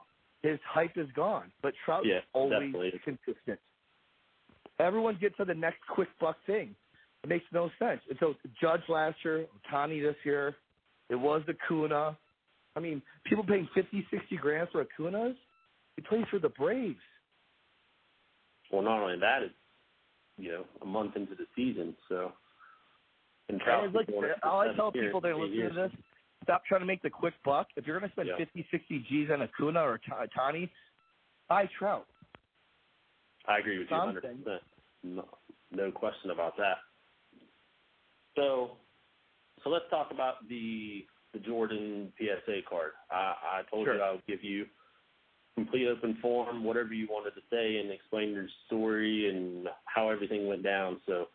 His 0.42 0.58
hype 0.68 0.96
is 0.96 1.08
gone. 1.14 1.50
But 1.62 1.74
Trout 1.84 2.04
Yeah, 2.06 2.18
is 2.18 2.24
always 2.32 2.72
definitely. 2.72 3.00
consistent. 3.04 3.58
Everyone 4.78 5.16
gets 5.20 5.36
to 5.36 5.44
the 5.44 5.54
next 5.54 5.80
quick 5.88 6.08
buck 6.20 6.36
thing. 6.46 6.74
It 7.22 7.28
makes 7.28 7.44
no 7.52 7.70
sense. 7.78 8.00
And 8.08 8.18
so 8.20 8.34
Judge 8.60 8.82
last 8.88 9.16
year, 9.24 9.46
Tani 9.70 10.00
this 10.00 10.16
year, 10.24 10.54
it 11.08 11.16
was 11.16 11.42
the 11.46 11.54
Kuna. 11.66 12.16
I 12.76 12.80
mean, 12.80 13.02
people 13.24 13.44
paying 13.44 13.68
50, 13.74 14.06
60 14.10 14.36
grand 14.36 14.68
for 14.70 14.84
Acunas. 14.84 15.34
He 15.96 16.02
plays 16.02 16.24
for 16.30 16.38
the 16.38 16.50
Braves. 16.50 17.00
Well, 18.70 18.82
not 18.82 19.00
only 19.00 19.18
that, 19.18 19.42
it's 19.42 19.54
you 20.36 20.52
know 20.52 20.64
a 20.82 20.84
month 20.84 21.16
into 21.16 21.34
the 21.34 21.46
season, 21.54 21.94
so. 22.08 22.32
And 23.48 23.60
Trout's 23.60 23.94
like, 23.94 24.06
been 24.06 24.20
doing 24.20 24.32
for 24.40 24.48
all 24.48 24.60
I 24.60 24.74
tell 24.74 24.92
people 24.92 25.20
that 25.20 25.28
are 25.28 25.36
listening 25.36 25.68
to 25.68 25.74
this, 25.74 25.92
stop 26.46 26.64
trying 26.64 26.80
to 26.80 26.86
make 26.86 27.02
the 27.02 27.10
quick 27.10 27.34
buck. 27.44 27.66
If 27.76 27.86
you're 27.86 27.98
going 27.98 28.08
to 28.08 28.14
spend 28.14 28.28
Yeah. 28.28 28.36
fifty, 28.36 28.62
sixty 28.70 28.98
50, 28.98 29.04
60 29.08 29.24
G's 29.26 29.30
on 29.30 29.42
a 29.42 29.48
Kuna 29.58 29.80
or 29.80 29.94
a 29.94 30.28
Tani, 30.28 30.70
buy 31.48 31.68
Trout. 31.78 32.06
I 33.48 33.58
agree 33.58 33.78
with 33.78 33.88
you 33.90 33.96
100%. 33.96 34.60
No, 35.02 35.24
no 35.70 35.90
question 35.92 36.30
about 36.30 36.56
that. 36.56 36.78
So, 38.36 38.72
so 39.62 39.70
let's 39.70 39.84
talk 39.90 40.10
about 40.12 40.48
the 40.48 41.04
the 41.32 41.40
Jordan 41.40 42.12
PSA 42.18 42.60
card. 42.68 42.92
I, 43.10 43.34
I 43.58 43.62
told 43.70 43.86
Sure. 43.86 43.96
you 43.96 44.00
I 44.00 44.12
would 44.12 44.26
give 44.26 44.42
you 44.42 44.64
complete 45.54 45.86
open 45.86 46.16
form, 46.22 46.64
whatever 46.64 46.94
you 46.94 47.08
wanted 47.10 47.34
to 47.34 47.42
say, 47.50 47.78
and 47.78 47.90
explain 47.90 48.30
your 48.30 48.46
story 48.66 49.28
and 49.28 49.68
how 49.84 50.08
everything 50.08 50.46
went 50.46 50.62
down. 50.62 51.00
So, 51.06 51.26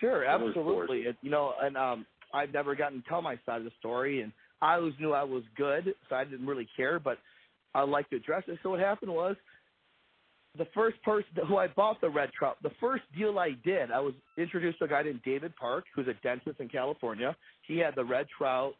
Sure, 0.00 0.24
absolutely. 0.24 1.02
It, 1.02 1.16
you 1.22 1.30
know, 1.30 1.54
and 1.62 1.76
um, 1.76 2.04
I've 2.32 2.52
never 2.52 2.74
gotten 2.74 3.02
to 3.02 3.08
tell 3.08 3.22
my 3.22 3.38
side 3.46 3.58
of 3.58 3.64
the 3.64 3.72
story, 3.78 4.22
and 4.22 4.32
I 4.60 4.74
always 4.74 4.94
knew 5.00 5.12
I 5.12 5.24
was 5.24 5.42
good, 5.56 5.94
so 6.08 6.16
I 6.16 6.24
didn't 6.24 6.46
really 6.46 6.68
care. 6.76 6.98
But 6.98 7.18
I 7.74 7.82
like 7.82 8.08
to 8.10 8.16
address 8.16 8.44
it. 8.48 8.58
So 8.62 8.70
what 8.70 8.80
happened 8.80 9.12
was, 9.12 9.36
the 10.56 10.66
first 10.74 11.00
person 11.02 11.30
who 11.46 11.58
I 11.58 11.68
bought 11.68 12.00
the 12.00 12.10
red 12.10 12.30
trout, 12.36 12.56
the 12.62 12.72
first 12.80 13.04
deal 13.16 13.38
I 13.38 13.50
did, 13.64 13.90
I 13.90 14.00
was 14.00 14.14
introduced 14.36 14.78
to 14.80 14.86
a 14.86 14.88
guy 14.88 15.02
named 15.02 15.20
David 15.24 15.54
Park, 15.56 15.84
who's 15.94 16.08
a 16.08 16.14
dentist 16.22 16.58
in 16.58 16.68
California. 16.68 17.36
He 17.66 17.78
had 17.78 17.94
the 17.94 18.04
red 18.04 18.26
trout, 18.36 18.74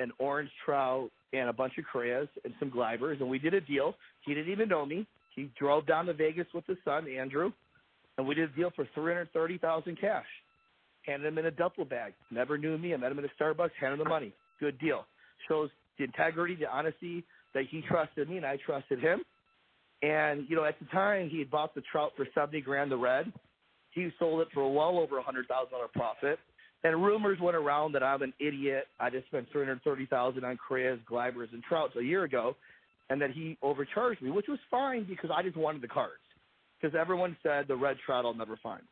an 0.00 0.10
orange 0.18 0.50
trout, 0.64 1.10
and 1.32 1.48
a 1.48 1.52
bunch 1.52 1.78
of 1.78 1.84
Correas 1.90 2.28
and 2.44 2.52
some 2.58 2.70
Gleybers, 2.70 3.20
and 3.20 3.30
we 3.30 3.38
did 3.38 3.54
a 3.54 3.60
deal. 3.60 3.94
He 4.26 4.34
didn't 4.34 4.52
even 4.52 4.68
know 4.68 4.84
me. 4.84 5.06
He 5.34 5.50
drove 5.58 5.86
down 5.86 6.06
to 6.06 6.12
Vegas 6.12 6.46
with 6.52 6.66
his 6.66 6.76
son 6.84 7.08
Andrew, 7.08 7.52
and 8.18 8.26
we 8.26 8.34
did 8.34 8.50
a 8.50 8.56
deal 8.56 8.70
for 8.76 8.86
three 8.94 9.14
hundred 9.14 9.32
thirty 9.32 9.56
thousand 9.56 9.98
cash. 9.98 10.26
Handed 11.06 11.26
him 11.26 11.38
in 11.38 11.46
a 11.46 11.50
duffel 11.50 11.84
bag. 11.84 12.14
Never 12.30 12.56
knew 12.56 12.78
me. 12.78 12.94
I 12.94 12.96
met 12.96 13.12
him 13.12 13.18
at 13.18 13.24
a 13.24 13.42
Starbucks. 13.42 13.70
Handed 13.80 13.98
him 13.98 14.04
the 14.04 14.08
money. 14.08 14.32
Good 14.60 14.78
deal. 14.78 15.04
Shows 15.48 15.70
the 15.98 16.04
integrity, 16.04 16.54
the 16.54 16.70
honesty 16.70 17.24
that 17.54 17.64
he 17.70 17.82
trusted 17.88 18.28
me 18.28 18.36
and 18.36 18.46
I 18.46 18.56
trusted 18.64 19.00
him. 19.00 19.22
And 20.02 20.46
you 20.48 20.56
know, 20.56 20.64
at 20.64 20.78
the 20.78 20.86
time, 20.86 21.28
he 21.28 21.38
had 21.38 21.50
bought 21.50 21.74
the 21.74 21.82
trout 21.92 22.12
for 22.16 22.26
seventy 22.34 22.60
grand, 22.60 22.90
the 22.90 22.96
red. 22.96 23.32
He 23.92 24.08
sold 24.18 24.40
it 24.40 24.48
for 24.52 24.72
well 24.72 24.98
over 24.98 25.18
a 25.18 25.22
hundred 25.22 25.46
thousand 25.46 25.72
dollar 25.72 25.88
profit. 25.88 26.38
And 26.84 27.02
rumors 27.02 27.38
went 27.40 27.56
around 27.56 27.92
that 27.92 28.02
I'm 28.02 28.22
an 28.22 28.32
idiot. 28.40 28.86
I 28.98 29.10
just 29.10 29.26
spent 29.26 29.46
three 29.52 29.64
hundred 29.64 29.82
thirty 29.84 30.06
thousand 30.06 30.44
on 30.44 30.58
Correas, 30.66 30.98
Gleybers, 31.08 31.52
and 31.52 31.62
trouts 31.62 31.94
a 31.96 32.02
year 32.02 32.24
ago, 32.24 32.56
and 33.10 33.20
that 33.20 33.30
he 33.30 33.56
overcharged 33.62 34.20
me, 34.22 34.30
which 34.30 34.48
was 34.48 34.58
fine 34.70 35.04
because 35.08 35.30
I 35.32 35.42
just 35.42 35.56
wanted 35.56 35.82
the 35.82 35.88
cards. 35.88 36.14
Because 36.80 36.96
everyone 36.98 37.36
said 37.44 37.66
the 37.68 37.76
red 37.76 37.96
trout 38.04 38.24
I'll 38.24 38.34
never 38.34 38.58
find. 38.60 38.82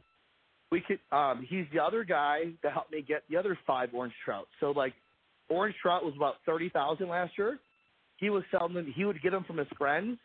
We 0.70 0.80
could. 0.80 1.00
Um, 1.10 1.44
he's 1.48 1.66
the 1.72 1.80
other 1.80 2.04
guy 2.04 2.52
that 2.62 2.72
helped 2.72 2.92
me 2.92 3.02
get 3.06 3.24
the 3.28 3.36
other 3.36 3.58
five 3.66 3.90
orange 3.92 4.14
trout. 4.24 4.46
So 4.60 4.70
like, 4.70 4.94
orange 5.48 5.74
trout 5.82 6.04
was 6.04 6.14
about 6.16 6.36
thirty 6.46 6.68
thousand 6.68 7.08
last 7.08 7.32
year. 7.36 7.58
He 8.18 8.30
was 8.30 8.44
selling 8.50 8.74
them. 8.74 8.92
He 8.94 9.04
would 9.04 9.20
get 9.22 9.32
them 9.32 9.44
from 9.44 9.56
his 9.56 9.68
friends 9.76 10.18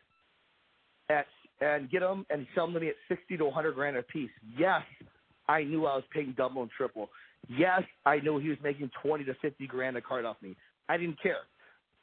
at 1.09 1.25
and 1.61 1.89
get 1.89 2.01
them 2.01 2.25
and 2.29 2.45
sell 2.53 2.65
them 2.65 2.73
to 2.75 2.79
me 2.79 2.89
at 2.89 2.95
sixty 3.07 3.37
to 3.37 3.45
one 3.45 3.53
hundred 3.53 3.73
grand 3.73 3.97
a 3.97 4.03
piece. 4.03 4.29
Yes, 4.57 4.83
I 5.47 5.63
knew 5.63 5.85
I 5.85 5.95
was 5.95 6.03
paying 6.13 6.33
double 6.37 6.61
and 6.61 6.71
triple. 6.77 7.09
Yes, 7.47 7.83
I 8.05 8.19
knew 8.19 8.37
he 8.39 8.49
was 8.49 8.57
making 8.63 8.91
twenty 9.01 9.23
to 9.25 9.33
fifty 9.41 9.65
grand 9.65 9.97
a 9.97 10.01
card 10.01 10.25
off 10.25 10.37
me. 10.41 10.55
I 10.89 10.97
didn't 10.97 11.21
care 11.21 11.45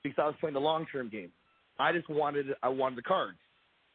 because 0.02 0.18
I 0.20 0.26
was 0.26 0.35
playing 0.40 0.55
the 0.55 0.61
long 0.61 0.87
term 0.92 1.09
game. 1.09 1.31
I 1.78 1.92
just 1.92 2.09
wanted 2.09 2.46
I 2.62 2.68
wanted 2.68 2.98
the 2.98 3.02
cards, 3.02 3.38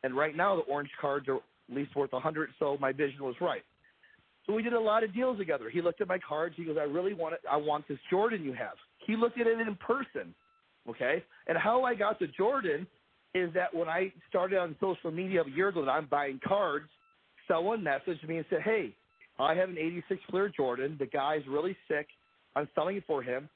and 0.03 0.15
right 0.15 0.35
now 0.35 0.55
the 0.55 0.61
orange 0.61 0.91
cards 1.01 1.27
are 1.27 1.35
at 1.35 1.41
least 1.69 1.95
worth 1.95 2.13
a 2.13 2.19
hundred. 2.19 2.49
So 2.59 2.77
my 2.79 2.91
vision 2.91 3.23
was 3.23 3.35
right. 3.41 3.63
So 4.47 4.53
we 4.53 4.63
did 4.63 4.73
a 4.73 4.79
lot 4.79 5.03
of 5.03 5.13
deals 5.13 5.37
together. 5.37 5.69
He 5.69 5.81
looked 5.81 5.99
at 5.99 6.07
my 6.07 6.17
cards. 6.17 6.55
He 6.57 6.63
goes, 6.63 6.77
"I 6.77 6.83
really 6.83 7.13
want 7.13 7.33
it. 7.35 7.41
I 7.49 7.57
want 7.57 7.87
this 7.87 7.99
Jordan 8.09 8.43
you 8.43 8.53
have." 8.53 8.77
He 9.05 9.15
looked 9.15 9.39
at 9.39 9.45
it 9.45 9.59
in 9.59 9.75
person, 9.75 10.33
okay. 10.89 11.23
And 11.47 11.57
how 11.57 11.83
I 11.83 11.95
got 11.95 12.17
the 12.19 12.27
Jordan 12.27 12.87
is 13.33 13.53
that 13.53 13.73
when 13.73 13.89
I 13.89 14.11
started 14.29 14.57
on 14.57 14.75
social 14.79 15.11
media 15.11 15.43
a 15.43 15.49
year 15.49 15.67
ago 15.67 15.83
that 15.83 15.91
I'm 15.91 16.07
buying 16.07 16.39
cards, 16.45 16.87
someone 17.47 17.81
messaged 17.83 18.25
me 18.27 18.37
and 18.37 18.45
said, 18.49 18.61
"Hey, 18.61 18.95
I 19.37 19.53
have 19.53 19.69
an 19.69 19.77
'86 19.77 20.23
Fleer 20.29 20.49
Jordan. 20.49 20.95
The 20.97 21.07
guy's 21.07 21.45
really 21.47 21.75
sick. 21.87 22.07
I'm 22.55 22.69
selling 22.73 22.97
it 22.97 23.05
for 23.05 23.21
him 23.21 23.49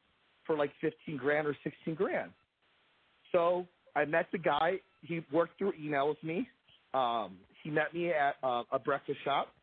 for 0.46 0.58
like 0.58 0.74
15 0.82 1.16
grand 1.16 1.48
or 1.48 1.56
16 1.64 1.96
grand." 1.96 2.32
So 3.32 3.66
I 3.96 4.04
met 4.04 4.28
the 4.32 4.38
guy. 4.38 4.82
He 5.02 5.24
worked 5.32 5.58
through 5.58 5.74
email 5.82 6.10
with 6.10 6.22
me. 6.22 6.50
Um, 6.94 7.38
he 7.64 7.70
met 7.70 7.94
me 7.94 8.12
at 8.12 8.36
uh, 8.44 8.64
a 8.72 8.80
breakfast 8.80 9.20
shop. 9.24 9.54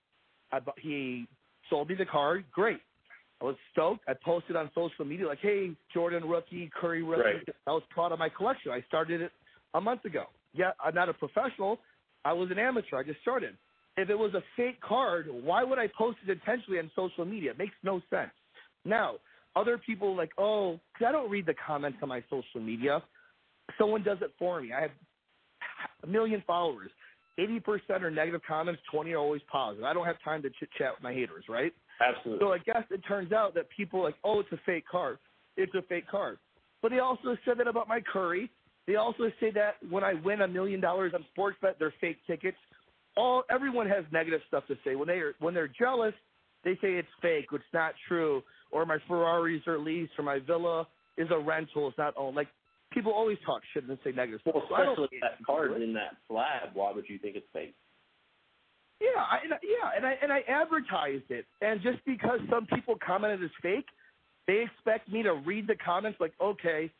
I, 0.53 0.59
he 0.79 1.27
sold 1.71 1.89
me 1.89 1.95
the 1.95 2.07
card. 2.07 2.45
Great. 2.53 2.81
I 3.41 3.45
was 3.45 3.57
stoked. 3.73 4.03
I 4.09 4.15
posted 4.25 4.57
on 4.57 4.71
social 4.75 5.05
media 5.05 5.27
like, 5.27 5.39
"Hey, 5.41 5.71
Jordan 5.93 6.29
rookie, 6.29 6.71
Curry 6.79 7.03
rookie." 7.03 7.23
Right. 7.23 7.47
That 7.47 7.73
was 7.73 7.83
proud 7.91 8.13
of 8.13 8.19
my 8.19 8.29
collection. 8.29 8.73
I 8.73 8.83
started 8.89 9.21
it 9.21 9.33
a 9.75 9.81
month 9.81 10.05
ago. 10.05 10.25
Yeah, 10.55 10.73
I'm 10.85 10.95
not 10.95 11.09
a 11.09 11.15
professional. 11.15 11.79
I 12.25 12.33
was 12.33 12.51
an 12.51 12.59
amateur. 12.59 12.97
I 12.99 13.05
just 13.05 13.21
started. 13.21 13.57
If 13.97 14.11
it 14.11 14.19
was 14.19 14.35
a 14.35 14.43
fake 14.57 14.81
card, 14.81 15.27
why 15.29 15.63
would 15.65 15.79
I 15.79 15.89
post 15.97 16.19
it 16.27 16.31
intentionally 16.31 16.79
on 16.79 16.91
social 16.97 17.25
media? 17.25 17.51
It 17.53 17.59
makes 17.59 17.75
no 17.83 18.01
sense. 18.11 18.31
Now, 18.85 19.17
other 19.57 19.77
people 19.79 20.17
like, 20.17 20.31
oh, 20.39 20.79
'cause 20.97 21.07
I 21.09 21.13
don't 21.13 21.31
read 21.31 21.47
the 21.47 21.55
comments 21.55 21.99
on 22.03 22.09
my 22.09 22.23
social 22.31 22.61
media. 22.61 23.03
Someone 23.77 24.03
does 24.03 24.19
it 24.23 24.33
for 24.39 24.61
me. 24.61 24.73
I 24.73 24.83
have 24.83 24.91
a 26.03 26.07
million 26.07 26.43
followers. 26.47 26.91
80% 27.39 28.03
are 28.03 28.11
negative 28.11 28.41
comments, 28.47 28.81
20 28.91 29.13
are 29.13 29.19
always 29.19 29.43
positive. 29.51 29.85
I 29.85 29.93
don't 29.93 30.07
have 30.07 30.17
time 30.25 30.43
to 30.43 30.51
chit 30.59 30.69
chat 30.77 30.93
with 30.97 31.03
my 31.03 31.13
haters, 31.13 31.45
right? 31.49 31.73
Absolutely. 32.01 32.45
So 32.45 32.53
I 32.53 32.59
guess 32.59 32.85
it 32.91 33.01
turns 33.07 33.33
out 33.33 33.55
that 33.55 33.67
people 33.75 34.01
are 34.01 34.05
like, 34.05 34.17
oh, 34.25 34.41
it's 34.41 34.53
a 34.53 34.59
fake 34.67 34.85
card. 34.91 35.19
It's 35.57 35.73
a 35.75 35.83
fake 35.83 36.09
card. 36.09 36.39
But 36.83 36.91
they 36.91 36.99
also 37.01 37.37
said 37.45 37.59
that 37.59 37.69
about 37.69 37.89
my 37.89 38.01
Curry. 38.01 38.51
They 38.87 38.97
also 38.97 39.31
say 39.41 39.51
that 39.53 39.75
when 39.89 40.05
I 40.05 40.15
win 40.15 40.43
a 40.43 40.49
million 40.49 40.81
dollars 40.81 41.13
on 41.15 41.25
sports 41.33 41.59
bet, 41.61 41.77
they're 41.79 41.95
fake 42.01 42.19
tickets. 42.27 42.57
All 43.17 43.43
everyone 43.51 43.89
has 43.89 44.05
negative 44.13 44.41
stuff 44.49 44.65
to 44.69 44.77
say. 44.85 44.95
When 44.95 45.09
they 45.09 45.15
are 45.15 45.35
when 45.41 45.55
they're 45.55 45.69
jealous, 45.69 46.15
they 46.65 46.75
say 46.75 46.95
it's 46.95 47.09
fake, 47.21 47.47
it's 47.53 47.65
not 47.73 47.95
true, 48.07 48.43
or 48.71 48.87
my 48.87 48.99
Ferraris 49.07 49.63
are 49.67 49.79
leased, 49.79 50.13
or 50.19 50.25
my 50.25 50.39
villa 50.39 50.87
is 51.17 51.29
a 51.31 51.39
rental, 51.39 51.89
it's 51.89 51.99
not 51.99 52.15
owned. 52.17 52.37
Like 52.37 52.49
people 52.93 53.13
always 53.13 53.39
talk 53.45 53.63
shit 53.73 53.85
and 53.85 53.99
say 54.05 54.13
negative 54.13 54.41
Well, 54.45 54.65
stuff. 54.67 54.69
So 54.71 54.77
don't- 54.77 54.99
especially 55.05 55.19
that 55.21 55.45
card 55.45 55.73
in 55.83 55.93
that 55.95 56.17
slab. 56.29 56.71
Why 56.75 56.93
would 56.93 57.09
you 57.09 57.19
think 57.19 57.37
it's 57.37 57.49
fake? 57.53 57.75
Yeah, 59.01 59.23
I, 59.23 59.39
and 59.45 59.55
I- 59.55 59.59
yeah, 59.63 59.91
and 59.97 60.07
I 60.07 60.13
and 60.23 60.33
I 60.33 60.41
advertised 60.49 61.31
it, 61.31 61.47
and 61.61 61.81
just 61.83 62.05
because 62.05 62.41
some 62.51 62.67
people 62.67 62.97
commented 63.05 63.43
it's 63.43 63.55
fake, 63.63 63.87
they 64.47 64.63
expect 64.63 65.09
me 65.09 65.23
to 65.23 65.35
read 65.35 65.67
the 65.67 65.77
comments 65.77 66.19
like, 66.21 66.33
okay, 66.41 66.91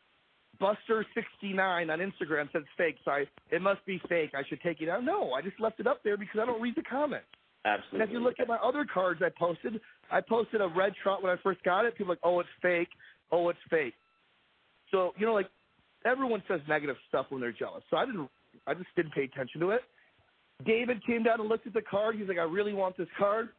Buster 0.59 1.05
sixty 1.13 1.51
nine 1.53 1.89
on 1.89 1.99
Instagram 1.99 2.51
says 2.51 2.63
fake, 2.77 2.97
so 3.03 3.11
I, 3.11 3.25
it 3.51 3.61
must 3.61 3.85
be 3.85 4.01
fake. 4.07 4.31
I 4.33 4.43
should 4.47 4.61
take 4.61 4.81
it 4.81 4.89
out. 4.89 5.03
No, 5.03 5.33
I 5.33 5.41
just 5.41 5.59
left 5.59 5.79
it 5.79 5.87
up 5.87 6.01
there 6.03 6.15
because 6.17 6.39
I 6.41 6.45
don't 6.45 6.61
read 6.61 6.75
the 6.75 6.83
comments. 6.83 7.27
Absolutely. 7.65 7.99
And 7.99 8.09
if 8.09 8.13
you 8.13 8.19
look 8.19 8.39
at 8.39 8.47
my 8.47 8.57
other 8.57 8.85
cards 8.85 9.21
I 9.21 9.29
posted, 9.37 9.81
I 10.09 10.21
posted 10.21 10.61
a 10.61 10.67
red 10.67 10.93
trout 11.03 11.21
when 11.21 11.31
I 11.31 11.35
first 11.43 11.61
got 11.63 11.83
it. 11.85 11.95
People 11.97 12.11
are 12.11 12.15
like, 12.15 12.19
oh, 12.23 12.39
it's 12.39 12.49
fake. 12.61 12.87
Oh, 13.31 13.49
it's 13.49 13.59
fake. 13.69 13.93
So 14.91 15.13
you 15.17 15.25
know, 15.25 15.33
like 15.33 15.49
everyone 16.05 16.43
says 16.47 16.61
negative 16.67 16.95
stuff 17.07 17.27
when 17.29 17.41
they're 17.41 17.51
jealous. 17.51 17.83
So 17.89 17.97
I 17.97 18.05
didn't. 18.05 18.29
I 18.67 18.73
just 18.73 18.87
didn't 18.95 19.13
pay 19.13 19.23
attention 19.23 19.61
to 19.61 19.71
it. 19.71 19.81
David 20.65 21.05
came 21.05 21.23
down 21.23 21.39
and 21.39 21.47
looked 21.47 21.67
at 21.67 21.73
the 21.73 21.81
card. 21.81 22.15
He's 22.17 22.27
like, 22.27 22.37
I 22.37 22.43
really 22.43 22.73
want 22.73 22.97
this 22.97 23.07
card. 23.17 23.49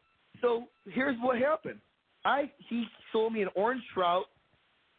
So 0.41 0.65
here's 0.87 1.17
what 1.21 1.39
happened. 1.39 1.79
I 2.25 2.51
he 2.69 2.85
sold 3.13 3.33
me 3.33 3.43
an 3.43 3.49
orange 3.55 3.83
trout, 3.95 4.27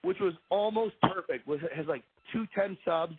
which 0.03 0.17
was 0.19 0.33
almost 0.49 0.95
perfect. 1.01 1.47
Was 1.47 1.59
has 1.75 1.85
like 1.87 2.03
two 2.33 2.45
ten 2.55 2.77
subs, 2.83 3.15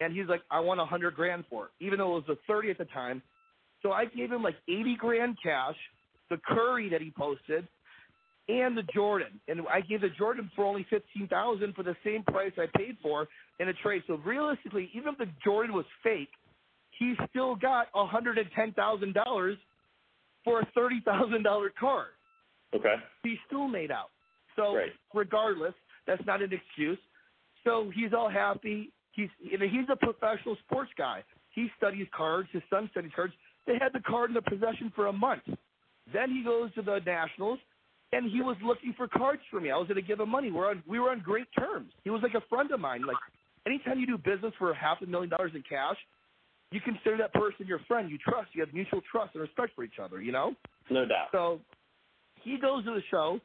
and 0.00 0.14
he's 0.14 0.28
like, 0.28 0.42
I 0.50 0.60
want 0.60 0.80
a 0.80 0.84
hundred 0.84 1.14
grand 1.14 1.44
for 1.50 1.66
it, 1.66 1.70
even 1.84 1.98
though 1.98 2.16
it 2.16 2.26
was 2.28 2.36
a 2.38 2.46
thirty 2.46 2.70
at 2.70 2.78
the 2.78 2.84
time. 2.86 3.22
So 3.82 3.92
I 3.92 4.04
gave 4.04 4.30
him 4.30 4.42
like 4.42 4.56
eighty 4.68 4.96
grand 4.96 5.36
cash, 5.42 5.76
the 6.30 6.38
Curry 6.46 6.88
that 6.90 7.00
he 7.00 7.10
posted, 7.10 7.66
and 8.48 8.76
the 8.76 8.82
Jordan, 8.94 9.40
and 9.48 9.60
I 9.70 9.80
gave 9.82 10.00
the 10.00 10.08
Jordan 10.16 10.50
for 10.56 10.64
only 10.64 10.86
fifteen 10.88 11.28
thousand 11.28 11.74
for 11.74 11.82
the 11.82 11.96
same 12.04 12.22
price 12.24 12.52
I 12.56 12.66
paid 12.76 12.96
for 13.02 13.28
in 13.60 13.68
a 13.68 13.72
trade. 13.74 14.02
So 14.06 14.14
realistically, 14.24 14.90
even 14.94 15.12
if 15.12 15.18
the 15.18 15.26
Jordan 15.44 15.74
was 15.74 15.84
fake, 16.02 16.30
he 16.98 17.14
still 17.30 17.54
got 17.54 17.88
a 17.94 18.06
hundred 18.06 18.38
and 18.38 18.48
ten 18.56 18.72
thousand 18.72 19.14
dollars 19.14 19.58
for 20.44 20.60
a 20.60 20.66
thirty 20.74 21.00
thousand 21.04 21.42
dollar 21.42 21.70
card. 21.78 22.08
okay. 22.74 22.94
He 23.22 23.36
still 23.46 23.68
made 23.68 23.90
out. 23.90 24.10
So 24.56 24.74
Right. 24.76 24.92
regardless, 25.14 25.74
that's 26.06 26.24
not 26.26 26.42
an 26.42 26.52
excuse. 26.52 26.98
So 27.64 27.90
he's 27.94 28.12
all 28.12 28.30
happy. 28.30 28.92
He's 29.12 29.28
you 29.40 29.58
know, 29.58 29.66
he's 29.68 29.88
a 29.92 29.96
professional 29.96 30.56
sports 30.66 30.90
guy. 30.96 31.22
He 31.50 31.68
studies 31.76 32.06
cards. 32.16 32.48
His 32.52 32.62
son 32.70 32.88
studies 32.92 33.12
cards. 33.14 33.34
They 33.66 33.74
had 33.80 33.92
the 33.92 34.00
card 34.00 34.30
in 34.30 34.34
their 34.34 34.42
possession 34.42 34.90
for 34.96 35.08
a 35.08 35.12
month. 35.12 35.42
Then 36.12 36.30
he 36.30 36.42
goes 36.42 36.72
to 36.74 36.82
the 36.82 37.00
Nationals, 37.04 37.58
and 38.12 38.30
he 38.30 38.40
was 38.40 38.56
looking 38.64 38.94
for 38.96 39.06
cards 39.08 39.42
for 39.50 39.60
me. 39.60 39.70
I 39.70 39.76
was 39.76 39.86
going 39.86 40.00
to 40.00 40.06
give 40.06 40.20
him 40.20 40.30
money. 40.30 40.50
We're 40.50 40.70
on 40.70 40.82
we 40.88 40.98
were 40.98 41.10
on 41.10 41.20
great 41.20 41.48
terms. 41.58 41.92
He 42.04 42.10
was 42.10 42.22
like 42.22 42.34
a 42.34 42.46
friend 42.48 42.70
of 42.70 42.80
mine. 42.80 43.02
Like 43.06 43.16
anytime 43.66 43.98
you 43.98 44.06
do 44.06 44.18
business 44.18 44.52
for 44.58 44.72
half 44.74 45.02
a 45.02 45.06
million 45.06 45.30
dollars 45.30 45.52
in 45.54 45.62
cash, 45.68 45.96
you 46.70 46.80
consider 46.80 47.16
that 47.18 47.32
person 47.32 47.66
your 47.66 47.80
friend. 47.86 48.10
You 48.10 48.18
trust. 48.18 48.48
You 48.52 48.64
have 48.64 48.72
mutual 48.72 49.00
trust 49.10 49.34
and 49.34 49.42
respect 49.42 49.72
for 49.74 49.84
each 49.84 49.98
other. 50.02 50.20
You 50.22 50.32
know. 50.32 50.54
No 50.90 51.04
doubt. 51.04 51.28
So 51.32 51.60
he 52.42 52.58
goes 52.58 52.84
to 52.84 52.94
the 52.94 53.02
show. 53.10 53.40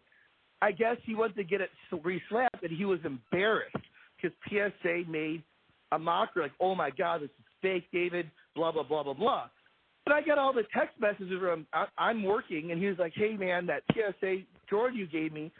I 0.62 0.72
guess 0.72 0.96
he 1.06 1.14
went 1.14 1.36
to 1.36 1.44
get 1.44 1.60
it 1.60 1.70
re-slabbed, 2.04 2.64
and 2.64 2.72
he 2.72 2.86
was 2.86 3.00
embarrassed 3.04 3.76
because 4.16 4.36
PSA 4.48 5.04
made 5.10 5.44
a 5.92 6.00
mockery, 6.00 6.44
like, 6.44 6.54
"Oh 6.62 6.74
my 6.74 6.90
God, 6.90 7.22
this 7.22 7.30
is 7.30 7.46
fake, 7.62 7.84
David." 7.92 8.32
Blah 8.56 8.72
blah 8.72 8.84
blah 8.84 9.04
blah 9.04 9.14
blah. 9.14 9.50
But 10.06 10.14
I 10.14 10.22
got 10.22 10.38
all 10.38 10.54
the 10.54 10.64
text 10.74 11.00
messages 11.00 11.40
from 11.40 11.66
I'm 11.98 12.24
working, 12.24 12.72
and 12.72 12.82
he 12.82 12.88
was 12.88 12.98
like, 12.98 13.14
"Hey 13.14 13.36
man, 13.36 13.66
that 13.66 13.84
PSA 13.94 14.44
Jordan 14.70 14.98
you 14.98 15.08
gave 15.08 15.32
me, 15.34 15.52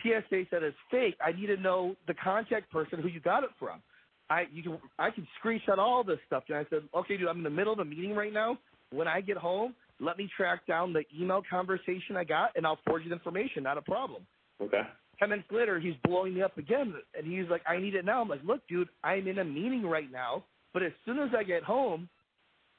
PSA 0.00 0.44
said 0.50 0.62
it's 0.62 0.76
fake. 0.90 1.16
I 1.24 1.32
need 1.32 1.46
to 1.46 1.56
know 1.56 1.96
the 2.06 2.14
contact 2.14 2.70
person 2.70 3.00
who 3.00 3.08
you 3.08 3.20
got 3.20 3.44
it 3.44 3.50
from." 3.58 3.82
I 4.30 4.46
you 4.52 4.62
can 4.62 4.78
I 4.98 5.10
can 5.10 5.26
screenshot 5.42 5.78
all 5.78 6.02
this 6.04 6.18
stuff. 6.26 6.44
And 6.48 6.56
I 6.56 6.64
said, 6.70 6.88
"Okay, 6.94 7.16
dude, 7.16 7.28
I'm 7.28 7.38
in 7.38 7.42
the 7.42 7.50
middle 7.50 7.72
of 7.72 7.78
a 7.78 7.84
meeting 7.84 8.14
right 8.14 8.32
now. 8.32 8.58
When 8.90 9.08
I 9.08 9.20
get 9.20 9.36
home, 9.36 9.74
let 10.00 10.16
me 10.16 10.28
track 10.36 10.66
down 10.66 10.92
the 10.92 11.04
email 11.18 11.42
conversation 11.48 12.16
I 12.16 12.24
got, 12.24 12.52
and 12.56 12.66
I'll 12.66 12.78
forward 12.84 13.02
you 13.04 13.10
the 13.10 13.16
information. 13.16 13.62
Not 13.62 13.78
a 13.78 13.82
problem." 13.82 14.26
Okay. 14.60 14.82
Ten 15.18 15.28
minutes 15.28 15.50
later, 15.50 15.78
he's 15.78 15.94
blowing 16.04 16.34
me 16.34 16.42
up 16.42 16.56
again, 16.56 16.94
and 17.14 17.26
he's 17.26 17.48
like, 17.50 17.62
"I 17.68 17.78
need 17.78 17.94
it 17.94 18.04
now." 18.04 18.22
I'm 18.22 18.28
like, 18.28 18.42
"Look, 18.42 18.66
dude, 18.68 18.88
I'm 19.04 19.28
in 19.28 19.38
a 19.38 19.44
meeting 19.44 19.84
right 19.86 20.10
now, 20.10 20.44
but 20.72 20.82
as 20.82 20.92
soon 21.04 21.18
as 21.18 21.34
I 21.34 21.42
get 21.42 21.62
home, 21.62 22.08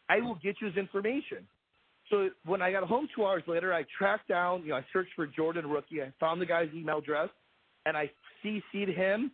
I 0.10 0.20
will 0.20 0.36
get 0.36 0.60
you 0.60 0.68
his 0.68 0.78
information." 0.78 1.48
So 2.10 2.30
when 2.46 2.62
I 2.62 2.72
got 2.72 2.84
home 2.84 3.08
two 3.16 3.26
hours 3.26 3.44
later, 3.48 3.74
I 3.74 3.86
tracked 3.98 4.28
down, 4.28 4.64
you 4.64 4.70
know, 4.70 4.76
I 4.76 4.86
searched 4.92 5.12
for 5.16 5.26
Jordan 5.26 5.68
Rookie. 5.68 6.02
I 6.02 6.12
found 6.20 6.42
the 6.42 6.46
guy's 6.46 6.70
email 6.74 7.00
address, 7.00 7.30
and 7.86 7.96
I 7.96 8.12
CC'd 8.44 8.90
him, 8.90 9.32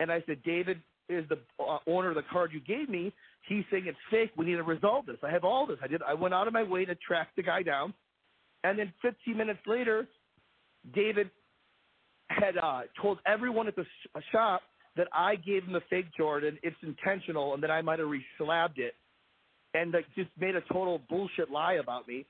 and 0.00 0.10
I 0.10 0.22
said, 0.26 0.42
"David 0.44 0.80
is 1.08 1.24
the 1.28 1.38
uh, 1.62 1.78
owner 1.86 2.10
of 2.10 2.14
the 2.14 2.24
card 2.30 2.52
you 2.52 2.60
gave 2.60 2.88
me. 2.88 3.12
He's 3.48 3.64
saying 3.70 3.84
it's 3.86 3.98
fake. 4.10 4.30
We 4.36 4.46
need 4.46 4.56
to 4.56 4.62
resolve 4.62 5.06
this. 5.06 5.16
I 5.22 5.30
have 5.30 5.44
all 5.44 5.66
this. 5.66 5.78
I 5.82 5.86
did. 5.86 6.02
I 6.02 6.14
went 6.14 6.34
out 6.34 6.46
of 6.46 6.52
my 6.52 6.62
way 6.62 6.84
to 6.84 6.94
track 6.96 7.28
the 7.36 7.42
guy 7.42 7.62
down, 7.62 7.94
and 8.64 8.78
then 8.78 8.92
15 9.02 9.36
minutes 9.36 9.60
later, 9.66 10.06
David 10.94 11.30
had 12.28 12.56
uh, 12.56 12.82
told 13.00 13.18
everyone 13.26 13.66
at 13.66 13.76
the 13.76 13.84
sh- 13.84 14.22
shop 14.32 14.62
that 14.96 15.08
I 15.12 15.36
gave 15.36 15.64
him 15.64 15.74
a 15.74 15.80
fake 15.88 16.06
Jordan. 16.16 16.58
It's 16.62 16.76
intentional, 16.82 17.54
and 17.54 17.62
that 17.62 17.70
I 17.70 17.82
might 17.82 17.98
have 17.98 18.08
reslabbed 18.08 18.78
it, 18.78 18.94
and 19.74 19.92
like 19.92 20.06
just 20.16 20.30
made 20.38 20.56
a 20.56 20.60
total 20.72 21.00
bullshit 21.08 21.50
lie 21.50 21.74
about 21.74 22.08
me. 22.08 22.26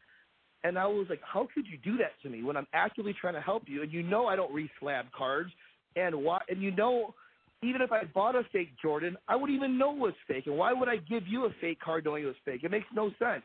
And 0.62 0.78
I 0.78 0.86
was 0.86 1.06
like, 1.08 1.20
how 1.22 1.48
could 1.54 1.64
you 1.66 1.78
do 1.82 1.96
that 1.98 2.12
to 2.22 2.28
me 2.28 2.42
when 2.42 2.56
I'm 2.56 2.66
actively 2.74 3.14
trying 3.18 3.34
to 3.34 3.40
help 3.40 3.62
you? 3.66 3.82
And 3.82 3.90
you 3.90 4.02
know 4.02 4.26
I 4.26 4.36
don't 4.36 4.52
reslab 4.54 5.04
cards, 5.16 5.50
and 5.96 6.14
why? 6.14 6.40
And 6.48 6.62
you 6.62 6.70
know, 6.70 7.14
even 7.62 7.80
if 7.80 7.92
I 7.92 8.04
bought 8.04 8.36
a 8.36 8.42
fake 8.52 8.70
Jordan, 8.80 9.16
I 9.28 9.36
wouldn't 9.36 9.56
even 9.56 9.78
know 9.78 9.92
it 9.92 9.98
was 9.98 10.14
fake. 10.28 10.46
And 10.46 10.56
why 10.56 10.72
would 10.72 10.88
I 10.88 10.96
give 10.96 11.26
you 11.26 11.46
a 11.46 11.50
fake 11.60 11.80
card 11.80 12.04
knowing 12.04 12.24
it 12.24 12.26
was 12.26 12.36
fake? 12.44 12.62
It 12.62 12.70
makes 12.70 12.86
no 12.94 13.10
sense. 13.18 13.44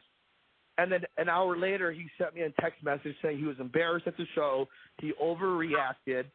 And 0.78 0.92
then 0.92 1.02
an 1.18 1.30
hour 1.30 1.58
later, 1.58 1.92
he 1.92 2.06
sent 2.18 2.36
me 2.36 2.42
a 2.42 2.50
text 2.62 2.84
message 2.84 3.16
saying 3.22 3.38
he 3.38 3.46
was 3.46 3.60
embarrassed 3.60 4.08
at 4.08 4.18
the 4.18 4.26
show, 4.36 4.68
he 5.00 5.14
overreacted, 5.22 6.26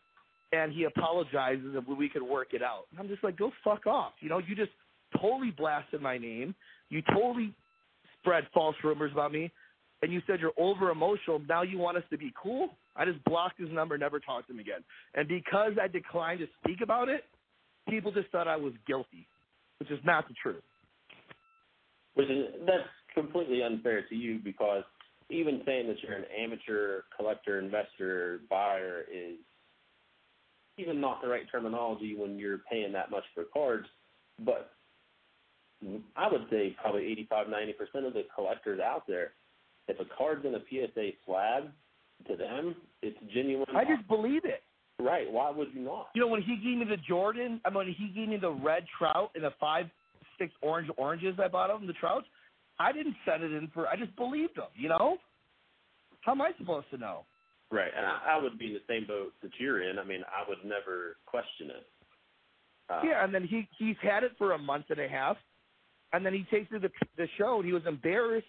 and 0.53 0.73
he 0.73 0.85
apologizes 0.85 1.77
and 1.77 1.99
we 1.99 2.09
could 2.09 2.23
work 2.23 2.49
it 2.53 2.63
out. 2.63 2.85
And 2.91 3.01
I'm 3.01 3.09
just 3.09 3.23
like, 3.23 3.37
go 3.37 3.53
fuck 3.63 3.87
off. 3.87 4.13
You 4.21 4.29
know, 4.29 4.39
you 4.39 4.57
just 4.57 4.73
totally 5.21 5.51
blasted 5.51 6.01
my 6.01 6.19
name. 6.19 6.55
You 6.89 7.03
totally 7.15 7.55
spread 8.19 8.47
false 8.53 8.77
rumors 8.85 9.13
about 9.13 9.33
me, 9.33 9.51
and 10.03 10.13
you 10.13 10.21
said 10.27 10.41
you're 10.41 10.53
over 10.59 10.91
emotional. 10.91 11.41
Now 11.49 11.63
you 11.63 11.79
want 11.79 11.97
us 11.97 12.05
to 12.11 12.19
be 12.19 12.33
cool? 12.41 12.71
I 12.97 13.05
just 13.05 13.23
blocked 13.25 13.61
his 13.61 13.71
number, 13.71 13.97
never 13.97 14.21
talked 14.21 14.49
to 14.49 14.53
him 14.53 14.61
again. 14.61 14.85
And 15.15 15.29
because 15.29 15.73
I 15.81 15.89
declined 15.89 16.41
to 16.41 16.47
speak 16.63 16.81
about 16.83 17.09
it, 17.09 17.25
people 17.89 18.13
just 18.13 18.29
thought 18.31 18.49
I 18.49 18.57
was 18.57 18.73
guilty, 18.87 19.27
which 19.79 19.91
is 19.91 20.01
not 20.05 20.29
the 20.29 20.35
truth. 20.43 20.63
Which 22.15 22.29
is 22.29 22.47
that's 22.67 22.89
completely 23.15 23.63
unfair 23.63 24.05
to 24.09 24.15
you 24.15 24.41
because 24.43 24.85
even 25.31 25.63
saying 25.65 25.87
that 25.87 25.97
you're 26.03 26.17
an 26.17 26.25
amateur 26.39 27.03
collector, 27.17 27.59
investor, 27.59 28.41
buyer 28.51 29.05
is 29.13 29.37
even 30.77 31.01
not 31.01 31.23
the 31.23 31.29
right 31.29 31.45
terminology 31.51 32.17
when 32.17 32.39
you're 32.39 32.61
paying 32.71 32.93
that 32.93 33.11
much 33.11 33.25
for 33.35 33.45
cards. 33.53 33.87
But 34.45 34.71
I 36.17 36.31
would 36.31 36.47
say 36.51 36.77
probably 36.81 37.07
85, 37.07 37.47
90% 37.47 38.07
of 38.07 38.13
the 38.13 38.25
collectors 38.35 38.81
out 38.81 39.05
there, 39.09 39.33
if 39.89 39.99
a 39.99 40.05
card's 40.17 40.45
in 40.45 40.55
a 40.55 40.61
PSA 40.69 41.11
slab, 41.25 41.71
to 42.29 42.37
them, 42.37 42.77
it's 43.03 43.17
genuine. 43.33 43.67
I 43.75 43.85
just 43.85 44.07
believe 44.09 44.45
it. 44.45 44.63
Right. 44.99 45.31
Why 45.31 45.51
would 45.51 45.69
you 45.75 45.81
not? 45.81 46.09
You 46.15 46.21
know, 46.21 46.29
when 46.29 46.43
he 46.43 46.57
gave 46.57 46.79
me 46.79 46.85
the 46.85 47.01
Jordan, 47.09 47.61
I 47.65 47.71
mean, 47.71 47.77
when 47.79 47.87
he 47.87 48.09
gave 48.15 48.29
me 48.29 48.37
the 48.37 48.51
red 48.51 48.85
trout 48.99 49.31
and 49.35 49.45
the 49.45 49.53
five, 49.59 49.87
six 50.39 50.53
orange 50.61 50.91
oranges 50.99 51.37
I 51.43 51.49
bought 51.49 51.71
of 51.71 51.81
him, 51.81 51.87
the 51.87 51.95
trouts, 51.95 52.27
I 52.79 52.93
didn't 52.93 53.17
send 53.25 53.43
it 53.43 53.53
in 53.53 53.69
for. 53.73 53.89
I 53.89 53.97
just 53.97 54.15
believed 54.17 54.59
him. 54.59 54.65
You 54.77 54.91
know, 54.91 55.17
how 56.21 56.33
am 56.33 56.43
I 56.43 56.53
supposed 56.59 56.91
to 56.91 56.99
know? 56.99 57.25
Right. 57.71 57.91
And 57.97 58.05
I, 58.05 58.37
I 58.37 58.43
would 58.43 58.59
be 58.59 58.67
in 58.67 58.75
the 58.75 58.81
same 58.89 59.07
boat 59.07 59.33
that 59.43 59.53
you're 59.59 59.83
in. 59.89 59.99
I 59.99 60.05
mean, 60.05 60.23
I 60.25 60.47
would 60.49 60.59
never 60.65 61.17
question 61.25 61.71
it. 61.71 61.87
Uh, 62.91 63.01
Yeah, 63.05 63.25
and 63.25 63.33
then 63.33 63.45
he 63.45 63.69
he's 63.79 63.97
had 64.03 64.25
it 64.25 64.33
for 64.37 64.53
a 64.53 64.59
month 64.59 64.87
and 64.91 64.99
a 64.99 65.09
half, 65.09 65.37
and 66.13 66.25
then 66.25 66.33
he 66.35 66.45
takes 66.51 66.71
to 66.71 66.79
the 66.79 66.91
the 67.17 67.27
show, 67.39 67.57
and 67.57 67.65
he 67.65 67.73
was 67.73 67.83
embarrassed, 67.87 68.47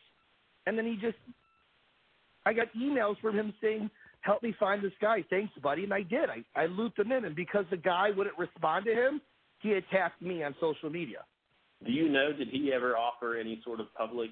and 0.65 0.77
then 0.77 0.85
he 0.85 0.95
just, 0.95 1.17
I 2.45 2.53
got 2.53 2.67
emails 2.73 3.19
from 3.21 3.35
him 3.37 3.53
saying, 3.61 3.89
"Help 4.21 4.43
me 4.43 4.55
find 4.59 4.83
this 4.83 4.93
guy." 5.01 5.23
Thanks, 5.29 5.53
buddy, 5.61 5.83
and 5.83 5.93
I 5.93 6.01
did. 6.03 6.29
I 6.29 6.43
I 6.55 6.65
looped 6.67 6.99
him 6.99 7.11
in, 7.11 7.25
and 7.25 7.35
because 7.35 7.65
the 7.69 7.77
guy 7.77 8.09
wouldn't 8.15 8.37
respond 8.37 8.85
to 8.85 8.93
him, 8.93 9.21
he 9.59 9.73
attacked 9.73 10.21
me 10.21 10.43
on 10.43 10.55
social 10.59 10.89
media. 10.89 11.19
Do 11.85 11.91
you 11.91 12.09
know, 12.09 12.31
did 12.31 12.49
he 12.49 12.71
ever 12.71 12.95
offer 12.95 13.37
any 13.37 13.59
sort 13.63 13.79
of 13.79 13.87
public 13.95 14.29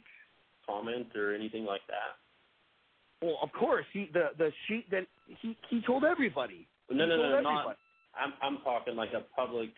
comment 0.67 1.07
or 1.15 1.33
anything 1.33 1.65
like 1.65 1.81
that? 1.87 3.25
Well, 3.25 3.37
of 3.41 3.51
course, 3.51 3.85
he 3.91 4.09
the 4.13 4.29
the 4.37 4.51
sheet 4.67 4.89
that 4.91 5.05
he 5.41 5.57
he 5.69 5.81
told 5.85 6.03
everybody. 6.03 6.67
No, 6.89 7.03
He 7.03 7.09
no, 7.09 7.17
no, 7.17 7.23
everybody. 7.23 7.43
not. 7.43 7.77
I'm 8.15 8.33
I'm 8.41 8.57
talking 8.63 8.95
like 8.95 9.13
a 9.13 9.21
public 9.35 9.69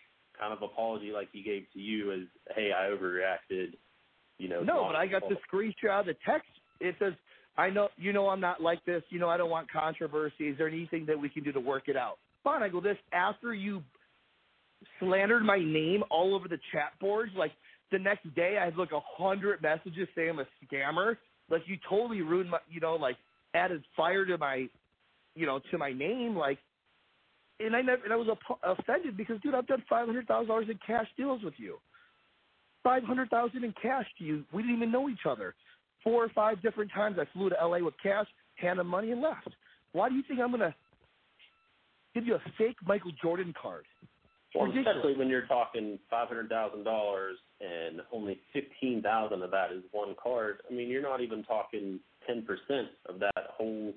kind 0.42 0.52
of 0.52 0.62
apology, 0.62 1.12
like 1.12 1.30
he 1.32 1.44
gave 1.44 1.66
to 1.74 1.80
you 1.80 2.12
as, 2.12 2.22
"Hey, 2.56 2.72
I 2.74 2.90
overreacted." 2.90 3.78
You 4.38 4.50
know. 4.50 4.64
No, 4.64 4.88
but 4.88 4.96
I 4.96 5.06
got 5.06 5.22
the 5.30 5.38
screenshot 5.48 6.02
of 6.02 6.06
the 6.08 6.16
text. 6.26 6.50
It 6.80 6.96
says, 7.00 7.14
"I 7.58 7.70
know 7.70 7.90
you 7.98 8.12
know 8.12 8.28
I'm 8.28 8.42
not 8.42 8.62
like 8.62 8.84
this. 8.86 9.04
You 9.10 9.20
know 9.20 9.30
I 9.30 9.38
don't 9.38 9.52
want 9.52 9.72
controversy. 9.72 10.50
Is 10.50 10.58
there 10.58 10.68
anything 10.68 11.06
that 11.06 11.20
we 11.20 11.30
can 11.30 11.44
do 11.44 11.52
to 11.52 11.60
work 11.60 11.88
it 11.88 11.96
out?" 11.96 12.18
Fine. 12.44 12.64
I 12.64 12.70
go 12.70 12.82
this 12.82 12.98
after 13.14 13.54
you 13.54 13.84
slandered 15.00 15.44
my 15.44 15.60
name 15.60 16.04
all 16.10 16.34
over 16.34 16.48
the 16.48 16.60
chat 16.72 16.94
boards. 17.00 17.32
Like 17.36 17.52
the 17.92 18.00
next 18.00 18.34
day, 18.36 18.58
I 18.60 18.66
had 18.66 18.78
like 18.78 18.92
a 18.92 19.02
hundred 19.18 19.62
messages 19.62 20.08
saying 20.16 20.32
I'm 20.32 20.40
a 20.40 20.48
scammer. 20.66 21.18
Like 21.50 21.62
you 21.68 21.78
totally 21.88 22.22
ruined 22.22 22.50
my, 22.50 22.60
you 22.70 22.80
know, 22.80 22.96
like 22.96 23.18
added 23.54 23.84
fire 23.96 24.26
to 24.26 24.38
my, 24.38 24.68
you 25.36 25.46
know, 25.46 25.60
to 25.70 25.78
my 25.78 25.92
name. 25.92 26.36
Like, 26.36 26.58
and 27.66 27.76
I 27.76 27.82
never, 27.82 28.04
and 28.04 28.14
I 28.14 28.16
was 28.16 28.28
offended 28.64 29.18
because, 29.18 29.40
dude, 29.42 29.56
I've 29.56 29.68
done 29.68 29.84
five 29.90 30.08
hundred 30.08 30.28
thousand 30.28 30.48
dollars 30.48 30.68
in 30.70 30.80
cash 30.86 31.08
deals 31.18 31.44
with 31.44 31.56
you 31.58 31.78
five 32.84 33.04
hundred 33.04 33.30
thousand 33.30 33.64
in 33.64 33.74
cash 33.82 34.06
to 34.18 34.24
you. 34.24 34.44
We 34.54 34.62
didn't 34.62 34.78
even 34.78 34.92
know 34.92 35.10
each 35.10 35.26
other. 35.30 35.56
Four 36.04 36.26
or 36.26 36.30
five 36.30 36.62
different 36.62 36.92
times 36.92 37.18
I 37.20 37.26
flew 37.34 37.50
to 37.50 37.56
LA 37.56 37.80
with 37.80 37.94
cash, 38.02 38.26
handed 38.56 38.86
money, 38.86 39.12
and 39.12 39.22
left. 39.22 39.50
Why 39.92 40.10
do 40.10 40.16
you 40.16 40.24
think 40.28 40.40
I'm 40.40 40.52
gonna 40.52 40.76
give 42.14 42.26
you 42.26 42.36
a 42.36 42.42
fake 42.58 42.78
Michael 42.86 43.12
Jordan 43.22 43.54
card? 43.60 43.86
Well, 44.56 44.66
ridiculous. 44.66 44.98
especially 44.98 45.18
when 45.18 45.30
you're 45.30 45.46
talking 45.46 46.00
five 46.10 46.28
hundred 46.28 46.50
thousand 46.50 46.84
dollars 46.84 47.38
and 47.60 48.02
only 48.12 48.40
fifteen 48.54 49.02
thousand 49.02 49.44
of 49.44 49.52
that 49.52 49.72
is 49.72 49.84
one 49.92 50.16
card. 50.22 50.62
I 50.70 50.74
mean, 50.74 50.90
you're 50.90 51.02
not 51.02 51.22
even 51.22 51.44
talking 51.44 52.00
ten 52.28 52.44
percent 52.44 52.90
of 53.08 53.20
that 53.20 53.48
whole 53.58 53.94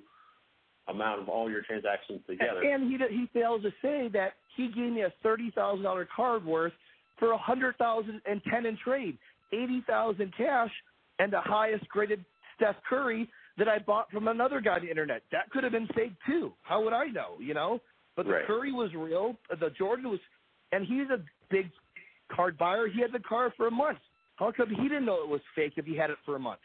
amount 0.89 1.21
of 1.21 1.29
all 1.29 1.51
your 1.51 1.63
transactions 1.63 2.21
together. 2.27 2.61
And 2.63 2.91
he 2.91 2.99
he 3.11 3.29
fails 3.33 3.63
to 3.63 3.71
say 3.83 4.09
that 4.13 4.35
he 4.57 4.69
gave 4.69 4.93
me 4.93 5.03
a 5.03 5.13
thirty 5.23 5.51
thousand 5.55 5.85
dollar 5.85 6.07
card 6.15 6.45
worth 6.45 6.73
for 7.19 7.33
a 7.33 7.39
hundred 7.39 7.77
thousand 7.77 8.21
and 8.27 8.41
ten 8.51 8.67
in 8.67 8.77
trade, 8.83 9.19
eighty 9.53 9.83
thousand 9.87 10.33
cash, 10.37 10.71
and 11.19 11.33
the 11.33 11.41
highest 11.41 11.89
graded 11.89 12.25
Steph 12.57 12.77
Curry 12.89 13.29
that 13.57 13.69
I 13.69 13.79
bought 13.79 14.11
from 14.11 14.29
another 14.29 14.61
guy 14.61 14.75
on 14.77 14.83
the 14.83 14.91
internet. 14.91 15.23
That 15.33 15.51
could 15.51 15.63
have 15.65 15.73
been 15.73 15.89
fake 15.95 16.13
too. 16.27 16.53
How 16.63 16.83
would 16.83 16.93
I 16.93 17.07
know? 17.07 17.37
You 17.39 17.55
know. 17.55 17.81
But 18.17 18.27
the 18.27 18.33
Right. 18.33 18.47
Curry 18.47 18.73
was 18.73 18.95
real. 18.95 19.37
The 19.49 19.71
Jordan 19.71 20.09
was, 20.09 20.21
and 20.71 20.87
he's 20.87 21.11
a 21.11 21.21
big 21.51 21.69
card 22.31 22.57
buyer. 22.57 22.87
He 22.87 23.01
had 23.01 23.11
the 23.13 23.19
card 23.19 23.53
for 23.57 23.67
a 23.67 23.71
month. 23.71 23.99
How 24.37 24.53
come 24.53 24.69
he 24.71 24.83
didn't 24.83 25.05
know 25.05 25.23
it 25.23 25.29
was 25.29 25.41
fake 25.55 25.75
if 25.77 25.85
he 25.85 25.97
had 25.97 26.11
it 26.11 26.19
for 26.25 26.37
a 26.37 26.39
month? 26.39 26.61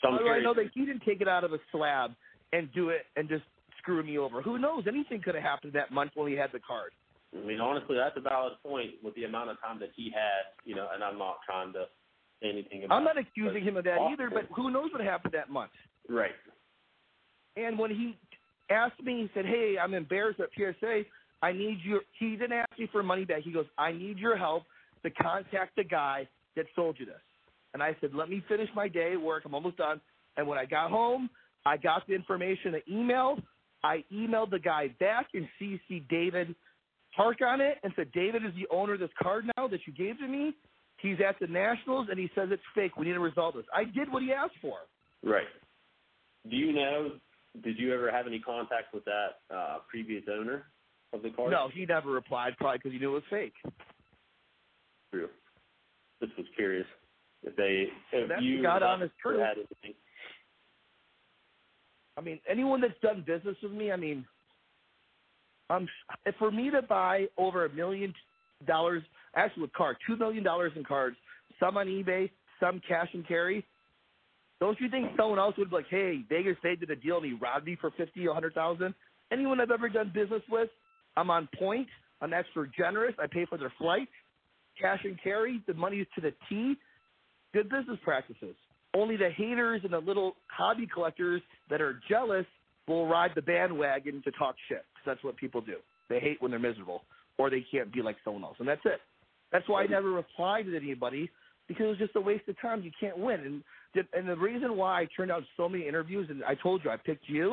so 0.00 0.08
I'm 0.08 0.14
How 0.14 0.20
do 0.20 0.28
I 0.28 0.40
know 0.40 0.54
that 0.54 0.70
he 0.74 0.84
didn't 0.84 1.02
take 1.06 1.20
it 1.20 1.28
out 1.28 1.44
of 1.44 1.52
a 1.52 1.58
slab 1.72 2.14
and 2.52 2.68
do 2.72 2.90
it 2.90 3.02
and 3.16 3.28
just 3.28 3.44
screw 3.78 4.02
me 4.02 4.18
over? 4.18 4.42
Who 4.42 4.58
knows? 4.58 4.84
Anything 4.86 5.20
could 5.22 5.34
have 5.34 5.44
happened 5.44 5.72
that 5.74 5.92
month 5.92 6.12
when 6.14 6.30
he 6.30 6.36
had 6.36 6.50
the 6.52 6.60
card. 6.60 6.92
I 7.34 7.44
mean, 7.46 7.60
honestly, 7.60 7.96
that's 7.96 8.16
a 8.16 8.20
valid 8.20 8.54
point 8.62 8.92
with 9.02 9.14
the 9.14 9.24
amount 9.24 9.50
of 9.50 9.60
time 9.60 9.78
that 9.80 9.90
he 9.96 10.10
had. 10.10 10.54
You 10.64 10.76
know, 10.76 10.88
and 10.92 11.02
I'm 11.02 11.18
not 11.18 11.38
trying 11.44 11.72
to 11.72 11.86
say 12.42 12.48
anything 12.50 12.84
about. 12.84 12.96
I'm 12.96 13.04
not 13.04 13.18
accusing 13.18 13.64
him 13.64 13.76
of 13.76 13.84
that 13.84 13.98
possible. 13.98 14.12
either, 14.12 14.30
but 14.30 14.44
who 14.54 14.70
knows 14.70 14.90
what 14.92 15.02
happened 15.02 15.34
that 15.34 15.50
month? 15.50 15.72
right. 16.08 16.32
And 17.56 17.78
when 17.78 17.90
he 17.90 18.16
asked 18.68 19.00
me, 19.00 19.22
he 19.22 19.30
said, 19.32 19.46
"Hey, 19.46 19.76
I'm 19.80 19.94
embarrassed 19.94 20.40
at 20.40 20.48
PSA. 20.56 21.04
I 21.42 21.52
need 21.52 21.78
your." 21.84 22.00
He 22.18 22.30
didn't 22.30 22.52
ask 22.52 22.70
me 22.78 22.88
for 22.90 23.02
money 23.02 23.24
back. 23.24 23.42
He 23.42 23.52
goes, 23.52 23.66
"I 23.78 23.92
need 23.92 24.18
your 24.18 24.36
help 24.36 24.64
to 25.04 25.10
contact 25.10 25.76
the 25.76 25.84
guy 25.84 26.26
that 26.56 26.66
sold 26.74 26.98
you 26.98 27.06
this." 27.06 27.20
And 27.72 27.82
I 27.82 27.96
said, 28.00 28.12
"Let 28.12 28.28
me 28.28 28.40
finish 28.48 28.68
my 28.74 28.88
day 28.88 29.12
at 29.12 29.20
work. 29.20 29.44
I'm 29.44 29.54
almost 29.54 29.76
done." 29.76 30.00
And 30.36 30.48
when 30.48 30.58
I 30.58 30.64
got 30.64 30.90
home, 30.90 31.30
I 31.66 31.76
got 31.76 32.06
the 32.06 32.14
information, 32.14 32.74
an 32.74 32.82
email. 32.90 33.38
I 33.82 34.04
emailed 34.12 34.50
the 34.50 34.58
guy 34.58 34.88
back 35.00 35.26
and 35.34 35.46
CC 35.60 36.06
David 36.08 36.54
Park 37.16 37.38
on 37.46 37.60
it 37.60 37.78
and 37.82 37.92
said, 37.96 38.10
"David 38.12 38.44
is 38.44 38.52
the 38.54 38.66
owner 38.74 38.94
of 38.94 39.00
this 39.00 39.10
card 39.22 39.46
now 39.56 39.68
that 39.68 39.80
you 39.86 39.92
gave 39.92 40.18
to 40.18 40.26
me. 40.26 40.54
He's 40.98 41.18
at 41.26 41.38
the 41.38 41.46
Nationals 41.46 42.08
and 42.10 42.18
he 42.18 42.30
says 42.34 42.48
it's 42.50 42.62
fake. 42.74 42.96
We 42.96 43.06
need 43.06 43.12
to 43.12 43.20
resolve 43.20 43.54
this." 43.54 43.66
I 43.74 43.84
did 43.84 44.10
what 44.10 44.22
he 44.22 44.32
asked 44.32 44.58
for. 44.60 44.78
Right. 45.22 45.46
Do 46.50 46.56
you 46.56 46.72
know? 46.72 47.12
Did 47.62 47.78
you 47.78 47.94
ever 47.94 48.10
have 48.10 48.26
any 48.26 48.40
contact 48.40 48.92
with 48.92 49.04
that 49.04 49.54
uh, 49.54 49.78
previous 49.88 50.24
owner 50.28 50.64
of 51.12 51.22
the 51.22 51.30
card? 51.30 51.52
No, 51.52 51.68
he 51.72 51.86
never 51.86 52.10
replied, 52.10 52.54
probably 52.58 52.78
because 52.78 52.92
he 52.92 52.98
knew 52.98 53.12
it 53.12 53.14
was 53.14 53.22
fake. 53.30 53.54
True. 55.12 55.28
Just 56.20 56.36
was 56.36 56.46
curious 56.56 56.86
if 57.44 57.54
they 57.54 57.86
if 58.12 58.28
That's 58.28 58.42
you 58.42 58.56
the 58.56 58.62
God 58.64 58.82
honest 58.82 59.12
truth. 59.22 59.40
had 59.40 59.56
anything. 59.58 59.94
I 62.16 62.20
mean, 62.20 62.40
anyone 62.48 62.80
that's 62.80 62.98
done 63.02 63.24
business 63.26 63.56
with 63.62 63.72
me, 63.72 63.92
I 63.92 63.96
mean, 63.96 64.24
Um, 65.70 65.88
for 66.38 66.50
me 66.50 66.70
to 66.70 66.82
buy 66.82 67.26
over 67.38 67.64
a 67.64 67.70
million 67.70 68.12
dollars, 68.66 69.02
actually 69.34 69.62
with 69.62 69.72
card, 69.72 69.96
two 70.06 70.16
million 70.16 70.44
dollars 70.44 70.72
in 70.76 70.84
cards, 70.84 71.16
some 71.58 71.76
on 71.78 71.86
eBay, 71.86 72.30
some 72.60 72.80
cash 72.86 73.08
and 73.14 73.26
carry. 73.26 73.64
Don't 74.60 74.78
you 74.80 74.90
think 74.90 75.16
someone 75.16 75.38
else 75.38 75.56
would 75.56 75.70
be 75.70 75.76
like, 75.76 75.88
"Hey, 75.88 76.22
Vegas, 76.28 76.58
they 76.62 76.76
did 76.76 76.90
a 76.90 76.96
deal 76.96 77.16
and 77.16 77.26
he 77.26 77.32
robbed 77.32 77.66
me 77.66 77.76
for 77.76 77.90
fifty, 77.92 78.26
a 78.26 78.32
hundred 78.32 78.54
thousand? 78.54 78.94
Anyone 79.30 79.58
I've 79.60 79.70
ever 79.70 79.88
done 79.88 80.10
business 80.14 80.42
with, 80.50 80.70
I'm 81.16 81.30
on 81.30 81.48
point. 81.58 81.88
I'm 82.20 82.32
extra 82.34 82.68
generous. 82.76 83.14
I 83.18 83.26
pay 83.26 83.46
for 83.46 83.58
their 83.58 83.72
flight, 83.78 84.08
cash 84.80 85.00
and 85.04 85.20
carry. 85.22 85.62
The 85.66 85.74
money 85.74 85.98
is 86.00 86.06
to 86.14 86.20
the 86.20 86.34
T. 86.48 86.76
Good 87.54 87.70
business 87.70 87.98
practices. 88.04 88.56
Only 88.94 89.16
the 89.16 89.30
haters 89.30 89.80
and 89.84 89.92
the 89.92 89.98
little 89.98 90.36
hobby 90.46 90.86
collectors 90.92 91.42
that 91.70 91.80
are 91.80 92.00
jealous 92.08 92.46
will 92.86 93.06
ride 93.06 93.32
the 93.34 93.42
bandwagon 93.42 94.22
to 94.24 94.30
talk 94.32 94.54
shit. 94.68 94.84
Because 94.94 95.06
that's 95.16 95.24
what 95.24 95.36
people 95.36 95.60
do. 95.60 95.76
They 96.08 96.20
hate 96.20 96.40
when 96.40 96.50
they're 96.50 96.60
miserable 96.60 97.02
or 97.38 97.50
they 97.50 97.64
can't 97.70 97.92
be 97.92 98.02
like 98.02 98.16
someone 98.24 98.44
else, 98.44 98.56
and 98.60 98.68
that's 98.68 98.84
it. 98.84 99.00
That's 99.52 99.68
why 99.68 99.82
I 99.82 99.86
never 99.86 100.10
replied 100.10 100.66
to 100.66 100.76
anybody 100.76 101.30
because 101.68 101.84
it 101.84 101.88
was 101.88 101.98
just 101.98 102.16
a 102.16 102.20
waste 102.20 102.48
of 102.48 102.60
time. 102.60 102.82
You 102.82 102.90
can't 102.98 103.18
win. 103.18 103.40
And 103.40 103.62
the, 103.94 104.18
and 104.18 104.28
the 104.28 104.36
reason 104.36 104.76
why 104.76 105.00
I 105.00 105.08
turned 105.16 105.30
out 105.30 105.42
so 105.56 105.68
many 105.68 105.86
interviews, 105.86 106.28
and 106.30 106.44
I 106.44 106.54
told 106.54 106.82
you 106.84 106.90
I 106.90 106.96
picked 106.96 107.28
you, 107.28 107.52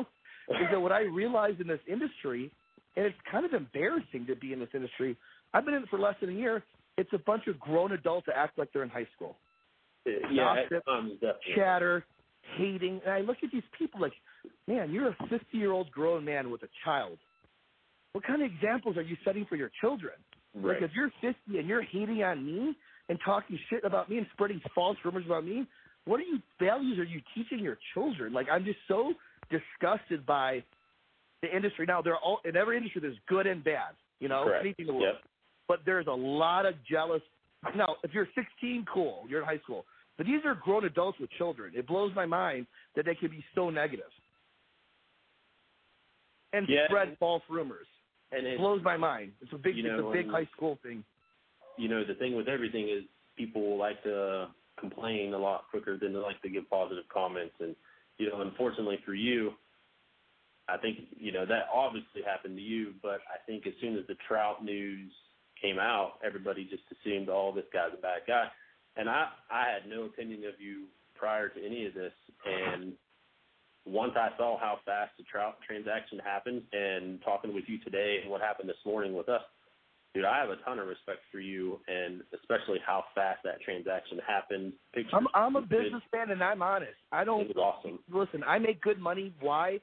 is 0.50 0.66
that 0.70 0.80
what 0.80 0.92
I 0.92 1.02
realized 1.02 1.60
in 1.60 1.66
this 1.66 1.80
industry, 1.88 2.50
and 2.96 3.06
it's 3.06 3.16
kind 3.30 3.46
of 3.46 3.52
embarrassing 3.52 4.26
to 4.26 4.36
be 4.36 4.52
in 4.52 4.58
this 4.58 4.68
industry. 4.74 5.16
I've 5.54 5.64
been 5.64 5.74
in 5.74 5.84
it 5.84 5.88
for 5.88 5.98
less 5.98 6.14
than 6.20 6.30
a 6.30 6.32
year. 6.32 6.62
It's 6.98 7.12
a 7.12 7.18
bunch 7.18 7.46
of 7.46 7.58
grown 7.58 7.92
adults 7.92 8.26
that 8.26 8.36
act 8.36 8.58
like 8.58 8.68
they're 8.72 8.82
in 8.82 8.90
high 8.90 9.06
school. 9.14 9.36
Yeah, 10.04 10.64
Gossip, 10.70 10.88
um, 10.88 11.18
chatter, 11.54 12.04
hating. 12.56 13.00
And 13.04 13.14
I 13.14 13.20
look 13.20 13.38
at 13.42 13.50
these 13.52 13.62
people 13.78 14.00
like, 14.00 14.12
man, 14.66 14.90
you're 14.90 15.08
a 15.08 15.16
50 15.28 15.44
year 15.52 15.72
old 15.72 15.90
grown 15.90 16.24
man 16.24 16.50
with 16.50 16.62
a 16.62 16.68
child. 16.84 17.18
What 18.12 18.24
kind 18.24 18.42
of 18.42 18.50
examples 18.50 18.96
are 18.96 19.02
you 19.02 19.16
setting 19.24 19.46
for 19.48 19.56
your 19.56 19.70
children? 19.80 20.14
Right. 20.54 20.80
Like 20.80 20.90
if 20.90 20.94
you're 20.94 21.10
50 21.20 21.58
and 21.58 21.68
you're 21.68 21.82
hating 21.82 22.22
on 22.22 22.44
me 22.44 22.76
and 23.08 23.18
talking 23.24 23.58
shit 23.70 23.84
about 23.84 24.10
me 24.10 24.18
and 24.18 24.26
spreading 24.32 24.60
false 24.74 24.96
rumors 25.04 25.24
about 25.26 25.44
me, 25.44 25.66
what 26.04 26.20
are 26.20 26.24
you 26.24 26.40
values 26.60 26.98
are 26.98 27.04
you 27.04 27.20
teaching 27.34 27.60
your 27.60 27.78
children? 27.94 28.32
Like 28.32 28.48
I'm 28.52 28.64
just 28.64 28.78
so 28.88 29.14
disgusted 29.50 30.26
by 30.26 30.62
the 31.42 31.54
industry. 31.54 31.86
Now 31.86 32.02
there 32.02 32.14
are 32.14 32.18
all 32.18 32.40
in 32.44 32.56
every 32.56 32.76
industry 32.76 33.00
there's 33.00 33.16
good 33.28 33.46
and 33.46 33.64
bad, 33.64 33.94
you 34.20 34.28
know, 34.28 34.44
Correct. 34.44 34.64
anything 34.64 34.86
in 34.88 34.94
the 34.94 35.00
world. 35.00 35.16
Yep. 35.20 35.30
But 35.68 35.78
there's 35.86 36.06
a 36.06 36.12
lot 36.12 36.66
of 36.66 36.74
jealous. 36.90 37.22
Now, 37.76 37.96
if 38.02 38.12
you're 38.12 38.28
16, 38.34 38.84
cool, 38.92 39.24
you're 39.28 39.40
in 39.40 39.46
high 39.46 39.60
school. 39.60 39.84
But 40.22 40.30
these 40.30 40.44
are 40.44 40.54
grown 40.54 40.84
adults 40.84 41.18
with 41.18 41.30
children. 41.36 41.72
It 41.74 41.84
blows 41.84 42.12
my 42.14 42.26
mind 42.26 42.68
that 42.94 43.04
they 43.04 43.16
can 43.16 43.28
be 43.28 43.44
so 43.56 43.70
negative 43.70 44.06
and 46.52 46.68
Yeah. 46.68 46.86
spread 46.86 47.18
false 47.18 47.42
rumors. 47.48 47.88
And 48.30 48.46
It 48.46 48.52
it, 48.54 48.58
blows 48.58 48.84
my 48.84 48.96
mind. 48.96 49.34
It's 49.40 49.52
a 49.52 49.58
big, 49.58 49.76
You 49.76 49.90
it's 49.90 50.00
a 50.00 50.12
big 50.12 50.28
high 50.30 50.44
school 50.54 50.76
thing. 50.76 51.02
you 51.76 51.88
know, 51.88 52.04
the 52.04 52.14
thing 52.14 52.36
with 52.36 52.46
everything 52.46 52.88
is 52.88 53.04
people 53.34 53.76
like 53.76 54.00
to 54.04 54.48
complain 54.76 55.34
a 55.34 55.38
lot 55.38 55.68
quicker 55.70 55.96
than 55.96 56.12
they 56.12 56.20
like 56.20 56.40
to 56.42 56.48
give 56.48 56.70
positive 56.70 57.08
comments. 57.08 57.58
And, 57.58 57.74
you 58.18 58.28
know, 58.28 58.42
unfortunately 58.42 58.98
for 58.98 59.14
you, 59.14 59.58
I 60.68 60.76
think, 60.76 61.08
you 61.18 61.32
know, 61.32 61.44
that 61.46 61.68
obviously 61.74 62.22
happened 62.22 62.56
to 62.58 62.62
you, 62.62 62.94
but 63.02 63.22
I 63.26 63.38
think 63.44 63.66
as 63.66 63.74
soon 63.80 63.98
as 63.98 64.06
the 64.06 64.14
Trout 64.28 64.62
news 64.62 65.12
came 65.60 65.80
out, 65.80 66.20
everybody 66.22 66.64
just 66.64 66.84
assumed, 66.92 67.28
oh, 67.28 67.50
this 67.52 67.66
guy's 67.72 67.92
a 67.92 68.00
bad 68.00 68.22
guy. 68.28 68.52
And 68.96 69.08
I, 69.08 69.28
I 69.50 69.64
had 69.72 69.88
no 69.88 70.04
opinion 70.04 70.40
of 70.44 70.60
you 70.60 70.84
prior 71.14 71.48
to 71.48 71.64
any 71.64 71.86
of 71.86 71.94
this. 71.94 72.12
And 72.44 72.92
once 73.86 74.12
I 74.16 74.28
saw 74.36 74.58
how 74.58 74.78
fast 74.84 75.12
the 75.18 75.24
Trout 75.24 75.56
transaction 75.66 76.20
happened 76.24 76.62
and 76.72 77.20
talking 77.22 77.54
with 77.54 77.64
you 77.66 77.78
today 77.78 78.18
and 78.22 78.30
what 78.30 78.40
happened 78.40 78.68
this 78.68 78.76
morning 78.84 79.14
with 79.14 79.28
us, 79.28 79.42
dude, 80.14 80.24
I 80.24 80.38
have 80.38 80.50
a 80.50 80.56
ton 80.64 80.78
of 80.78 80.86
respect 80.86 81.20
for 81.30 81.40
you 81.40 81.80
and 81.88 82.22
especially 82.34 82.78
how 82.86 83.04
fast 83.14 83.40
that 83.44 83.60
transaction 83.62 84.20
happened. 84.26 84.72
Pictures, 84.94 85.12
I'm 85.14 85.26
I'm 85.34 85.56
a 85.56 85.62
businessman 85.62 86.30
and 86.30 86.42
I'm 86.42 86.62
honest. 86.62 86.92
I 87.10 87.24
don't 87.24 87.42
It 87.42 87.56
was 87.56 87.74
awesome. 87.80 87.98
listen. 88.12 88.44
I 88.46 88.58
make 88.58 88.80
good 88.82 88.98
money. 88.98 89.32
Why? 89.40 89.80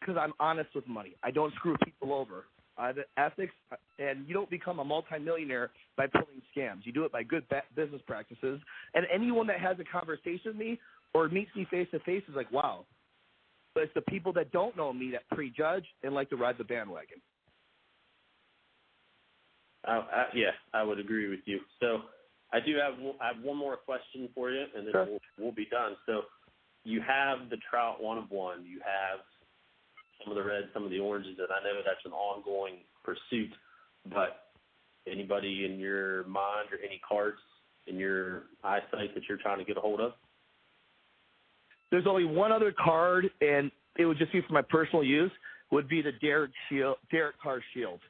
Because 0.00 0.16
I'm 0.18 0.32
honest 0.40 0.70
with 0.74 0.86
money. 0.88 1.16
I 1.22 1.30
don't 1.30 1.52
screw 1.54 1.76
people 1.84 2.12
over. 2.12 2.46
Uh, 2.78 2.82
I 2.82 2.86
have 2.88 2.96
ethics, 3.16 3.52
uh, 3.70 3.76
and 3.98 4.26
you 4.26 4.34
don't 4.34 4.50
become 4.50 4.78
a 4.78 4.84
multimillionaire 4.84 5.70
by 5.96 6.06
pulling 6.06 6.42
scams. 6.56 6.84
You 6.84 6.92
do 6.92 7.04
it 7.04 7.12
by 7.12 7.22
good 7.22 7.48
ba- 7.48 7.62
business 7.74 8.02
practices. 8.06 8.60
And 8.94 9.06
anyone 9.12 9.46
that 9.48 9.60
has 9.60 9.76
a 9.80 9.84
conversation 9.84 10.40
with 10.46 10.56
me 10.56 10.80
or 11.14 11.28
meets 11.28 11.50
me 11.54 11.66
face 11.70 11.88
to 11.92 12.00
face 12.00 12.22
is 12.28 12.34
like, 12.34 12.50
wow. 12.50 12.84
But 13.74 13.84
it's 13.84 13.94
the 13.94 14.02
people 14.02 14.32
that 14.34 14.52
don't 14.52 14.76
know 14.76 14.92
me 14.92 15.10
that 15.12 15.28
prejudge 15.34 15.84
and 16.02 16.14
like 16.14 16.28
to 16.30 16.36
ride 16.36 16.56
the 16.58 16.64
bandwagon. 16.64 17.18
I, 19.84 19.92
I, 19.92 20.24
yeah, 20.34 20.50
I 20.72 20.82
would 20.82 20.98
agree 20.98 21.28
with 21.28 21.40
you. 21.44 21.60
So 21.80 22.02
I 22.52 22.60
do 22.60 22.76
have 22.76 22.94
I 23.20 23.28
have 23.34 23.42
one 23.42 23.56
more 23.56 23.76
question 23.76 24.28
for 24.34 24.50
you, 24.50 24.64
and 24.76 24.86
then 24.86 24.92
Sure. 24.92 25.06
we'll, 25.06 25.20
we'll 25.38 25.52
be 25.52 25.66
done. 25.66 25.96
So 26.06 26.22
you 26.84 27.00
have 27.00 27.50
the 27.50 27.56
trout 27.68 28.02
one 28.02 28.18
of 28.18 28.30
one. 28.30 28.64
You 28.64 28.80
have 28.84 29.20
some 30.24 30.36
of 30.36 30.36
the 30.36 30.48
reds, 30.48 30.66
some 30.74 30.84
of 30.84 30.90
the 30.90 30.98
oranges, 30.98 31.36
and 31.38 31.48
I 31.50 31.62
know 31.64 31.80
that's 31.84 32.04
an 32.04 32.12
ongoing 32.12 32.78
pursuit. 33.04 33.50
But 34.12 34.52
anybody 35.10 35.64
in 35.64 35.78
your 35.78 36.24
mind 36.24 36.68
or 36.72 36.78
any 36.78 37.00
cards 37.06 37.38
in 37.86 37.96
your 37.96 38.44
eyesight 38.64 39.14
that 39.14 39.22
you're 39.28 39.38
trying 39.38 39.58
to 39.58 39.64
get 39.64 39.76
a 39.76 39.80
hold 39.80 40.00
of? 40.00 40.12
There's 41.90 42.06
only 42.06 42.24
one 42.24 42.52
other 42.52 42.72
card, 42.72 43.30
and 43.40 43.70
it 43.98 44.06
would 44.06 44.18
just 44.18 44.32
be 44.32 44.40
for 44.46 44.52
my 44.52 44.62
personal 44.62 45.04
use. 45.04 45.32
Would 45.70 45.88
be 45.88 46.02
the 46.02 46.12
Derek 46.20 46.50
Shield, 46.68 46.96
Derek 47.10 47.40
Carr 47.42 47.62
Shield. 47.72 48.00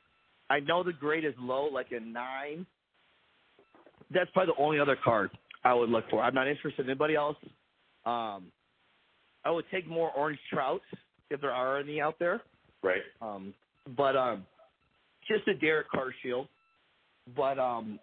I 0.51 0.61
know 0.61 0.83
the 0.83 0.93
grade 0.93 1.25
is 1.25 1.35
low, 1.39 1.67
like 1.67 1.93
a 1.93 2.01
nine. 2.01 2.67
That's 4.13 4.31
probably 4.33 4.53
the 4.57 4.63
only 4.63 4.81
other 4.81 4.97
card 5.03 5.31
I 5.65 5.73
would 5.73 5.89
look 5.89 6.05
for. 6.11 6.21
I'm 6.21 6.35
not 6.35 6.49
interested 6.49 6.85
in 6.85 6.91
anybody 6.91 7.15
else. 7.15 7.37
Um, 8.05 8.51
I 9.45 9.51
would 9.51 9.65
take 9.71 9.89
more 9.89 10.11
orange 10.11 10.41
trouts 10.53 10.85
if 11.33 11.41
there 11.41 11.53
are 11.53 11.79
any 11.79 12.01
out 12.01 12.19
there. 12.19 12.41
Right. 12.83 13.03
Um, 13.21 13.55
but 13.97 14.17
um, 14.17 14.45
just 15.29 15.47
a 15.49 15.55
Derek 15.55 15.91
Carr 15.91 16.15
Shield. 16.23 16.49
But 17.37 17.59
um, 17.59 17.99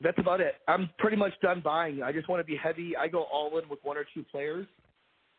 that's 0.00 0.18
about 0.18 0.40
it. 0.40 0.54
I'm 0.66 0.90
pretty 0.98 1.16
much 1.16 1.32
done 1.42 1.60
buying. 1.64 2.02
I 2.02 2.12
just 2.12 2.28
want 2.28 2.40
to 2.40 2.44
be 2.44 2.56
heavy. 2.56 2.96
I 2.96 3.08
go 3.08 3.24
all 3.32 3.58
in 3.58 3.68
with 3.68 3.78
one 3.82 3.96
or 3.96 4.04
two 4.14 4.24
players, 4.30 4.66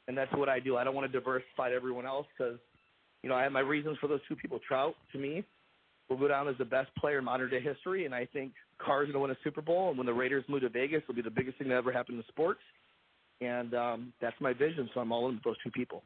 and 0.07 0.17
that's 0.17 0.31
what 0.33 0.49
I 0.49 0.59
do. 0.59 0.77
I 0.77 0.83
don't 0.83 0.95
want 0.95 1.11
to 1.11 1.19
diversify 1.19 1.69
to 1.69 1.75
everyone 1.75 2.05
else 2.05 2.27
because, 2.37 2.57
you 3.21 3.29
know, 3.29 3.35
I 3.35 3.43
have 3.43 3.51
my 3.51 3.59
reasons 3.59 3.97
for 3.99 4.07
those 4.07 4.21
two 4.27 4.35
people. 4.35 4.59
Trout, 4.65 4.95
to 5.11 5.17
me, 5.17 5.43
will 6.09 6.17
go 6.17 6.27
down 6.27 6.47
as 6.47 6.55
the 6.57 6.65
best 6.65 6.89
player 6.95 7.19
in 7.19 7.25
modern 7.25 7.49
day 7.49 7.59
history, 7.59 8.05
and 8.05 8.15
I 8.15 8.25
think 8.31 8.53
Carr's 8.79 9.05
going 9.05 9.13
to 9.13 9.19
win 9.19 9.31
a 9.31 9.37
Super 9.43 9.61
Bowl. 9.61 9.89
And 9.89 9.97
when 9.97 10.07
the 10.07 10.13
Raiders 10.13 10.45
move 10.47 10.61
to 10.61 10.69
Vegas, 10.69 11.01
it'll 11.03 11.15
be 11.15 11.21
the 11.21 11.29
biggest 11.29 11.57
thing 11.57 11.67
that 11.69 11.75
ever 11.75 11.91
happened 11.91 12.17
in 12.17 12.23
sports. 12.29 12.61
And 13.41 13.73
um, 13.73 14.13
that's 14.21 14.35
my 14.39 14.53
vision. 14.53 14.89
So 14.93 15.01
I'm 15.01 15.11
all 15.11 15.27
in 15.27 15.35
with 15.35 15.43
those 15.43 15.57
two 15.63 15.71
people. 15.71 16.03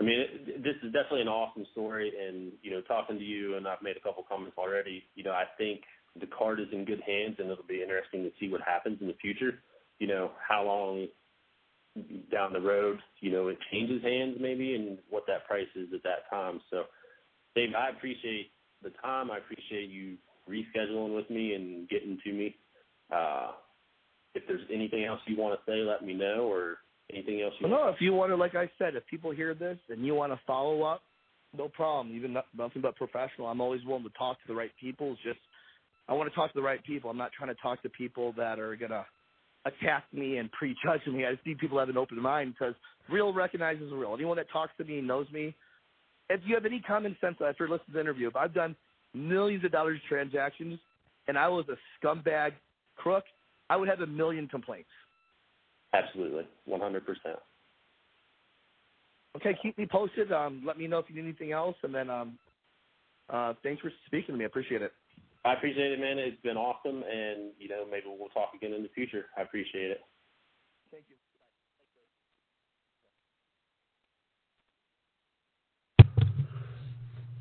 I 0.00 0.04
mean, 0.04 0.20
it, 0.20 0.62
this 0.62 0.76
is 0.82 0.92
definitely 0.92 1.22
an 1.22 1.28
awesome 1.28 1.66
story, 1.72 2.12
and 2.16 2.52
you 2.62 2.70
know, 2.70 2.80
talking 2.82 3.18
to 3.18 3.24
you, 3.24 3.56
and 3.56 3.66
I've 3.66 3.82
made 3.82 3.96
a 3.96 4.00
couple 4.00 4.24
comments 4.28 4.56
already. 4.56 5.04
You 5.14 5.24
know, 5.24 5.32
I 5.32 5.44
think 5.56 5.80
the 6.18 6.26
card 6.26 6.60
is 6.60 6.68
in 6.72 6.84
good 6.84 7.02
hands, 7.06 7.36
and 7.38 7.50
it'll 7.50 7.64
be 7.64 7.82
interesting 7.82 8.22
to 8.22 8.30
see 8.38 8.48
what 8.48 8.60
happens 8.60 8.98
in 9.00 9.08
the 9.08 9.16
future. 9.20 9.58
You 9.98 10.06
know, 10.06 10.30
how 10.46 10.64
long 10.64 11.08
down 12.30 12.52
the 12.52 12.60
road, 12.60 12.98
you 13.20 13.32
know, 13.32 13.48
it 13.48 13.58
changes 13.72 14.02
hands 14.02 14.36
maybe, 14.40 14.74
and 14.74 14.98
what 15.10 15.24
that 15.26 15.46
price 15.46 15.66
is 15.74 15.88
at 15.92 16.02
that 16.04 16.30
time. 16.30 16.60
So, 16.70 16.84
Dave, 17.56 17.70
I 17.76 17.90
appreciate 17.90 18.52
the 18.82 18.90
time. 19.02 19.30
I 19.30 19.38
appreciate 19.38 19.90
you 19.90 20.16
rescheduling 20.48 21.14
with 21.14 21.28
me 21.28 21.54
and 21.54 21.88
getting 21.88 22.18
to 22.24 22.32
me. 22.32 22.56
Uh, 23.12 23.52
if 24.34 24.44
there's 24.46 24.66
anything 24.72 25.04
else 25.04 25.20
you 25.26 25.36
want 25.36 25.58
to 25.58 25.70
say, 25.70 25.78
let 25.78 26.04
me 26.04 26.14
know, 26.14 26.50
or 26.50 26.78
anything 27.12 27.40
else 27.42 27.54
you 27.58 27.68
Well, 27.68 27.86
no, 27.86 27.88
if 27.88 28.00
you 28.00 28.12
want 28.12 28.30
to, 28.30 28.36
like 28.36 28.54
I 28.54 28.70
said, 28.78 28.94
if 28.94 29.06
people 29.06 29.30
hear 29.30 29.54
this 29.54 29.78
and 29.88 30.04
you 30.04 30.14
want 30.14 30.32
to 30.32 30.40
follow 30.46 30.82
up, 30.82 31.02
no 31.56 31.68
problem. 31.68 32.14
Even 32.14 32.34
not, 32.34 32.46
nothing 32.56 32.82
but 32.82 32.96
professional. 32.96 33.46
I'm 33.46 33.60
always 33.60 33.84
willing 33.84 34.04
to 34.04 34.10
talk 34.18 34.36
to 34.42 34.48
the 34.48 34.54
right 34.54 34.70
people. 34.80 35.12
It's 35.12 35.22
just 35.22 35.38
I 36.08 36.14
want 36.14 36.28
to 36.28 36.34
talk 36.34 36.52
to 36.52 36.58
the 36.58 36.62
right 36.62 36.82
people. 36.84 37.10
I'm 37.10 37.16
not 37.16 37.32
trying 37.32 37.54
to 37.54 37.60
talk 37.60 37.82
to 37.82 37.88
people 37.88 38.32
that 38.36 38.58
are 38.58 38.76
gonna 38.76 39.06
attack 39.64 40.04
me 40.12 40.38
and 40.38 40.50
prejudge 40.58 41.06
me. 41.06 41.26
I 41.26 41.34
just 41.34 41.46
need 41.46 41.58
people 41.58 41.76
to 41.76 41.80
have 41.80 41.88
an 41.88 41.96
open 41.96 42.20
mind 42.20 42.54
because 42.58 42.74
real 43.10 43.32
recognizes 43.32 43.92
real. 43.92 44.14
Anyone 44.14 44.36
that 44.36 44.50
talks 44.50 44.72
to 44.78 44.84
me 44.84 45.00
knows 45.00 45.26
me. 45.32 45.54
If 46.30 46.40
you 46.44 46.54
have 46.54 46.66
any 46.66 46.80
common 46.80 47.16
sense 47.22 47.36
after 47.46 47.64
listening 47.64 47.86
to 47.86 47.92
the 47.92 48.00
interview, 48.00 48.28
if 48.28 48.36
I've 48.36 48.52
done 48.52 48.76
millions 49.14 49.64
of 49.64 49.72
dollars 49.72 49.98
of 50.02 50.08
transactions 50.08 50.78
and 51.26 51.38
I 51.38 51.48
was 51.48 51.64
a 51.70 51.76
scumbag 52.04 52.52
crook, 52.96 53.24
I 53.70 53.76
would 53.76 53.88
have 53.88 54.00
a 54.00 54.06
million 54.06 54.46
complaints. 54.46 54.88
Absolutely, 55.94 56.46
100%. 56.68 57.00
Okay, 59.36 59.56
keep 59.62 59.78
me 59.78 59.86
posted. 59.86 60.32
Um, 60.32 60.62
let 60.66 60.78
me 60.78 60.86
know 60.86 60.98
if 60.98 61.06
you 61.08 61.14
need 61.16 61.28
anything 61.28 61.52
else, 61.52 61.76
and 61.82 61.94
then 61.94 62.10
um, 62.10 62.38
uh, 63.30 63.54
thanks 63.62 63.80
for 63.80 63.92
speaking 64.06 64.34
to 64.34 64.38
me. 64.38 64.44
I 64.44 64.46
appreciate 64.46 64.82
it. 64.82 64.92
I 65.44 65.52
appreciate 65.52 65.92
it, 65.92 66.00
man. 66.00 66.18
It's 66.18 66.40
been 66.42 66.56
awesome, 66.56 67.02
and 67.04 67.52
you 67.58 67.68
know 67.68 67.84
maybe 67.88 68.06
we'll 68.06 68.28
talk 68.30 68.50
again 68.54 68.72
in 68.72 68.82
the 68.82 68.88
future. 68.88 69.26
I 69.36 69.42
appreciate 69.42 69.90
it. 69.90 70.00
Thank 70.90 71.04
you. 71.08 71.16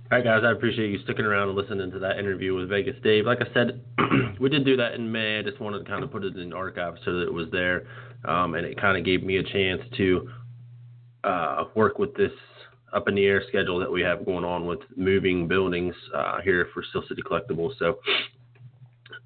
All 0.09 0.17
right, 0.17 0.23
guys, 0.23 0.43
I 0.45 0.51
appreciate 0.51 0.89
you 0.89 0.99
sticking 1.03 1.25
around 1.25 1.49
and 1.49 1.57
listening 1.57 1.91
to 1.91 1.99
that 1.99 2.17
interview 2.17 2.55
with 2.55 2.69
Vegas 2.69 2.95
Dave. 3.03 3.25
Like 3.25 3.39
I 3.41 3.53
said, 3.53 3.83
we 4.39 4.47
did 4.47 4.63
do 4.63 4.77
that 4.77 4.93
in 4.93 5.11
May. 5.11 5.39
I 5.39 5.41
just 5.41 5.59
wanted 5.59 5.79
to 5.79 5.83
kind 5.83 6.01
of 6.01 6.11
put 6.11 6.23
it 6.23 6.37
in 6.37 6.53
archive 6.53 6.93
so 7.03 7.13
that 7.15 7.23
it 7.23 7.33
was 7.33 7.47
there, 7.51 7.85
um, 8.27 8.55
and 8.55 8.65
it 8.65 8.79
kind 8.79 8.97
of 8.97 9.05
gave 9.05 9.23
me 9.23 9.37
a 9.37 9.43
chance 9.43 9.81
to 9.95 10.29
uh, 11.23 11.63
work 11.75 11.97
with 11.97 12.13
this 12.15 12.31
up 12.93 13.07
in 13.07 13.15
the 13.15 13.25
air 13.25 13.43
schedule 13.47 13.79
that 13.79 13.91
we 13.91 14.01
have 14.01 14.25
going 14.25 14.45
on 14.45 14.65
with 14.65 14.79
moving 14.95 15.47
buildings 15.47 15.95
uh, 16.15 16.41
here 16.41 16.67
for 16.73 16.83
Steel 16.89 17.03
City 17.07 17.21
Collectibles. 17.21 17.71
So, 17.79 17.99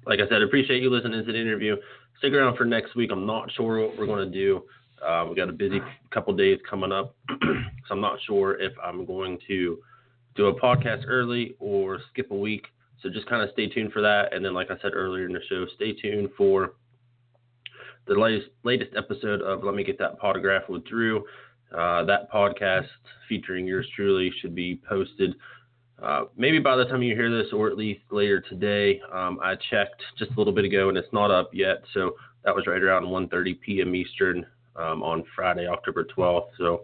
like 0.06 0.20
I 0.20 0.28
said, 0.28 0.42
appreciate 0.42 0.82
you 0.82 0.90
listening 0.90 1.24
to 1.24 1.32
the 1.32 1.40
interview. 1.40 1.76
Stick 2.18 2.32
around 2.32 2.56
for 2.56 2.64
next 2.64 2.94
week. 2.96 3.10
I'm 3.12 3.26
not 3.26 3.50
sure 3.52 3.80
what 3.80 3.98
we're 3.98 4.06
going 4.06 4.30
to 4.30 4.38
do. 4.38 4.62
Uh, 5.04 5.26
we 5.28 5.34
got 5.34 5.48
a 5.48 5.52
busy 5.52 5.80
couple 6.10 6.32
days 6.34 6.58
coming 6.68 6.92
up, 6.92 7.14
so 7.28 7.46
I'm 7.90 8.00
not 8.00 8.18
sure 8.26 8.60
if 8.60 8.72
I'm 8.82 9.04
going 9.04 9.38
to 9.48 9.78
do 10.36 10.46
a 10.46 10.60
podcast 10.60 11.04
early 11.06 11.56
or 11.58 11.98
skip 12.10 12.30
a 12.30 12.36
week. 12.36 12.66
So 13.02 13.08
just 13.10 13.26
kind 13.26 13.42
of 13.42 13.50
stay 13.52 13.68
tuned 13.68 13.92
for 13.92 14.00
that. 14.00 14.32
And 14.32 14.44
then, 14.44 14.54
like 14.54 14.70
I 14.70 14.80
said 14.80 14.92
earlier 14.94 15.26
in 15.26 15.32
the 15.32 15.40
show, 15.48 15.66
stay 15.74 15.92
tuned 15.92 16.30
for 16.36 16.74
the 18.06 18.14
latest 18.14 18.48
latest 18.64 18.92
episode 18.96 19.42
of 19.42 19.64
Let 19.64 19.74
Me 19.74 19.84
Get 19.84 19.98
That 19.98 20.20
Potograph 20.20 20.68
with 20.68 20.84
Drew. 20.84 21.24
Uh, 21.76 22.04
that 22.04 22.30
podcast 22.30 22.88
featuring 23.28 23.66
yours 23.66 23.86
truly 23.96 24.30
should 24.40 24.54
be 24.54 24.80
posted 24.88 25.34
uh, 26.02 26.24
maybe 26.36 26.58
by 26.58 26.74
the 26.74 26.84
time 26.84 27.02
you 27.02 27.14
hear 27.14 27.30
this, 27.30 27.52
or 27.52 27.68
at 27.68 27.76
least 27.76 28.00
later 28.10 28.40
today. 28.40 29.00
Um, 29.12 29.38
I 29.40 29.54
checked 29.70 30.02
just 30.18 30.32
a 30.32 30.34
little 30.36 30.52
bit 30.52 30.64
ago, 30.64 30.88
and 30.88 30.98
it's 30.98 31.12
not 31.12 31.30
up 31.30 31.50
yet. 31.54 31.82
So 31.94 32.16
that 32.44 32.54
was 32.54 32.66
right 32.66 32.82
around 32.82 33.04
1:30 33.04 33.60
p.m. 33.60 33.94
Eastern 33.94 34.44
um, 34.74 35.02
on 35.02 35.24
Friday, 35.36 35.68
October 35.68 36.04
12th. 36.04 36.48
So 36.58 36.82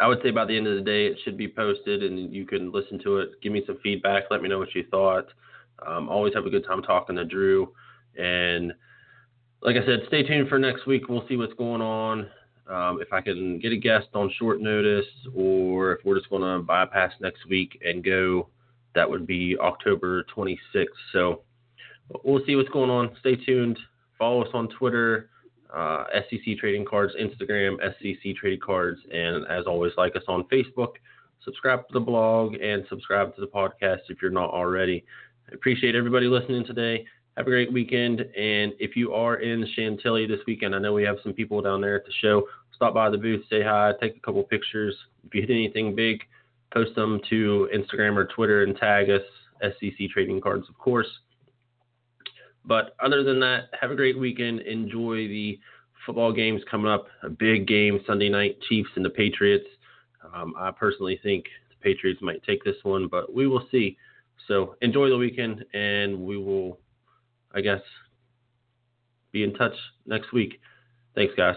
I 0.00 0.08
would 0.08 0.18
say 0.22 0.32
by 0.32 0.44
the 0.44 0.56
end 0.56 0.66
of 0.66 0.74
the 0.74 0.82
day, 0.82 1.06
it 1.06 1.18
should 1.24 1.36
be 1.36 1.46
posted, 1.46 2.02
and 2.02 2.34
you 2.34 2.44
can 2.44 2.72
listen 2.72 2.98
to 3.04 3.18
it. 3.18 3.40
Give 3.40 3.52
me 3.52 3.62
some 3.66 3.78
feedback. 3.84 4.24
Let 4.30 4.42
me 4.42 4.48
know 4.48 4.58
what 4.58 4.74
you 4.74 4.84
thought. 4.90 5.28
Um, 5.86 6.08
always 6.08 6.34
have 6.34 6.46
a 6.46 6.50
good 6.50 6.66
time 6.66 6.82
talking 6.82 7.14
to 7.16 7.24
Drew. 7.24 7.72
And 8.18 8.72
like 9.62 9.76
I 9.76 9.84
said, 9.84 10.00
stay 10.08 10.22
tuned 10.22 10.48
for 10.48 10.58
next 10.58 10.86
week. 10.86 11.08
We'll 11.08 11.26
see 11.28 11.36
what's 11.36 11.54
going 11.54 11.80
on. 11.80 12.28
Um, 12.68 13.00
if 13.00 13.12
I 13.12 13.20
can 13.20 13.58
get 13.58 13.72
a 13.72 13.76
guest 13.76 14.08
on 14.14 14.30
short 14.38 14.60
notice, 14.60 15.06
or 15.34 15.92
if 15.92 16.04
we're 16.04 16.18
just 16.18 16.30
going 16.30 16.42
to 16.42 16.64
bypass 16.64 17.12
next 17.20 17.46
week 17.48 17.80
and 17.84 18.04
go, 18.04 18.48
that 18.94 19.08
would 19.08 19.26
be 19.26 19.56
October 19.58 20.24
26th. 20.36 20.86
So 21.12 21.42
we'll 22.24 22.44
see 22.44 22.56
what's 22.56 22.68
going 22.70 22.90
on. 22.90 23.14
Stay 23.20 23.36
tuned. 23.36 23.78
Follow 24.18 24.42
us 24.42 24.48
on 24.54 24.68
Twitter, 24.68 25.30
uh, 25.72 26.04
SCC 26.16 26.58
Trading 26.58 26.84
Cards, 26.84 27.12
Instagram, 27.20 27.76
SCC 27.80 28.34
Trading 28.34 28.60
Cards, 28.60 28.98
and 29.12 29.46
as 29.46 29.66
always, 29.66 29.92
like 29.96 30.16
us 30.16 30.22
on 30.26 30.44
Facebook. 30.44 30.94
Subscribe 31.44 31.86
to 31.86 31.92
the 31.92 32.00
blog 32.00 32.54
and 32.54 32.84
subscribe 32.88 33.34
to 33.36 33.40
the 33.40 33.46
podcast 33.46 34.00
if 34.08 34.20
you're 34.20 34.30
not 34.30 34.50
already. 34.50 35.04
I 35.50 35.54
appreciate 35.54 35.94
everybody 35.94 36.26
listening 36.26 36.64
today. 36.64 37.04
Have 37.36 37.46
a 37.46 37.50
great 37.50 37.72
weekend. 37.72 38.20
And 38.20 38.72
if 38.78 38.96
you 38.96 39.12
are 39.12 39.36
in 39.36 39.66
Chantilly 39.74 40.26
this 40.26 40.40
weekend, 40.46 40.74
I 40.74 40.78
know 40.78 40.92
we 40.92 41.02
have 41.04 41.16
some 41.22 41.32
people 41.32 41.60
down 41.60 41.80
there 41.80 41.96
at 41.96 42.04
the 42.06 42.12
show. 42.20 42.44
Stop 42.74 42.94
by 42.94 43.10
the 43.10 43.18
booth, 43.18 43.44
say 43.50 43.62
hi, 43.62 43.92
take 44.00 44.16
a 44.16 44.20
couple 44.20 44.42
pictures. 44.42 44.94
If 45.26 45.34
you 45.34 45.40
hit 45.42 45.50
anything 45.50 45.94
big, 45.94 46.22
post 46.72 46.94
them 46.94 47.20
to 47.30 47.68
Instagram 47.74 48.16
or 48.16 48.26
Twitter 48.26 48.62
and 48.62 48.76
tag 48.76 49.10
us, 49.10 49.22
SCC 49.62 50.08
Trading 50.10 50.40
Cards, 50.40 50.68
of 50.68 50.76
course. 50.78 51.08
But 52.64 52.96
other 53.02 53.22
than 53.22 53.40
that, 53.40 53.70
have 53.80 53.90
a 53.90 53.96
great 53.96 54.18
weekend. 54.18 54.60
Enjoy 54.60 55.28
the 55.28 55.58
football 56.04 56.32
games 56.32 56.62
coming 56.70 56.90
up. 56.90 57.06
A 57.22 57.30
big 57.30 57.66
game 57.66 58.00
Sunday 58.06 58.28
night, 58.28 58.58
Chiefs 58.68 58.90
and 58.96 59.04
the 59.04 59.10
Patriots. 59.10 59.66
Um, 60.34 60.54
I 60.58 60.70
personally 60.70 61.18
think 61.22 61.44
the 61.70 61.76
Patriots 61.82 62.20
might 62.22 62.42
take 62.44 62.64
this 62.64 62.76
one, 62.82 63.08
but 63.08 63.32
we 63.32 63.46
will 63.46 63.66
see. 63.70 63.96
So 64.48 64.76
enjoy 64.82 65.08
the 65.08 65.16
weekend, 65.16 65.64
and 65.74 66.18
we 66.18 66.36
will, 66.36 66.78
I 67.56 67.62
guess, 67.62 67.80
be 69.32 69.42
in 69.42 69.54
touch 69.54 69.74
next 70.04 70.32
week. 70.32 70.60
Thanks, 71.14 71.34
guys. 71.34 71.56